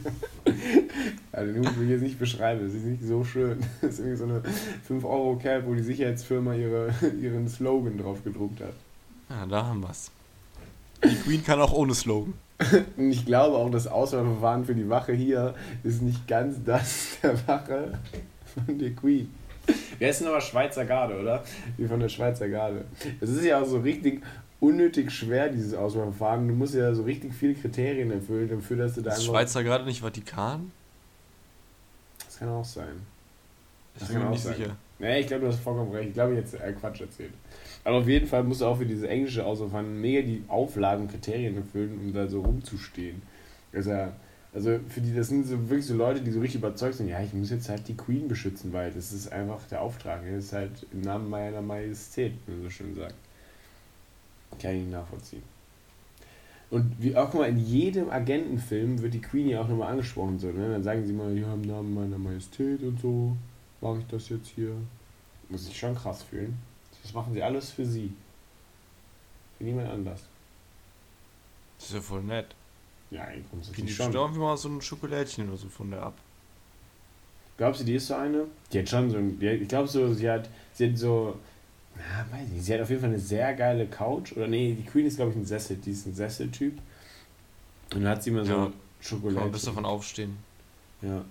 also 1.32 1.54
den 1.54 1.68
Hut 1.68 1.78
will 1.78 1.86
ich 1.86 1.91
jetzt 1.91 2.02
nicht 2.02 2.18
beschreiben, 2.18 2.66
das 2.66 2.74
ist 2.74 2.86
nicht 2.86 3.04
so 3.04 3.24
schön. 3.24 3.60
Das 3.82 3.93
ist 3.93 4.00
irgendwie 4.00 4.18
so 4.18 4.24
eine 4.24 4.41
5-Euro-Cap, 4.89 5.66
wo 5.68 5.76
die 5.76 5.84
Sicherheitsfirma 5.84 6.56
ihre, 6.56 6.93
ihren 7.22 7.48
Slogan 7.48 7.98
drauf 7.98 8.24
gedruckt 8.24 8.62
hat. 8.62 8.74
Ja, 9.30 9.46
da 9.46 9.66
haben 9.66 9.82
wir's. 9.82 10.12
Die 11.04 11.16
Queen 11.16 11.43
kann 11.43 11.60
auch 11.60 11.74
ohne 11.74 11.93
Slogan. 11.93 12.34
Und 12.98 13.12
ich 13.12 13.26
glaube 13.26 13.58
auch, 13.58 13.70
das 13.70 13.86
Auswahlverfahren 13.86 14.66
für 14.66 14.76
die 14.76 14.89
Wache 14.89 15.14
hier 15.14 15.56
ist 15.84 16.02
nicht 16.02 16.28
ganz 16.28 16.58
das 16.64 17.18
der 17.22 17.48
Wache 17.48 18.00
von 18.56 18.80
der 18.80 18.91
Queen. 18.91 19.30
Wer 19.99 20.09
ist 20.09 20.22
denn 20.22 20.28
aber 20.28 20.41
Schweizer 20.41 20.86
Garde, 20.86 21.20
oder? 21.20 21.43
Wie 21.78 21.88
von 21.88 21.99
der 21.99 22.09
Schweizer 22.09 22.49
Garde. 22.49 22.86
Das 23.20 23.30
ist 23.30 23.43
ja 23.43 23.61
auch 23.61 23.66
so 23.66 23.80
richtig 23.80 24.22
unnötig 24.59 25.11
schwer, 25.11 25.49
dieses 25.49 25.74
Auswahlverfahren. 25.74 26.47
Du 26.47 26.53
musst 26.53 26.76
ja 26.76 26.93
so 26.93 27.03
richtig 27.03 27.34
viele 27.34 27.53
Kriterien 27.53 28.11
erfüllen, 28.11 28.49
dafür, 28.49 28.78
dass 28.78 28.95
du 28.95 29.01
da 29.01 29.13
Ist 29.13 29.26
Schweizer 29.26 29.63
Garde 29.63 29.86
nicht 29.86 30.01
Vatikan? 30.01 30.72
Das 32.26 32.39
kann 32.39 32.49
auch 32.49 32.66
sein. 32.66 33.05
Das, 33.93 34.07
das 34.07 34.09
bin 34.09 34.24
mir 34.24 34.30
nicht 34.32 34.43
sein. 34.43 34.55
sicher. 34.55 34.76
Nee, 34.99 35.20
ich 35.22 35.28
glaube, 35.28 35.43
du 35.45 35.51
hast 35.51 35.59
vollkommen 35.59 35.91
recht. 35.91 36.09
Ich 36.09 36.13
glaube, 36.13 36.36
jetzt 36.36 36.53
äh, 36.53 36.74
Quatsch 36.74 37.01
erzählt. 37.01 37.34
Aber 37.84 37.97
auf 37.97 38.07
jeden 38.07 38.28
Fall 38.28 38.43
musst 38.43 38.61
du 38.61 38.66
auch 38.66 38.78
für 38.78 38.86
diese 38.86 39.07
englische 39.07 39.45
Auswahlverfahren 39.45 39.99
mega 39.99 40.22
die 40.22 40.43
Auflagen 40.47 41.03
und 41.03 41.11
Kriterien 41.11 41.57
erfüllen, 41.57 41.99
um 42.01 42.13
da 42.13 42.28
so 42.28 42.41
rumzustehen. 42.41 43.22
Also, 43.74 43.91
also 44.56 44.80
für 44.88 45.01
die, 45.01 45.14
das 45.14 45.28
sind 45.28 45.45
so 45.45 45.70
wirklich 45.70 45.86
so 45.86 45.95
Leute, 45.95 46.22
die 46.22 46.32
so 46.32 46.39
richtig 46.39 46.62
überzeugt 46.62 46.95
sind, 46.95 47.10
ja, 47.10 47.22
ich 47.22 47.34
muss 47.34 47.49
jetzt 47.49 47.68
halt 47.68 47.86
die 47.89 47.97
Queen 47.97 48.30
beschützen, 48.30 48.72
weil 48.72 48.89
das 48.89 49.12
ist 49.12 49.30
einfach 49.34 49.62
der 49.68 49.82
Auftrag. 49.82 50.22
Das 50.24 50.45
ist 50.45 50.53
halt 50.53 50.88
im 50.93 51.01
Namen 51.01 51.30
meiner 51.30 51.62
Majestät, 51.62 52.32
wie 52.47 52.53
man 52.53 52.64
so 52.64 52.70
schön 52.70 52.95
sagt. 52.95 53.16
Kann 54.58 54.76
ich 54.76 54.88
nachvollziehen. 54.88 55.43
Und 56.70 56.95
wie 56.99 57.18
auch 57.18 57.34
mal 57.34 57.49
in 57.49 57.58
jedem 57.58 58.10
Agentenfilm 58.10 59.01
wird 59.01 59.14
die 59.14 59.22
Queen 59.22 59.49
ja 59.49 59.60
auch 59.60 59.68
nochmal 59.68 59.91
angesprochen. 59.91 60.39
So, 60.39 60.47
ne? 60.47 60.72
Dann 60.72 60.84
sagen 60.84 61.06
sie 61.06 61.12
mal, 61.12 61.38
ja, 61.38 61.53
im 61.53 61.62
Namen 61.62 61.93
meiner 61.93 62.18
Majestät 62.18 62.82
und 62.82 63.01
so 63.01 63.36
mache 63.82 63.99
ich 63.99 64.08
das 64.08 64.30
jetzt 64.30 64.47
hier. 64.47 64.72
Muss 65.49 65.68
ich 65.68 65.78
schon 65.78 65.95
krass 65.95 66.24
fühlen. 66.24 66.58
Das 67.03 67.14
machen 67.14 67.34
sie 67.34 67.43
alles 67.43 67.72
für 67.72 67.86
sie. 67.86 68.14
Für 69.58 69.66
niemand 69.66 69.89
anders. 69.89 70.22
Das 71.78 71.89
ist 71.89 71.95
ja 71.95 72.01
voll 72.01 72.24
nett. 72.24 72.56
Ja, 73.16 73.28
grundsätzlich 73.49 73.86
die 73.86 73.91
schon. 73.93 74.11
Die 74.11 74.18
irgendwie 74.18 74.39
mal 74.39 74.57
so 74.57 74.68
ein 74.68 74.82
Schokolädchen 74.82 75.47
oder 75.47 75.57
so 75.57 75.70
von 75.70 75.89
der 75.89 76.03
ab. 76.03 76.13
Glaubst 77.57 77.82
du, 77.82 77.86
die 77.86 77.95
ist 77.95 78.07
so 78.07 78.16
eine? 78.16 78.45
Die 78.72 78.80
hat 78.80 78.89
schon 78.89 79.09
so 79.09 79.18
ein. 79.18 79.41
Ich 79.41 79.68
glaube 79.68 79.88
so, 79.88 80.13
sie 80.13 80.30
hat, 80.30 80.49
sie 80.74 80.89
hat 80.89 80.97
so. 80.97 81.38
Na, 81.95 82.26
weiß 82.38 82.49
nicht. 82.49 82.66
Sie 82.66 82.74
hat 82.74 82.82
auf 82.82 82.89
jeden 82.89 83.01
Fall 83.01 83.11
eine 83.11 83.20
sehr 83.20 83.53
geile 83.53 83.88
Couch. 83.88 84.34
Oder 84.34 84.47
nee, 84.47 84.76
die 84.78 84.84
Queen 84.84 85.05
ist, 85.05 85.16
glaube 85.16 85.32
ich, 85.32 85.38
ein 85.38 85.45
Sessel. 85.45 85.78
Die 85.78 85.91
ist 85.91 86.05
ein 86.05 86.13
Sesseltyp. 86.13 86.78
Und 87.93 88.03
dann 88.03 88.09
hat 88.09 88.24
sie 88.24 88.32
immer 88.32 88.43
so 88.43 88.51
ja, 88.51 88.72
Schokolade. 88.99 89.36
Kann 89.36 89.43
man 89.45 89.51
bis 89.53 89.63
davon 89.63 89.86
aufstehen. 89.86 90.38
Ja. 91.01 91.24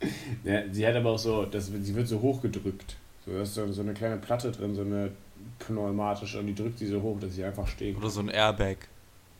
ja. 0.44 0.62
Sie 0.70 0.86
hat 0.86 0.94
aber 0.94 1.10
auch 1.10 1.18
so, 1.18 1.46
das, 1.46 1.66
sie 1.66 1.94
wird 1.96 2.06
so 2.06 2.20
hochgedrückt. 2.20 2.96
So, 3.26 3.32
da 3.32 3.42
ist 3.42 3.54
so, 3.54 3.72
so 3.72 3.82
eine 3.82 3.94
kleine 3.94 4.18
Platte 4.18 4.52
drin, 4.52 4.76
so 4.76 4.82
eine 4.82 5.10
pneumatische, 5.58 6.38
und 6.38 6.46
die 6.46 6.54
drückt 6.54 6.78
sie 6.78 6.86
so 6.86 7.02
hoch, 7.02 7.18
dass 7.18 7.34
sie 7.34 7.44
einfach 7.44 7.66
steht. 7.66 7.96
Oder 7.96 8.10
so 8.10 8.20
ein 8.20 8.28
Airbag. 8.28 8.76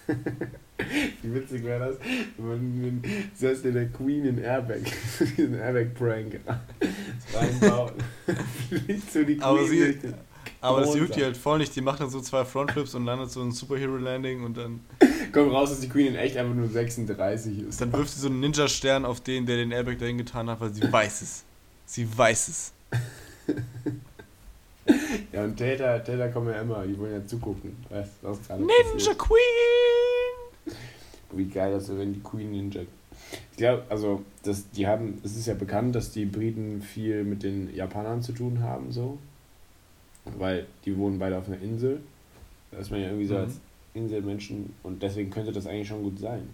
Wie 1.21 1.33
witzig 1.33 1.63
wäre 1.63 1.87
das, 1.87 1.97
wenn 2.37 2.81
man 2.81 3.03
setzt 3.33 3.65
in 3.65 3.73
der 3.73 3.87
Queen 3.87 4.25
in 4.25 4.37
Airbag, 4.37 4.81
diesen 5.37 5.55
Airbag-Prank 5.55 6.39
reinbaut. 7.33 7.93
so 9.13 9.23
die 9.23 9.37
Queen 9.37 9.41
aber 9.41 9.65
sie, 9.65 9.97
aber 10.61 10.81
das 10.81 10.95
juckt 10.95 11.15
die 11.15 11.23
halt 11.23 11.35
voll 11.35 11.57
nicht. 11.57 11.75
Die 11.75 11.81
macht 11.81 11.99
dann 11.99 12.09
so 12.09 12.21
zwei 12.21 12.45
Frontflips 12.45 12.95
und 12.95 13.05
landet 13.05 13.31
so 13.31 13.41
ein 13.41 13.51
Superhero-Landing 13.51 14.43
und 14.43 14.57
dann. 14.57 14.79
Kommt 15.31 15.51
raus, 15.51 15.69
dass 15.69 15.81
die 15.81 15.89
Queen 15.89 16.07
in 16.07 16.15
echt 16.15 16.37
einfach 16.37 16.53
nur 16.53 16.69
36 16.69 17.59
ist. 17.67 17.81
Dann 17.81 17.91
wirft 17.91 18.11
sie 18.11 18.21
so 18.21 18.27
einen 18.27 18.39
Ninja-Stern 18.39 19.03
auf 19.03 19.19
den, 19.21 19.45
der 19.45 19.57
den 19.57 19.71
Airbag 19.71 19.97
dahin 19.99 20.17
getan 20.17 20.49
hat, 20.49 20.61
weil 20.61 20.73
sie 20.73 20.89
weiß 20.89 21.21
es. 21.21 21.43
Sie 21.85 22.07
weiß 22.17 22.47
es. 22.47 22.73
Ja, 25.31 25.43
und 25.43 25.55
Täter, 25.55 26.03
Täter 26.03 26.29
kommen 26.29 26.49
ja 26.53 26.61
immer, 26.61 26.85
die 26.85 26.97
wollen 26.97 27.13
ja 27.13 27.25
zugucken. 27.25 27.75
Was, 27.89 28.09
was 28.21 28.39
Ninja 28.49 28.67
passiert. 28.93 29.17
Queen! 29.19 30.75
Wie 31.31 31.45
geil 31.45 31.71
das 31.73 31.87
wäre, 31.89 31.99
wenn 31.99 32.13
die 32.13 32.19
Queen 32.21 32.51
Ninja. 32.51 32.81
Ich 33.51 33.57
glaube, 33.57 33.83
also, 33.89 34.23
das, 34.43 34.69
die 34.71 34.85
haben, 34.85 35.19
es 35.23 35.35
ist 35.35 35.47
ja 35.47 35.53
bekannt, 35.53 35.95
dass 35.95 36.11
die 36.11 36.25
Briten 36.25 36.81
viel 36.81 37.23
mit 37.23 37.43
den 37.43 37.73
Japanern 37.73 38.21
zu 38.21 38.33
tun 38.33 38.61
haben, 38.61 38.91
so. 38.91 39.17
weil 40.37 40.67
die 40.85 40.97
wohnen 40.97 41.19
beide 41.19 41.37
auf 41.37 41.47
einer 41.47 41.61
Insel. 41.61 42.01
Da 42.71 42.77
ist 42.79 42.91
man 42.91 42.99
ja 43.01 43.07
irgendwie 43.07 43.27
so 43.27 43.35
Mhm. 43.35 43.41
als 43.41 43.59
Inselmenschen 43.93 44.73
und 44.83 45.01
deswegen 45.03 45.29
könnte 45.29 45.51
das 45.51 45.67
eigentlich 45.67 45.87
schon 45.87 46.03
gut 46.03 46.19
sein. 46.19 46.49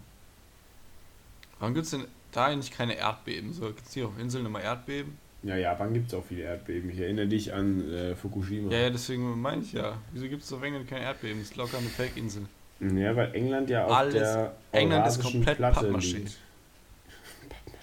Warum 1.60 1.74
gibt 1.74 1.86
es 1.86 1.92
denn 1.92 2.06
da 2.32 2.46
eigentlich 2.48 2.72
keine 2.72 2.96
Erdbeben? 2.96 3.54
So, 3.54 3.68
gibt 3.68 3.86
es 3.88 3.94
hier 3.94 4.08
auf 4.08 4.18
Inseln 4.20 4.46
immer 4.46 4.62
Erdbeben? 4.62 5.18
Ja, 5.42 5.56
Japan 5.56 5.94
gibt 5.94 6.08
es 6.10 6.14
auch 6.14 6.24
viele 6.26 6.42
Erdbeben. 6.44 6.90
Ich 6.90 7.00
erinnere 7.00 7.28
dich 7.28 7.54
an 7.54 7.90
äh, 7.94 8.16
Fukushima. 8.16 8.72
Ja, 8.72 8.80
ja, 8.80 8.90
deswegen 8.90 9.40
meine 9.40 9.62
ich 9.62 9.72
ja. 9.72 9.98
Wieso 10.12 10.28
gibt 10.28 10.44
es 10.44 10.52
auf 10.52 10.62
England 10.62 10.88
keine 10.90 11.06
Erdbeben? 11.06 11.40
Das 11.40 11.52
ist 11.52 11.56
locker 11.56 11.78
eine 11.78 11.88
Fake-Insel. 11.88 12.44
Ja, 12.82 13.16
weil 13.16 13.34
England 13.34 13.70
ja 13.70 13.86
auf 13.86 13.92
Alles- 13.92 14.14
der 14.14 14.54
England 14.72 15.08
ist 15.08 15.22
komplett 15.22 15.58
Platte 15.58 15.80
Pappmaché. 15.80 16.22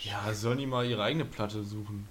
Ja, 0.01 0.33
sollen 0.33 0.59
die 0.59 0.67
mal 0.67 0.87
ihre 0.87 1.03
eigene 1.03 1.25
Platte 1.25 1.65
suchen? 1.65 2.07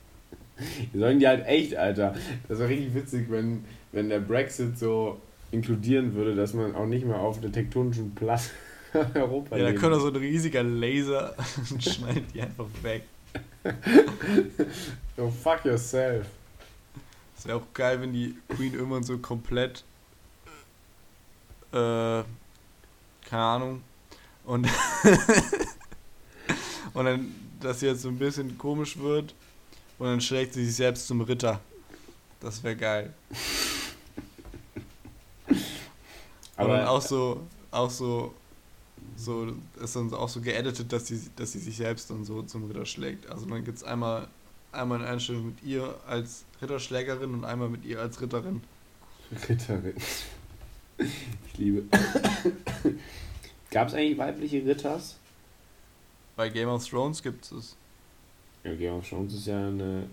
Sollen 0.93 1.19
die 1.19 1.27
halt 1.27 1.45
echt, 1.45 1.77
Alter. 1.77 2.13
Das 2.49 2.59
war 2.59 2.67
richtig 2.67 2.93
witzig, 2.93 3.27
wenn, 3.29 3.63
wenn 3.93 4.09
der 4.09 4.19
Brexit 4.19 4.77
so 4.77 5.21
inkludieren 5.51 6.13
würde, 6.13 6.35
dass 6.35 6.53
man 6.53 6.75
auch 6.75 6.87
nicht 6.87 7.05
mehr 7.05 7.17
auf 7.19 7.39
der 7.39 7.51
tektonischen 7.51 8.13
Platte 8.13 8.49
Europa 9.13 9.55
Ja, 9.55 9.71
da 9.71 9.89
da 9.89 9.99
so 9.99 10.07
ein 10.09 10.15
riesiger 10.15 10.63
Laser 10.63 11.35
und 11.71 11.83
schneidet 11.83 12.23
die 12.33 12.41
einfach 12.41 12.67
weg. 12.81 13.03
Oh, 15.17 15.29
fuck 15.29 15.63
yourself. 15.63 16.27
Das 17.35 17.45
wäre 17.45 17.57
auch 17.57 17.73
geil, 17.73 18.01
wenn 18.01 18.11
die 18.11 18.35
Queen 18.49 18.73
irgendwann 18.73 19.03
so 19.03 19.17
komplett. 19.17 19.85
Äh, 21.71 21.75
keine 21.75 22.25
Ahnung. 23.31 23.81
Und. 24.43 24.65
und 26.93 27.05
dann, 27.05 27.33
dass 27.61 27.79
sie 27.79 27.85
jetzt 27.85 28.01
so 28.01 28.09
ein 28.09 28.19
bisschen 28.19 28.57
komisch 28.57 28.97
wird. 28.97 29.33
Und 29.97 30.07
dann 30.07 30.19
schlägt 30.19 30.53
sie 30.53 30.65
sich 30.65 30.75
selbst 30.75 31.07
zum 31.07 31.21
Ritter. 31.21 31.61
Das 32.41 32.61
wäre 32.61 32.75
geil. 32.75 33.13
Aber 35.47 35.57
Aber 36.57 36.77
dann 36.77 36.87
auch 36.87 37.01
so, 37.01 37.47
auch 37.71 37.89
so, 37.89 38.33
so, 39.15 39.47
ist 39.81 39.95
dann 39.95 40.13
auch 40.13 40.29
so 40.29 40.41
geeditet, 40.41 40.91
dass 40.91 41.07
sie, 41.07 41.21
dass 41.35 41.53
sie 41.53 41.59
sich 41.59 41.77
selbst 41.77 42.09
dann 42.09 42.25
so 42.25 42.41
zum 42.43 42.65
Ritter 42.65 42.85
schlägt. 42.85 43.27
Also 43.29 43.45
dann 43.45 43.63
gibt 43.63 43.77
es 43.77 43.83
einmal, 43.83 44.27
einmal 44.71 44.99
eine 44.99 45.07
Einstellung 45.09 45.47
mit 45.47 45.63
ihr 45.63 45.95
als 46.07 46.43
Ritterschlägerin 46.61 47.33
und 47.33 47.45
einmal 47.45 47.69
mit 47.69 47.85
ihr 47.85 47.99
als 48.01 48.19
Ritterin. 48.21 48.61
Ritterin. 49.49 49.95
Ich 50.97 51.57
liebe. 51.57 51.83
Gab 53.71 53.87
es 53.89 53.93
eigentlich 53.93 54.17
weibliche 54.17 54.65
Ritters? 54.65 55.17
Bei 56.35 56.49
Game 56.49 56.69
of 56.69 56.85
Thrones 56.87 57.21
gibt 57.23 57.49
es 57.51 57.75
Ja, 58.63 58.75
Game 58.75 58.95
of 58.95 59.07
Thrones 59.07 59.33
ist 59.33 59.47
ja 59.47 59.67
eine 59.67 60.07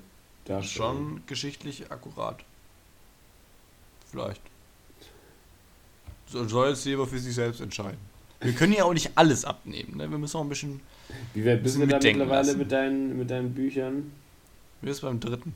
Darstellung. 0.44 1.08
schon 1.08 1.22
geschichtlich 1.26 1.90
akkurat. 1.90 2.44
Vielleicht. 4.10 4.40
So- 6.26 6.46
Soll 6.48 6.70
jetzt 6.70 6.84
jeder 6.84 7.06
für 7.06 7.18
sich 7.18 7.34
selbst 7.34 7.60
entscheiden. 7.60 8.11
Wir 8.42 8.52
können 8.52 8.72
ja 8.72 8.84
auch 8.84 8.92
nicht 8.92 9.12
alles 9.14 9.44
abnehmen. 9.44 9.96
Ne? 9.96 10.10
Wir 10.10 10.18
müssen 10.18 10.36
auch 10.36 10.42
ein 10.42 10.48
bisschen. 10.48 10.80
Wie 11.34 11.44
weit 11.46 11.62
bist 11.62 11.76
du 11.76 11.86
da 11.86 11.96
mittlerweile 11.96 12.26
lassen. 12.28 12.58
mit 12.58 12.72
deinen, 12.72 13.18
mit 13.18 13.30
deinen 13.30 13.54
Büchern? 13.54 14.12
Wir 14.80 14.92
sind 14.94 15.04
beim 15.04 15.20
dritten. 15.20 15.54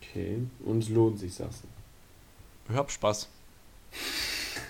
Okay. 0.00 0.38
Und 0.64 0.82
es 0.82 0.88
lohnt 0.88 1.18
sich, 1.18 1.34
sagst 1.34 1.64
du. 1.64 1.68
Ich 2.72 2.76
hab 2.76 2.90
Spaß. 2.90 3.28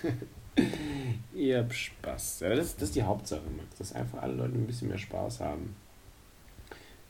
Ihr 1.33 1.59
habt 1.59 1.73
Spaß. 1.73 2.41
Ja, 2.41 2.55
das, 2.55 2.75
das 2.75 2.89
ist 2.89 2.95
die 2.95 3.03
Hauptsache, 3.03 3.43
Max. 3.55 3.77
Dass 3.77 3.93
einfach 3.93 4.21
alle 4.21 4.33
Leute 4.33 4.55
ein 4.55 4.67
bisschen 4.67 4.89
mehr 4.89 4.97
Spaß 4.97 5.39
haben. 5.39 5.75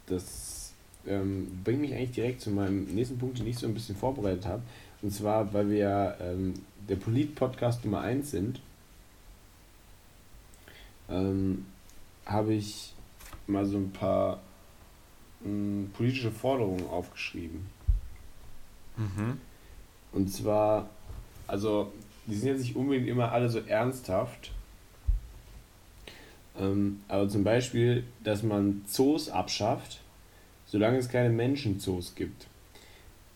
Das 0.06 0.74
ähm, 1.08 1.62
bringt 1.64 1.82
mich 1.82 1.93
eigentlich 1.93 2.12
direkt 2.12 2.41
zu 2.41 2.51
meinem 2.51 2.86
nächsten 2.86 3.18
Punkt, 3.18 3.39
den 3.39 3.47
ich 3.47 3.58
so 3.58 3.68
ein 3.68 3.74
bisschen 3.74 3.95
vorbereitet 3.95 4.45
habe. 4.45 4.62
Und 5.01 5.12
zwar, 5.12 5.51
weil 5.53 5.70
wir 5.70 5.78
ja 5.78 6.16
ähm, 6.20 6.53
der 6.88 6.95
Polit-Podcast 6.95 7.86
Nummer 7.86 8.01
1 8.01 8.32
sind, 8.32 8.62
ähm, 11.10 11.66
habe 12.26 12.53
ich 12.53 12.93
mal 13.47 13.66
so 13.66 13.78
ein 13.78 13.91
paar 13.91 14.39
ähm, 15.45 15.91
politische 15.95 16.32
Forderungen 16.32 16.88
aufgeschrieben. 16.88 17.68
Mhm. 18.97 19.39
Und 20.12 20.30
zwar, 20.30 20.89
also, 21.47 21.91
die 22.26 22.36
sind 22.36 22.49
jetzt 22.49 22.62
nicht 22.62 22.76
unbedingt 22.76 23.08
immer 23.08 23.32
alle 23.32 23.49
so 23.49 23.60
ernsthaft. 23.60 24.51
Ähm, 26.58 27.01
aber 27.08 27.28
zum 27.28 27.43
Beispiel, 27.43 28.06
dass 28.24 28.41
man 28.41 28.84
Zoos 28.88 29.30
abschafft, 29.30 29.99
solange 30.66 30.97
es 30.97 31.10
keine 31.10 31.30
Menschenzoos 31.30 32.16
gibt. 32.16 32.47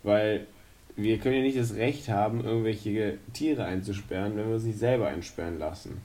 Weil 0.03 0.47
wir 0.95 1.17
können 1.19 1.35
ja 1.35 1.41
nicht 1.41 1.57
das 1.57 1.75
Recht 1.75 2.09
haben, 2.09 2.43
irgendwelche 2.43 3.17
Tiere 3.33 3.65
einzusperren, 3.65 4.35
wenn 4.35 4.47
wir 4.47 4.55
uns 4.55 4.63
nicht 4.63 4.79
selber 4.79 5.07
einsperren 5.07 5.59
lassen. 5.59 6.01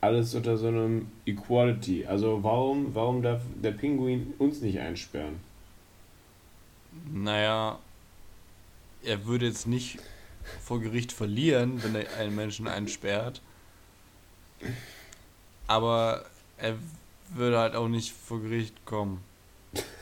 Alles 0.00 0.34
unter 0.34 0.56
so 0.56 0.68
einem 0.68 1.08
Equality. 1.26 2.06
Also 2.06 2.42
warum, 2.42 2.94
warum 2.94 3.22
darf 3.22 3.42
der 3.62 3.72
Pinguin 3.72 4.34
uns 4.38 4.60
nicht 4.60 4.78
einsperren? 4.78 5.40
Naja, 7.12 7.78
er 9.02 9.26
würde 9.26 9.46
jetzt 9.46 9.66
nicht 9.66 9.98
vor 10.60 10.80
Gericht 10.80 11.12
verlieren, 11.12 11.82
wenn 11.82 11.94
er 11.94 12.16
einen 12.16 12.34
Menschen 12.34 12.66
einsperrt. 12.66 13.42
Aber 15.66 16.24
er 16.56 16.76
würde 17.34 17.58
halt 17.58 17.74
auch 17.74 17.88
nicht 17.88 18.12
vor 18.12 18.40
Gericht 18.40 18.84
kommen. 18.84 19.22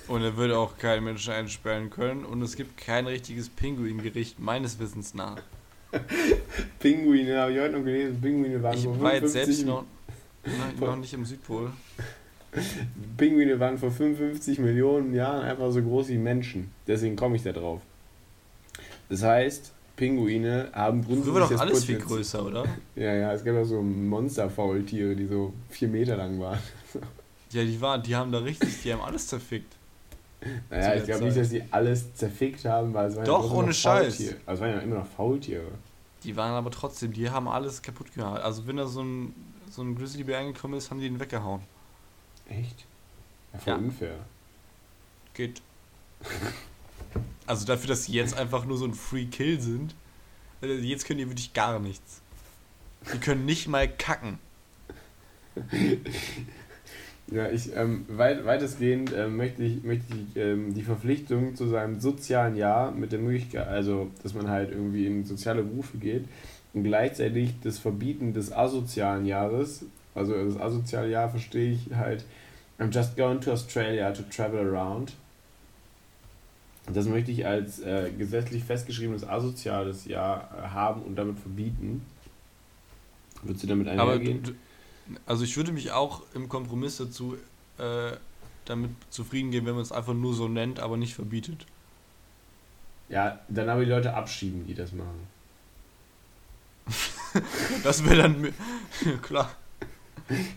Und 0.07 0.23
er 0.23 0.37
würde 0.37 0.59
auch 0.59 0.79
keinen 0.79 1.05
Menschen 1.05 1.33
einsperren 1.33 1.91
können. 1.91 2.25
Und 2.25 2.41
es 2.41 2.57
gibt 2.57 2.79
kein 2.79 3.07
richtiges 3.07 3.51
Pinguingericht, 3.51 4.39
meines 4.39 4.79
Wissens 4.79 5.13
nach. 5.13 5.43
Pinguine, 6.79 7.39
habe 7.41 7.53
ich 7.53 7.61
heute 7.61 7.77
noch 7.79 7.85
gelesen, 7.85 8.21
Pinguine 8.21 8.63
waren 8.63 8.75
Ich 8.77 8.85
vor 8.85 9.01
war 9.01 9.15
jetzt 9.15 9.33
55 9.33 9.57
selbst 9.57 9.67
noch, 9.67 9.85
noch, 10.81 10.87
noch 10.89 10.97
nicht 10.97 11.13
im 11.15 11.25
Südpol. 11.25 11.71
Pinguine 13.17 13.59
waren 13.61 13.79
vor 13.79 13.91
55 13.91 14.59
Millionen 14.59 15.15
Jahren 15.15 15.43
einfach 15.43 15.71
so 15.71 15.83
groß 15.83 16.09
wie 16.09 16.19
Menschen. 16.19 16.71
Deswegen 16.87 17.17
komme 17.17 17.37
ich 17.37 17.43
da 17.43 17.53
drauf. 17.53 17.81
Das 19.09 19.23
heißt, 19.23 19.73
Pinguine 19.97 20.69
haben 20.73 21.03
Früher 21.03 21.15
grundsätzlich 21.15 21.35
war 21.35 21.49
doch 21.49 21.61
alles 21.61 21.85
viel 21.85 21.97
Potenzial- 21.97 22.19
größer, 22.19 22.47
oder? 22.47 22.65
Ja, 22.97 23.15
ja, 23.15 23.33
es 23.33 23.45
gab 23.45 23.57
auch 23.57 23.65
so 23.65 23.83
Monsterfaultiere, 23.83 25.15
die 25.17 25.27
so 25.27 25.53
vier 25.71 25.89
Meter 25.89 26.17
lang 26.17 26.39
waren. 26.41 26.59
Ja, 27.51 27.65
die 27.65 27.81
waren, 27.81 28.03
die 28.03 28.15
haben 28.15 28.31
da 28.31 28.39
richtig, 28.41 28.83
die 28.83 28.93
haben 28.93 29.01
alles 29.01 29.27
zerfickt. 29.27 29.75
Naja, 30.71 30.95
ich 30.95 31.05
glaube 31.05 31.25
nicht, 31.25 31.37
dass 31.37 31.49
die 31.49 31.63
alles 31.71 32.15
zerfickt 32.15 32.65
haben, 32.65 32.95
weil 32.95 33.09
es 33.09 33.17
waren 33.17 33.25
Doch, 33.25 33.51
ja 33.51 33.57
ohne 33.57 33.69
noch 33.69 33.75
Scheiß. 33.75 34.17
Faultiere. 34.17 34.37
Also 34.47 34.65
es 34.65 34.69
waren 34.69 34.77
ja 34.79 34.83
immer 34.83 34.97
noch 34.97 35.07
Faultiere. 35.07 35.71
Die 36.25 36.37
waren 36.37 36.53
aber 36.53 36.71
trotzdem, 36.71 37.13
die 37.13 37.29
haben 37.31 37.49
alles 37.49 37.83
kaputt 37.83 38.13
gemacht. 38.15 38.41
Also 38.43 38.67
wenn 38.67 38.77
da 38.77 38.87
so 38.87 39.03
ein, 39.03 39.35
so 39.71 39.83
ein 39.83 39.95
Grizzlybär 39.97 40.39
angekommen 40.39 40.75
ist, 40.75 40.91
haben 40.91 41.01
die 41.01 41.07
ihn 41.07 41.19
weggehauen. 41.21 41.63
Echt? 42.49 42.87
Ja, 43.53 43.59
voll 43.59 43.73
Ja. 43.73 43.79
unfair. 43.79 44.15
Geht. 45.35 45.61
Also 47.47 47.65
dafür, 47.67 47.89
dass 47.89 48.05
sie 48.05 48.13
jetzt 48.13 48.37
einfach 48.37 48.65
nur 48.65 48.77
so 48.79 48.85
ein 48.85 48.95
Free 48.95 49.27
Kill 49.27 49.61
sind, 49.61 49.95
äh, 50.63 50.75
jetzt 50.75 51.07
können 51.07 51.19
die 51.19 51.29
wirklich 51.29 51.53
gar 51.53 51.79
nichts. 51.79 52.21
Die 53.13 53.19
können 53.19 53.45
nicht 53.45 53.69
mal 53.69 53.89
kacken. 53.89 54.39
Ja, 57.31 57.51
ich, 57.51 57.77
ähm, 57.77 58.07
weit, 58.09 58.47
weitestgehend 58.47 59.13
ähm, 59.15 59.37
möchte 59.37 59.63
ich, 59.63 59.83
möchte 59.83 60.07
ich 60.15 60.37
ähm, 60.37 60.73
die 60.73 60.83
Verpflichtung 60.83 61.55
zu 61.57 61.69
seinem 61.69 62.01
sozialen 62.01 62.57
Jahr 62.57 62.91
mit 62.91 63.13
der 63.13 63.19
Möglichkeit, 63.19 63.69
also 63.69 64.11
dass 64.23 64.33
man 64.33 64.49
halt 64.49 64.71
irgendwie 64.71 65.07
in 65.07 65.25
soziale 65.25 65.63
Berufe 65.63 65.99
geht 65.99 66.25
und 66.73 66.85
gleichzeitig 66.85 67.55
das 67.63 67.79
Verbieten 67.79 68.33
des 68.33 68.51
asozialen 68.51 69.27
Jahres, 69.27 69.85
also 70.15 70.33
das 70.43 70.59
asoziale 70.59 71.11
Jahr 71.11 71.29
verstehe 71.29 71.73
ich 71.73 71.95
halt, 71.95 72.25
I'm 72.79 72.95
just 72.95 73.17
going 73.17 73.41
to 73.43 73.53
Australia 73.53 74.11
to 74.13 74.23
travel 74.35 74.61
around. 74.61 75.13
Das 76.91 77.07
möchte 77.07 77.31
ich 77.31 77.47
als 77.47 77.81
äh, 77.81 78.11
gesetzlich 78.17 78.65
festgeschriebenes 78.65 79.29
asoziales 79.29 80.07
Jahr 80.07 80.71
haben 80.73 81.03
und 81.03 81.17
damit 81.17 81.39
verbieten. 81.39 82.07
Würdest 83.43 83.65
du 83.65 83.69
damit 83.69 83.89
Aber 83.89 84.13
einhergehen? 84.13 84.43
du, 84.43 84.53
also 85.27 85.45
ich 85.45 85.57
würde 85.57 85.73
mich 85.73 85.91
auch 85.93 86.23
im 86.35 86.49
Kompromiss 86.49 86.97
dazu 86.99 87.37
äh, 87.79 88.13
damit 88.65 88.91
zufrieden 89.11 89.51
geben, 89.51 89.67
wenn 89.67 89.75
man 89.75 89.83
es 89.83 89.93
einfach 89.93 90.15
nur 90.15 90.35
so 90.35 90.49
nennt, 90.49 90.81
aber 90.81 90.97
nicht 90.97 91.15
verbietet. 91.15 91.67
Ja, 93.09 93.39
dann 93.49 93.69
aber 93.69 93.85
die 93.85 93.91
Leute 93.91 94.15
abschieben, 94.15 94.67
die 94.67 94.75
das 94.75 94.93
machen. 94.93 95.27
Das 97.85 98.05
wäre 98.05 98.17
dann 98.23 98.41
mi- 98.41 98.53
klar. 99.23 99.55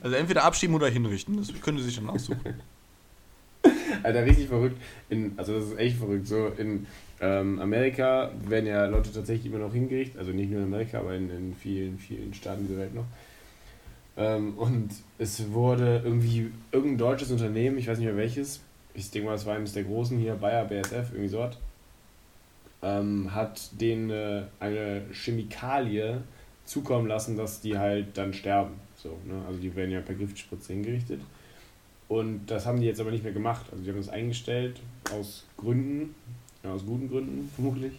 Also 0.01 0.15
entweder 0.15 0.43
abschieben 0.43 0.75
oder 0.75 0.87
hinrichten. 0.89 1.37
Das 1.37 1.49
könnte 1.61 1.81
sich 1.83 1.95
dann 1.95 2.09
aussuchen. 2.09 2.61
Alter, 4.03 4.25
richtig 4.25 4.47
verrückt. 4.47 4.81
In, 5.09 5.33
also 5.37 5.53
das 5.53 5.65
ist 5.69 5.77
echt 5.77 5.97
verrückt. 5.97 6.27
So 6.27 6.47
in 6.47 6.87
ähm, 7.19 7.59
Amerika 7.59 8.31
werden 8.47 8.65
ja 8.65 8.85
Leute 8.85 9.11
tatsächlich 9.13 9.45
immer 9.47 9.59
noch 9.59 9.73
hingerichtet. 9.73 10.17
Also 10.17 10.31
nicht 10.31 10.49
nur 10.49 10.59
in 10.61 10.65
Amerika, 10.67 10.99
aber 10.99 11.13
in, 11.15 11.29
in 11.29 11.55
vielen, 11.55 11.99
vielen 11.99 12.33
Staaten 12.33 12.67
dieser 12.67 12.79
Welt 12.79 12.95
noch. 12.95 13.05
Ähm, 14.17 14.57
und 14.57 14.89
es 15.17 15.51
wurde 15.51 16.01
irgendwie 16.03 16.51
irgendein 16.71 16.97
deutsches 16.97 17.31
Unternehmen, 17.31 17.77
ich 17.77 17.87
weiß 17.87 17.97
nicht 17.97 18.07
mehr 18.07 18.17
welches, 18.17 18.61
ich 18.93 19.09
denke 19.09 19.29
mal, 19.29 19.35
es 19.35 19.45
war 19.45 19.55
eines 19.55 19.73
der 19.73 19.83
großen 19.83 20.17
hier, 20.17 20.35
Bayer, 20.35 20.65
BSF, 20.65 21.11
irgendwie 21.11 21.29
so 21.29 21.43
hat, 21.43 21.57
ähm, 22.81 23.33
hat 23.33 23.69
denen 23.79 24.09
äh, 24.09 24.43
eine 24.59 25.03
Chemikalie 25.11 26.21
zukommen 26.65 27.07
lassen, 27.07 27.37
dass 27.37 27.61
die 27.61 27.77
halt 27.77 28.17
dann 28.17 28.33
sterben. 28.33 28.73
So, 28.95 29.17
ne? 29.25 29.41
Also 29.47 29.59
die 29.59 29.75
werden 29.75 29.91
ja 29.91 30.01
per 30.01 30.15
Giftspritze 30.15 30.73
hingerichtet. 30.73 31.21
Und 32.07 32.47
das 32.47 32.65
haben 32.65 32.81
die 32.81 32.87
jetzt 32.87 32.99
aber 32.99 33.11
nicht 33.11 33.23
mehr 33.23 33.33
gemacht. 33.33 33.65
Also 33.71 33.83
die 33.83 33.89
haben 33.89 33.97
das 33.97 34.09
eingestellt 34.09 34.81
aus 35.13 35.45
Gründen, 35.57 36.13
ja, 36.63 36.73
aus 36.73 36.85
guten 36.85 37.09
Gründen 37.09 37.49
vermutlich. 37.55 37.93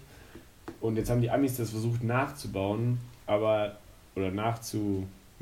Und 0.80 0.96
jetzt 0.96 1.10
haben 1.10 1.22
die 1.22 1.30
Amis 1.30 1.56
das 1.56 1.70
versucht 1.70 2.02
nachzubauen, 2.02 2.98
aber 3.26 3.78
oder 4.14 4.30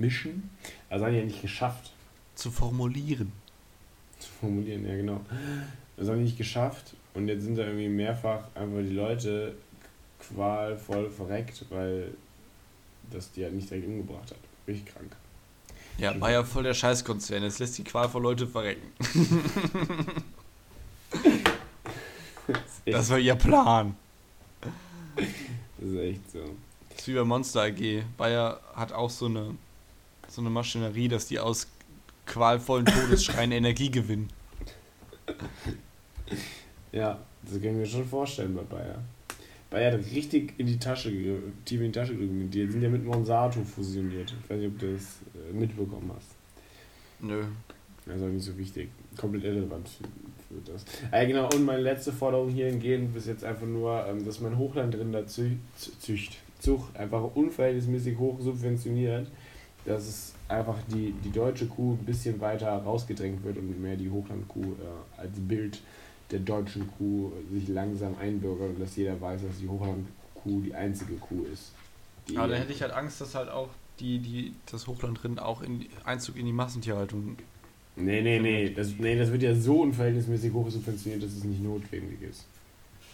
nachzumischen. 0.00 0.50
Also 0.88 1.04
haben 1.04 1.12
die 1.12 1.18
ja 1.18 1.24
nicht 1.24 1.42
geschafft. 1.42 1.92
Zu 2.34 2.50
formulieren. 2.50 3.32
Zu 4.18 4.28
formulieren, 4.40 4.86
ja 4.86 4.96
genau. 4.96 5.20
Das 5.96 6.08
haben 6.08 6.18
die 6.18 6.24
nicht 6.24 6.38
geschafft. 6.38 6.94
Und 7.14 7.28
jetzt 7.28 7.44
sind 7.44 7.56
da 7.56 7.62
irgendwie 7.62 7.88
mehrfach 7.88 8.44
einfach 8.54 8.78
die 8.78 8.94
Leute 8.94 9.54
qualvoll 10.18 11.10
verreckt, 11.10 11.64
weil 11.70 12.12
das 13.10 13.32
die 13.32 13.44
halt 13.44 13.54
nicht 13.54 13.68
direkt 13.70 13.86
umgebracht 13.86 14.30
hat. 14.30 14.38
Richtig 14.66 14.94
krank. 14.94 15.16
Ja, 15.98 16.18
war 16.20 16.30
ja 16.30 16.44
voll 16.44 16.62
der 16.62 16.74
Scheißkonzern. 16.74 17.42
Jetzt 17.42 17.58
lässt 17.58 17.76
die 17.76 17.84
qualvoll 17.84 18.22
Leute 18.22 18.46
verrecken. 18.46 18.92
das 22.86 23.10
war 23.10 23.18
ihr 23.18 23.34
Plan. 23.34 23.96
Das 25.14 25.88
ist 25.88 25.98
echt 25.98 26.30
so. 26.30 26.38
Das 26.90 27.00
ist 27.00 27.08
wie 27.08 27.14
bei 27.14 27.24
Monster 27.24 27.62
AG. 27.62 28.04
Bayer 28.16 28.60
hat 28.74 28.92
auch 28.92 29.10
so 29.10 29.26
eine, 29.26 29.56
so 30.40 30.46
eine 30.46 30.50
Maschinerie, 30.50 31.08
dass 31.08 31.26
die 31.26 31.38
aus 31.38 31.68
qualvollen 32.26 32.86
Todesschreien 32.86 33.52
Energie 33.62 33.90
gewinnen. 33.90 34.28
Ja, 36.92 37.20
das 37.42 37.52
kann 37.52 37.70
ich 37.70 37.76
mir 37.76 37.86
schon 37.86 38.06
vorstellen 38.06 38.54
bei 38.54 38.62
Bayer. 38.62 38.98
Bayer 39.68 39.92
hat 39.92 40.00
richtig 40.12 40.54
in 40.58 40.66
die 40.66 40.78
Tasche, 40.78 41.10
tief 41.64 41.80
in 41.80 41.86
die 41.86 41.92
Tasche 41.92 42.16
gedrückt. 42.16 42.54
Die 42.54 42.66
sind 42.66 42.82
ja 42.82 42.88
mit 42.88 43.04
Monsanto 43.04 43.62
fusioniert. 43.62 44.34
Ich 44.42 44.50
weiß 44.50 44.58
nicht, 44.58 44.72
ob 44.72 44.78
du 44.78 44.92
das 44.92 45.18
äh, 45.34 45.52
mitbekommen 45.52 46.10
hast. 46.16 46.28
Nö. 47.20 47.44
Das 48.06 48.16
ist 48.16 48.22
auch 48.22 48.28
nicht 48.28 48.44
so 48.44 48.56
wichtig. 48.56 48.88
Komplett 49.16 49.44
irrelevant 49.44 49.88
für, 49.88 50.72
das. 50.72 50.84
Ah, 51.12 51.20
ja, 51.20 51.28
genau, 51.28 51.48
und 51.54 51.64
meine 51.64 51.82
letzte 51.82 52.12
Forderung 52.12 52.48
hier 52.48 52.66
hingehend 52.66 53.14
ist 53.14 53.28
jetzt 53.28 53.44
einfach 53.44 53.66
nur, 53.66 54.04
ähm, 54.06 54.24
dass 54.24 54.40
mein 54.40 54.56
Hochlandrinder 54.56 55.26
zü 55.26 55.56
zücht, 55.76 56.38
Zucht 56.58 56.96
einfach 56.96 57.22
unverhältnismäßig 57.34 58.18
hoch 58.18 58.40
subventioniert, 58.40 59.28
dass 59.90 60.06
es 60.06 60.34
einfach 60.48 60.76
die, 60.88 61.12
die 61.24 61.30
deutsche 61.30 61.66
Kuh 61.66 61.92
ein 61.92 62.04
bisschen 62.04 62.40
weiter 62.40 62.70
rausgedrängt 62.70 63.44
wird 63.44 63.56
und 63.56 63.80
mehr 63.80 63.96
die 63.96 64.10
Hochlandkuh 64.10 64.62
äh, 64.62 65.20
als 65.20 65.32
Bild 65.36 65.80
der 66.30 66.40
deutschen 66.40 66.88
Kuh 66.96 67.32
sich 67.52 67.68
langsam 67.68 68.16
einbürgert 68.20 68.70
und 68.70 68.80
dass 68.80 68.96
jeder 68.96 69.20
weiß, 69.20 69.42
dass 69.42 69.58
die 69.58 69.68
Hochlandkuh 69.68 70.60
die 70.62 70.74
einzige 70.74 71.14
Kuh 71.14 71.44
ist. 71.52 71.72
Aber 72.36 72.48
dann 72.48 72.58
hätte 72.58 72.72
ich 72.72 72.82
halt 72.82 72.92
Angst, 72.92 73.20
dass 73.20 73.34
halt 73.34 73.48
auch 73.48 73.68
die, 73.98 74.18
die, 74.18 74.54
das 74.70 74.86
Hochlandrind 74.86 75.40
auch 75.40 75.62
in 75.62 75.86
Einzug 76.04 76.36
in 76.36 76.46
die 76.46 76.52
Massentierhaltung. 76.52 77.36
Nee, 77.96 78.22
nee, 78.22 78.38
nee. 78.38 78.70
Das, 78.70 78.94
nee, 78.98 79.18
das 79.18 79.32
wird 79.32 79.42
ja 79.42 79.54
so 79.54 79.82
unverhältnismäßig 79.82 80.52
hoch 80.52 80.70
subventioniert, 80.70 81.22
dass 81.22 81.32
es 81.32 81.44
nicht 81.44 81.62
notwendig 81.62 82.22
ist. 82.22 82.46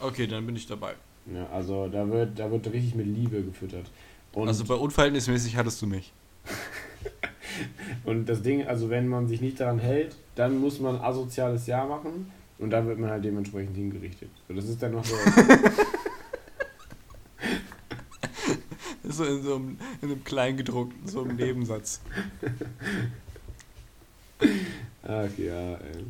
Okay, 0.00 0.26
dann 0.26 0.44
bin 0.44 0.56
ich 0.56 0.66
dabei. 0.66 0.94
Ja, 1.32 1.48
also 1.50 1.88
da 1.88 2.08
wird, 2.08 2.38
da 2.38 2.50
wird 2.50 2.66
richtig 2.66 2.94
mit 2.94 3.06
Liebe 3.06 3.42
gefüttert. 3.42 3.86
Und 4.32 4.48
also 4.48 4.64
bei 4.64 4.74
unverhältnismäßig 4.74 5.56
hattest 5.56 5.80
du 5.80 5.86
mich. 5.86 6.12
und 8.04 8.28
das 8.28 8.42
Ding, 8.42 8.66
also 8.66 8.90
wenn 8.90 9.08
man 9.08 9.28
sich 9.28 9.40
nicht 9.40 9.60
daran 9.60 9.78
hält, 9.78 10.16
dann 10.34 10.58
muss 10.58 10.80
man 10.80 10.96
asoziales 10.96 11.66
Jahr 11.66 11.86
machen 11.86 12.30
und 12.58 12.70
dann 12.70 12.86
wird 12.86 12.98
man 12.98 13.10
halt 13.10 13.24
dementsprechend 13.24 13.76
hingerichtet. 13.76 14.30
So, 14.48 14.54
das 14.54 14.68
ist 14.68 14.82
dann 14.82 14.92
noch 14.92 15.04
so. 15.04 15.14
so 19.08 19.24
in 19.24 19.42
so 19.42 19.56
einem, 19.56 19.78
in 20.02 20.10
einem 20.10 20.22
Kleingedruckten, 20.24 21.06
so 21.06 21.22
einem 21.22 21.36
Nebensatz. 21.36 22.00
Ach 25.02 25.28
ja, 25.38 25.74
ey. 25.74 26.04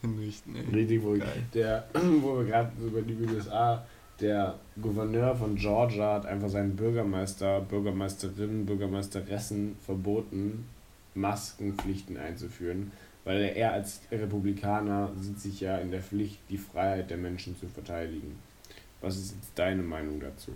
Hinrichten, 0.00 0.56
ey. 0.56 0.64
Richtig, 0.74 1.02
wo, 1.02 1.16
der, 1.54 1.86
wo 2.20 2.38
wir 2.38 2.44
gerade 2.44 2.72
über 2.80 3.02
die 3.02 3.14
USA, 3.14 3.84
der 4.22 4.58
Gouverneur 4.80 5.36
von 5.36 5.56
Georgia 5.56 6.14
hat 6.14 6.26
einfach 6.26 6.48
seinen 6.48 6.76
Bürgermeister, 6.76 7.60
Bürgermeisterinnen, 7.60 8.64
Bürgermeisteressen 8.64 9.76
verboten, 9.84 10.66
Maskenpflichten 11.14 12.16
einzuführen 12.16 12.92
weil 13.24 13.42
er 13.56 13.72
als 13.72 14.00
Republikaner 14.10 15.12
sieht 15.18 15.40
sich 15.40 15.60
ja 15.60 15.78
in 15.78 15.90
der 15.90 16.02
Pflicht, 16.02 16.38
die 16.48 16.58
Freiheit 16.58 17.10
der 17.10 17.18
Menschen 17.18 17.58
zu 17.58 17.68
verteidigen. 17.68 18.38
Was 19.00 19.16
ist 19.16 19.34
jetzt 19.34 19.52
deine 19.54 19.82
Meinung 19.82 20.20
dazu? 20.20 20.52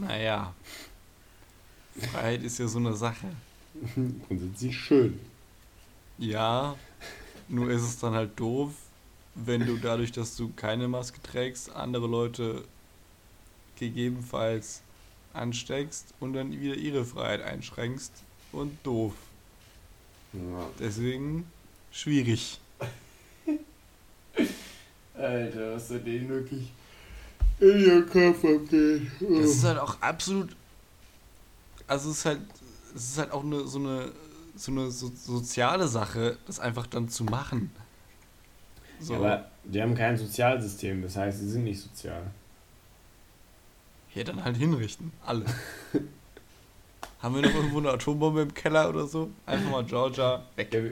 Naja, 0.00 0.52
Freiheit 1.96 2.42
ist 2.42 2.58
ja 2.58 2.66
so 2.66 2.78
eine 2.78 2.94
Sache. 2.94 3.28
Grundsätzlich 4.26 4.76
schön. 4.76 5.20
Ja, 6.18 6.76
nur 7.48 7.70
ist 7.70 7.82
es 7.82 7.98
dann 7.98 8.14
halt 8.14 8.38
doof, 8.38 8.72
wenn 9.44 9.66
du 9.66 9.76
dadurch, 9.76 10.12
dass 10.12 10.36
du 10.36 10.52
keine 10.54 10.88
Maske 10.88 11.20
trägst, 11.22 11.74
andere 11.74 12.06
Leute 12.06 12.64
gegebenenfalls 13.76 14.82
ansteckst 15.32 16.14
und 16.20 16.32
dann 16.32 16.52
wieder 16.52 16.74
ihre 16.74 17.04
Freiheit 17.04 17.42
einschränkst 17.42 18.12
und 18.52 18.76
doof. 18.82 19.14
Ja. 20.32 20.68
Deswegen 20.78 21.46
schwierig. 21.92 22.60
Alter, 25.14 25.74
was 25.74 25.88
soll 25.88 26.00
den 26.00 26.28
wirklich 26.28 26.72
in 27.60 27.78
ihr 27.80 28.06
Kopf 28.06 28.44
abgeht. 28.44 29.10
Oh. 29.20 29.40
Das 29.40 29.50
ist 29.50 29.64
halt 29.64 29.78
auch 29.78 30.00
absolut. 30.00 30.56
Also 31.86 32.10
es 32.10 32.18
ist 32.18 32.24
halt. 32.24 32.40
Es 32.94 33.10
ist 33.10 33.18
halt 33.18 33.32
auch 33.32 33.44
eine, 33.44 33.66
so 33.66 33.78
eine 33.78 34.12
so 34.58 34.72
eine 34.72 34.90
so, 34.90 35.10
soziale 35.14 35.88
Sache, 35.88 36.36
das 36.46 36.58
einfach 36.58 36.86
dann 36.86 37.08
zu 37.08 37.24
machen. 37.24 37.70
So. 39.00 39.14
Ja, 39.14 39.18
aber 39.18 39.50
die 39.64 39.82
haben 39.82 39.94
kein 39.94 40.16
Sozialsystem, 40.16 41.02
das 41.02 41.16
heißt, 41.16 41.38
sie 41.38 41.48
sind 41.48 41.64
nicht 41.64 41.80
sozial. 41.80 42.22
Ja, 44.14 44.24
dann 44.24 44.44
halt 44.44 44.56
hinrichten. 44.56 45.12
Alle. 45.24 45.44
Haben 47.20 47.34
wir 47.34 47.42
noch 47.42 47.54
irgendwo 47.54 47.78
eine 47.78 47.90
Atombombe 47.90 48.42
im 48.42 48.54
Keller 48.54 48.88
oder 48.88 49.06
so? 49.06 49.30
Einfach 49.44 49.70
mal 49.70 49.84
Georgia 49.84 50.44
weg. 50.54 50.72
Ja, 50.72 50.82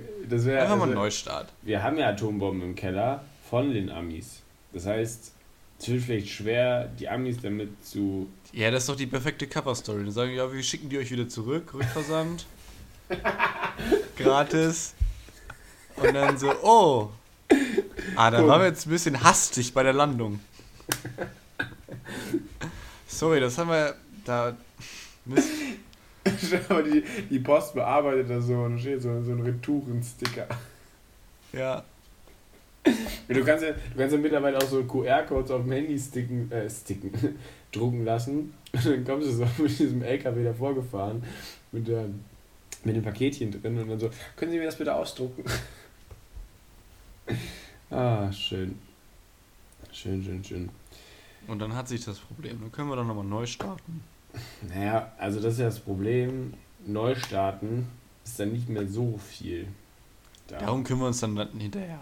wär, 0.45 0.63
Einfach 0.63 0.77
mal 0.77 0.89
also, 0.89 0.95
Neustart. 0.95 1.53
Wir 1.63 1.83
haben 1.83 1.99
ja 1.99 2.09
Atombomben 2.09 2.71
im 2.71 2.75
Keller 2.75 3.25
von 3.49 3.73
den 3.73 3.91
Amis. 3.91 4.43
Das 4.73 4.87
heißt, 4.87 5.33
es 5.79 5.89
wird 5.89 6.03
vielleicht 6.03 6.29
schwer, 6.29 6.89
die 6.99 7.09
Amis 7.09 7.41
damit 7.41 7.85
zu. 7.85 8.29
Ja, 8.53 8.73
das 8.73 8.83
ist 8.83 8.89
doch 8.89 8.97
die 8.97 9.07
perfekte 9.07 9.47
Cover-Story. 9.47 10.05
Die 10.05 10.11
sagen, 10.11 10.35
ja, 10.35 10.53
wir 10.53 10.63
schicken 10.65 10.89
die 10.89 10.99
euch 10.99 11.13
wieder 11.13 11.29
zurück, 11.29 11.73
Rückversand. 11.75 12.45
Gratis. 14.17 14.95
Und 15.95 16.13
dann 16.13 16.37
so, 16.39 16.53
oh. 16.63 17.11
Ah, 18.15 18.31
da 18.31 18.47
waren 18.47 18.61
wir 18.61 18.69
jetzt 18.69 18.87
ein 18.87 18.91
bisschen 18.91 19.23
hastig 19.23 19.75
bei 19.75 19.83
der 19.83 19.93
Landung. 19.93 20.41
Sorry, 23.07 23.41
das 23.41 23.59
haben 23.59 23.71
wir. 23.71 23.95
Da. 24.25 24.57
Mist. 25.25 25.51
Aber 26.69 26.83
die, 26.85 27.03
die 27.31 27.39
Post 27.39 27.75
bearbeitet 27.75 28.31
da 28.31 28.41
so 28.41 28.55
und 28.55 28.79
steht 28.79 29.03
so, 29.03 29.23
so 29.23 29.33
ein 29.33 29.41
Retouren-Sticker. 29.41 30.47
Ja. 31.53 31.85
Du 33.29 33.45
kannst 33.45 33.65
ja, 33.65 33.73
du 33.73 33.99
kannst 33.99 34.15
ja 34.15 34.21
mittlerweile 34.21 34.59
auch 34.59 34.69
so 34.69 34.85
QR-Codes 34.85 35.51
auf 35.51 35.63
dem 35.63 35.73
Handy 35.73 35.99
sticken, 35.99 36.51
äh, 36.53 36.69
sticken, 36.71 37.11
drucken 37.73 38.05
lassen. 38.05 38.55
Und 38.73 38.87
dann 38.87 39.05
kommst 39.05 39.29
du 39.29 39.33
so 39.33 39.47
mit 39.63 39.79
diesem 39.79 40.03
LKW 40.03 40.45
davor 40.45 40.75
gefahren, 40.75 41.23
mit, 41.73 41.89
der, 41.89 42.07
mit 42.85 42.95
dem 42.95 43.03
Paketchen 43.03 43.51
drin 43.51 43.79
und 43.79 43.89
dann 43.89 43.99
so, 43.99 44.11
können 44.37 44.53
Sie 44.53 44.59
mir 44.59 44.67
das 44.67 44.77
bitte 44.77 44.95
ausdrucken? 44.95 45.45
Ah, 47.91 48.33
schön. 48.33 48.79
Schön, 49.93 50.23
schön, 50.23 50.45
schön. 50.45 50.69
Und 51.47 51.59
dann 51.61 51.75
hat 51.75 51.89
sich 51.89 52.05
das 52.05 52.19
Problem. 52.19 52.61
Dann 52.61 52.73
können 52.73 52.89
wir 52.89 52.97
doch 52.97 53.07
nochmal 53.07 53.25
neu 53.25 53.47
starten. 53.47 54.03
Naja, 54.69 55.13
also 55.19 55.41
das 55.41 55.55
ist 55.55 55.61
ja 55.61 55.67
das 55.67 55.79
Problem. 55.79 56.55
Neustarten 56.85 57.87
ist 58.25 58.39
dann 58.39 58.53
nicht 58.53 58.69
mehr 58.69 58.87
so 58.87 59.19
viel. 59.19 59.69
Da. 60.49 60.59
Darum 60.59 60.85
können 60.85 61.01
wir 61.01 61.07
uns 61.07 61.21
dann 61.21 61.37
hinterher. 61.59 62.01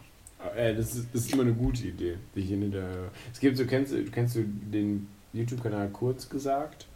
Äh, 0.56 0.74
das, 0.74 0.94
ist, 0.94 1.08
das 1.12 1.22
ist 1.22 1.32
immer 1.32 1.42
eine 1.42 1.54
gute 1.54 1.86
Idee. 1.86 2.18
Dich 2.34 2.48
hinterher. 2.48 3.10
Es 3.32 3.40
gibt 3.40 3.56
so, 3.56 3.66
kennst, 3.66 3.92
du, 3.92 4.04
kennst 4.10 4.36
du 4.36 4.44
den 4.44 5.08
YouTube-Kanal 5.32 5.88
kurz 5.90 6.28
gesagt? 6.28 6.86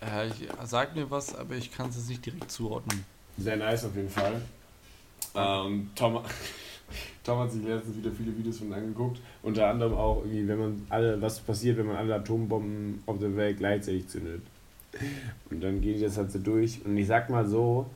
Äh, 0.00 0.28
ich, 0.28 0.48
sag 0.64 0.94
mir 0.94 1.10
was, 1.10 1.34
aber 1.34 1.56
ich 1.56 1.70
kann 1.72 1.90
es 1.90 1.96
jetzt 1.96 2.08
nicht 2.08 2.24
direkt 2.24 2.50
zuordnen. 2.50 3.04
Sehr 3.36 3.56
nice 3.56 3.84
auf 3.84 3.94
jeden 3.94 4.08
Fall. 4.08 4.40
Ähm, 5.34 5.90
Tom, 5.94 6.24
Tom 7.24 7.38
hat 7.38 7.52
sich 7.52 7.62
letztens 7.62 7.96
wieder 7.96 8.10
viele 8.10 8.36
Videos 8.36 8.58
von 8.58 8.72
angeguckt. 8.72 9.20
Unter 9.42 9.68
anderem 9.68 9.94
auch, 9.94 10.18
irgendwie, 10.24 10.48
wenn 10.48 10.58
man 10.58 10.86
alle, 10.88 11.20
was 11.20 11.40
passiert, 11.40 11.76
wenn 11.78 11.86
man 11.86 11.96
alle 11.96 12.14
Atombomben 12.16 13.02
auf 13.06 13.18
der 13.18 13.36
Welt 13.36 13.58
gleichzeitig 13.58 14.08
zündet. 14.08 14.42
Und 15.50 15.60
dann 15.62 15.80
geht 15.80 16.02
das 16.02 16.16
halt 16.16 16.32
so 16.32 16.38
durch. 16.38 16.84
Und 16.84 16.96
ich 16.96 17.06
sag 17.06 17.30
mal 17.30 17.46
so, 17.46 17.86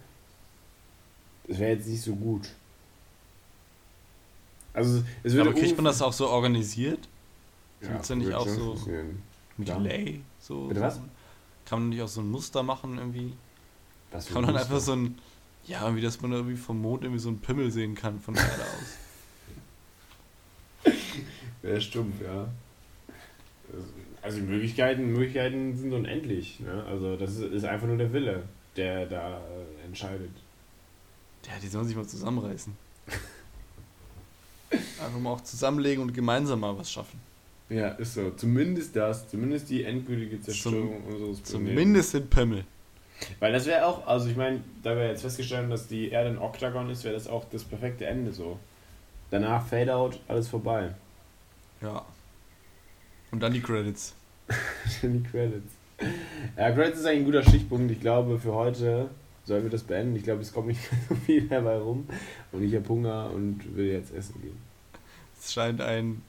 es 1.48 1.58
wäre 1.58 1.72
jetzt 1.72 1.88
nicht 1.88 2.02
so 2.02 2.14
gut. 2.14 2.48
Also 4.72 5.02
es 5.22 5.32
würde 5.34 5.50
Aber 5.50 5.58
kriegt 5.58 5.76
man 5.76 5.84
das 5.84 6.02
auch 6.02 6.12
so 6.12 6.28
organisiert? 6.28 7.00
Ja, 7.80 7.92
Gibt's 7.92 8.08
da 8.08 8.14
nicht 8.16 8.26
würde 8.26 8.38
auch 8.38 8.48
so- 8.48 8.76
Klar. 9.62 9.78
Delay? 9.80 10.20
So, 10.40 10.66
Bitte 10.66 10.80
was? 10.80 11.00
Kann 11.64 11.80
man 11.80 11.88
nicht 11.90 12.02
auch 12.02 12.08
so 12.08 12.20
ein 12.22 12.30
Muster 12.30 12.62
machen 12.62 12.98
irgendwie? 12.98 13.32
Was 14.10 14.26
Kann 14.26 14.42
man 14.42 14.50
ein 14.56 14.56
einfach 14.60 14.80
so 14.80 14.92
ein. 14.92 15.18
Ja, 15.66 15.82
irgendwie, 15.82 16.02
dass 16.02 16.20
man 16.20 16.32
irgendwie 16.32 16.56
vom 16.56 16.80
Mond 16.80 17.04
irgendwie 17.04 17.20
so 17.20 17.28
einen 17.28 17.38
Pimmel 17.38 17.70
sehen 17.70 17.94
kann 17.94 18.20
von 18.20 18.34
der 18.34 18.44
Erde 18.44 18.62
aus. 18.62 18.98
Wäre 21.62 21.80
stumpf, 21.80 22.20
ja. 22.22 22.48
Also 24.20 24.38
die 24.38 24.44
Möglichkeiten, 24.44 25.12
Möglichkeiten 25.12 25.76
sind 25.76 25.92
unendlich. 25.92 26.60
Ne? 26.60 26.84
Also 26.88 27.16
das 27.16 27.36
ist, 27.36 27.64
einfach 27.64 27.86
nur 27.86 27.96
der 27.96 28.12
Wille, 28.12 28.42
der 28.76 29.06
da 29.06 29.38
äh, 29.38 29.84
entscheidet. 29.86 30.30
Ja, 31.46 31.52
die 31.62 31.68
sollen 31.68 31.86
sich 31.86 31.96
mal 31.96 32.06
zusammenreißen. 32.06 32.74
Einfach 34.70 35.18
mal 35.20 35.30
auch 35.30 35.42
zusammenlegen 35.42 36.02
und 36.02 36.14
gemeinsam 36.14 36.60
mal 36.60 36.76
was 36.76 36.90
schaffen. 36.90 37.20
Ja, 37.68 37.88
ist 37.88 38.14
so. 38.14 38.30
Zumindest 38.30 38.96
das, 38.96 39.28
zumindest 39.28 39.68
die 39.70 39.84
endgültige 39.84 40.40
Zerstörung 40.40 41.04
unseres 41.04 41.40
Planeten. 41.40 41.68
Zumindest 41.68 42.14
den 42.14 42.28
Pimmel. 42.28 42.64
Weil 43.38 43.52
das 43.52 43.66
wäre 43.66 43.86
auch, 43.86 44.06
also 44.06 44.28
ich 44.28 44.36
meine, 44.36 44.60
da 44.82 44.96
wir 44.96 45.08
jetzt 45.08 45.22
festgestellt 45.22 45.62
haben, 45.62 45.70
dass 45.70 45.86
die 45.86 46.10
Erde 46.10 46.30
ein 46.30 46.38
Oktagon 46.38 46.90
ist, 46.90 47.04
wäre 47.04 47.14
das 47.14 47.26
auch 47.26 47.44
das 47.50 47.64
perfekte 47.64 48.06
Ende 48.06 48.32
so. 48.32 48.58
Danach 49.30 49.66
Fade 49.66 49.94
out, 49.94 50.20
alles 50.28 50.48
vorbei. 50.48 50.94
Ja. 51.80 52.04
Und 53.30 53.42
dann 53.42 53.52
die 53.52 53.60
Credits. 53.60 54.14
die 55.02 55.22
Credits. 55.22 55.72
Ja, 56.56 56.70
Credits 56.72 57.00
ist 57.00 57.06
eigentlich 57.06 57.20
ein 57.20 57.24
guter 57.24 57.42
Stichpunkt. 57.42 57.90
Ich 57.90 58.00
glaube, 58.00 58.38
für 58.38 58.52
heute 58.52 59.10
sollen 59.44 59.62
wir 59.64 59.70
das 59.70 59.82
beenden. 59.82 60.16
Ich 60.16 60.24
glaube, 60.24 60.42
es 60.42 60.52
kommt 60.52 60.68
nicht 60.68 60.80
so 61.08 61.14
viel 61.14 61.42
mehr 61.42 61.62
bei 61.62 61.76
rum. 61.76 62.06
Und 62.52 62.62
ich 62.62 62.74
habe 62.74 62.88
Hunger 62.88 63.30
und 63.32 63.76
will 63.76 63.86
jetzt 63.86 64.14
essen 64.14 64.40
gehen. 64.40 64.56
Es 65.38 65.52
scheint 65.52 65.80
ein, 65.80 66.22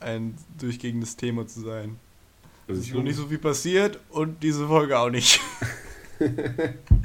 ein 0.00 0.34
durchgehendes 0.58 1.16
Thema 1.16 1.46
zu 1.46 1.60
sein. 1.60 1.98
Also 2.66 2.80
ist 2.80 2.94
noch 2.94 3.02
nicht 3.02 3.16
so 3.16 3.26
viel 3.26 3.38
passiert 3.38 3.98
und 4.10 4.42
diese 4.42 4.66
Folge 4.66 4.98
auch 4.98 5.10
nicht. 5.10 5.40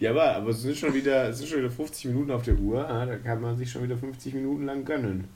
Ja, 0.00 0.10
aber, 0.10 0.36
aber 0.36 0.50
es 0.50 0.62
sind 0.62 0.76
schon 0.76 0.92
wieder, 0.92 1.28
es 1.28 1.38
sind 1.38 1.48
schon 1.48 1.58
wieder 1.58 1.70
50 1.70 2.06
Minuten 2.06 2.30
auf 2.30 2.42
der 2.42 2.56
Uhr. 2.56 2.88
ah, 2.88 3.06
Da 3.06 3.16
kann 3.16 3.40
man 3.40 3.56
sich 3.56 3.70
schon 3.70 3.82
wieder 3.82 3.96
50 3.96 4.34
Minuten 4.34 4.66
lang 4.66 4.84
gönnen. 4.84 5.28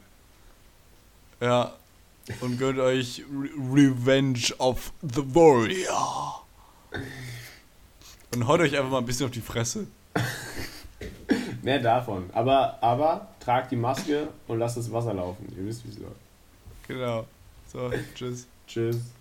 Ja. 1.40 1.72
Und 2.40 2.58
gönnt 2.58 2.78
euch 2.78 3.24
Re 3.32 3.48
Revenge 3.72 4.54
of 4.58 4.92
the 5.02 5.22
Warrior. 5.34 6.44
Und 8.34 8.46
haut 8.46 8.60
euch 8.60 8.76
einfach 8.76 8.90
mal 8.90 8.98
ein 8.98 9.06
bisschen 9.06 9.26
auf 9.26 9.32
die 9.32 9.40
Fresse. 9.40 9.86
Mehr 11.62 11.80
davon. 11.80 12.28
Aber, 12.32 12.78
aber 12.82 13.28
tragt 13.40 13.72
die 13.72 13.76
Maske 13.76 14.28
und 14.46 14.58
lasst 14.58 14.76
das 14.76 14.92
Wasser 14.92 15.14
laufen. 15.14 15.46
Ihr 15.56 15.66
wisst, 15.66 15.84
wie 15.84 15.90
es 15.90 15.98
läuft. 15.98 16.14
Genau. 16.86 17.26
So, 17.72 17.88
tschüss. 18.16 18.48
Tschüss. 18.66 19.19